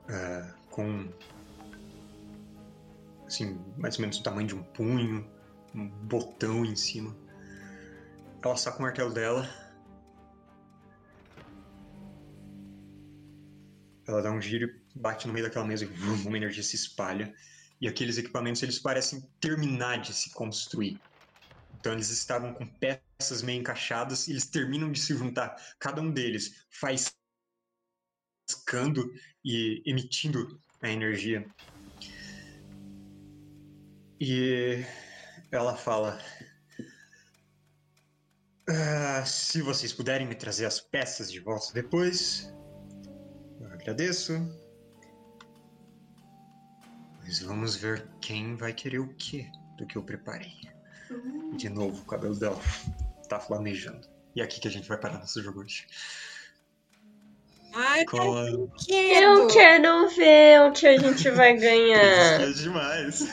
ah, 0.09 0.55
com 0.71 1.09
assim, 3.27 3.61
mais 3.77 3.97
ou 3.97 4.01
menos 4.01 4.19
o 4.19 4.23
tamanho 4.23 4.49
de 4.49 4.55
um 4.55 4.63
punho, 4.63 5.29
um 5.75 5.89
botão 5.89 6.65
em 6.65 6.75
cima. 6.75 7.15
Ela 8.43 8.57
saca 8.57 8.79
o 8.79 8.83
martelo 8.83 9.13
dela. 9.13 9.49
Ela 14.07 14.23
dá 14.23 14.31
um 14.31 14.41
giro 14.41 14.69
bate 14.95 15.27
no 15.27 15.33
meio 15.33 15.47
daquela 15.47 15.67
mesa 15.67 15.85
e 15.85 15.89
uma 16.27 16.37
energia 16.37 16.63
se 16.63 16.77
espalha. 16.77 17.35
E 17.81 17.87
aqueles 17.87 18.19
equipamentos 18.19 18.63
eles 18.63 18.79
parecem 18.79 19.21
terminar 19.41 20.01
de 20.01 20.13
se 20.13 20.33
construir. 20.33 21.01
Então 21.79 21.93
eles 21.93 22.11
estavam 22.11 22.53
com 22.55 22.67
peças 22.79 23.43
meio 23.43 23.61
encaixadas 23.61 24.29
eles 24.29 24.49
terminam 24.49 24.91
de 24.91 25.01
se 25.01 25.17
juntar. 25.17 25.55
Cada 25.79 26.01
um 26.01 26.11
deles 26.11 26.67
faz 26.71 27.13
e 29.45 29.83
emitindo 29.87 30.61
a 30.83 30.91
energia. 30.91 31.47
E 34.21 34.83
ela 35.53 35.77
fala: 35.77 36.19
"Ah, 38.69 39.25
se 39.25 39.63
vocês 39.63 39.93
puderem 39.93 40.27
me 40.27 40.35
trazer 40.35 40.67
as 40.67 40.81
peças 40.81 41.31
de 41.31 41.41
volta 41.41 41.73
depois, 41.73 42.53
eu 43.61 43.67
agradeço. 43.69 44.33
Mas 47.29 47.41
vamos 47.41 47.77
ver 47.77 48.09
quem 48.23 48.57
vai 48.57 48.73
querer 48.73 49.01
o 49.01 49.09
que 49.09 49.47
do 49.77 49.87
que 49.87 49.97
eu 49.97 50.03
preparei. 50.03 50.55
E 51.53 51.57
de 51.59 51.69
novo, 51.69 52.01
o 52.01 52.07
cabelo 52.07 52.35
dela 52.35 52.59
tá 53.29 53.39
flamejando. 53.39 54.09
E 54.35 54.41
é 54.41 54.45
aqui 54.45 54.59
que 54.59 54.67
a 54.67 54.71
gente 54.71 54.89
vai 54.89 54.97
parar 54.97 55.19
nosso 55.19 55.43
jogo 55.43 55.61
hoje. 55.61 55.87
Ai, 57.75 58.07
quero. 58.07 58.73
Eu 58.89 59.47
quero 59.49 60.09
ver 60.09 60.63
o 60.63 60.73
que 60.73 60.87
a 60.87 60.99
gente 60.99 61.31
vai 61.33 61.55
ganhar. 61.59 62.39
Dias 62.39 62.61
demais. 62.65 63.29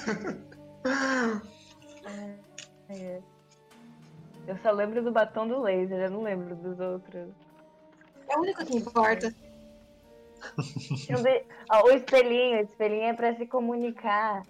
É. 2.89 3.21
Eu 4.45 4.57
só 4.61 4.71
lembro 4.71 5.01
do 5.01 5.11
batom 5.13 5.47
do 5.47 5.61
laser, 5.61 6.01
eu 6.01 6.11
não 6.11 6.21
lembro 6.21 6.53
dos 6.57 6.77
outros. 6.81 7.29
É 8.27 8.37
o 8.37 8.41
único 8.41 8.65
que 8.65 8.75
importa. 8.75 9.33
Ó, 11.69 11.87
o 11.87 11.91
espelhinho, 11.91 12.59
o 12.59 12.63
espelhinho 12.63 13.03
é 13.03 13.13
pra 13.13 13.35
se 13.35 13.45
comunicar. 13.45 14.43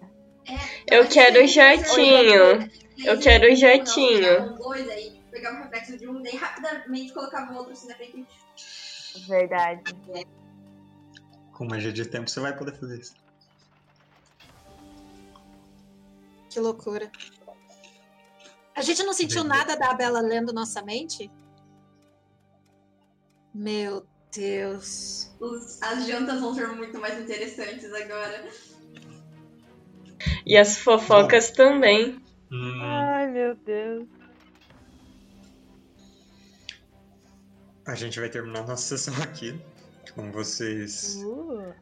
Eu 0.90 1.08
quero 1.08 1.44
o 1.44 1.46
jatinho. 1.46 2.70
Eu 3.04 3.18
quero 3.20 3.52
o 3.52 3.56
jatinho. 3.56 4.56
Pegava 5.30 5.58
o 5.58 5.62
reflexo 5.64 5.98
de 5.98 6.08
um, 6.08 6.22
daí 6.22 6.34
rapidamente 6.36 7.12
colocava 7.12 7.52
o 7.52 7.56
outro 7.56 7.72
assim 7.72 7.88
na 7.88 7.94
frente. 7.94 8.26
Verdade. 9.26 9.82
Com 11.52 11.66
magia 11.66 11.92
de 11.92 12.06
tempo 12.06 12.30
você 12.30 12.40
vai 12.40 12.56
poder 12.56 12.72
fazer 12.78 13.00
isso. 13.00 13.14
Que 16.48 16.60
loucura. 16.60 17.10
A 18.74 18.82
gente 18.82 19.02
não 19.02 19.12
sentiu 19.12 19.44
nada 19.44 19.76
da 19.76 19.92
Bela 19.94 20.20
lendo 20.20 20.52
nossa 20.52 20.82
mente? 20.82 21.30
Meu 23.52 24.06
Deus. 24.36 25.30
Os- 25.40 25.82
as 25.82 26.06
jantas 26.06 26.40
vão 26.40 26.54
ser 26.54 26.68
muito 26.68 26.98
mais 27.00 27.18
interessantes 27.20 27.92
agora. 27.92 28.48
E 30.44 30.56
as 30.56 30.78
fofocas 30.78 31.50
também. 31.50 32.22
Hum, 32.50 32.80
Ai, 32.82 33.30
meu 33.30 33.54
Deus. 33.56 34.06
a 37.86 37.94
gente 37.94 38.18
vai 38.18 38.28
terminar 38.28 38.66
nossa 38.66 38.96
sessão 38.98 39.14
aqui. 39.22 39.58
Com 40.14 40.30
vocês 40.32 41.16
Uh, 41.24 41.74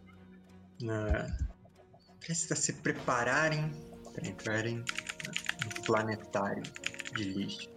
na... 0.81 1.27
prestes 2.21 2.51
a 2.53 2.57
se 2.57 2.73
prepararem 2.73 3.71
para 4.13 4.27
entrarem 4.29 4.77
no 4.79 5.83
planetário 5.85 6.63
de 7.15 7.25
lixo. 7.25 7.71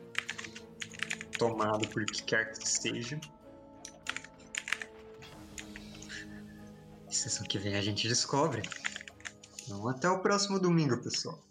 Tomado 1.37 1.87
por 1.89 2.05
que 2.05 2.23
quer 2.23 2.51
que 2.53 2.67
seja. 2.67 3.19
Sessão 7.17 7.45
que 7.45 7.57
vem 7.57 7.75
a 7.75 7.81
gente 7.81 8.07
descobre. 8.07 8.63
Então 9.63 9.87
até 9.87 10.09
o 10.09 10.19
próximo 10.19 10.59
domingo, 10.59 10.97
pessoal. 10.97 11.46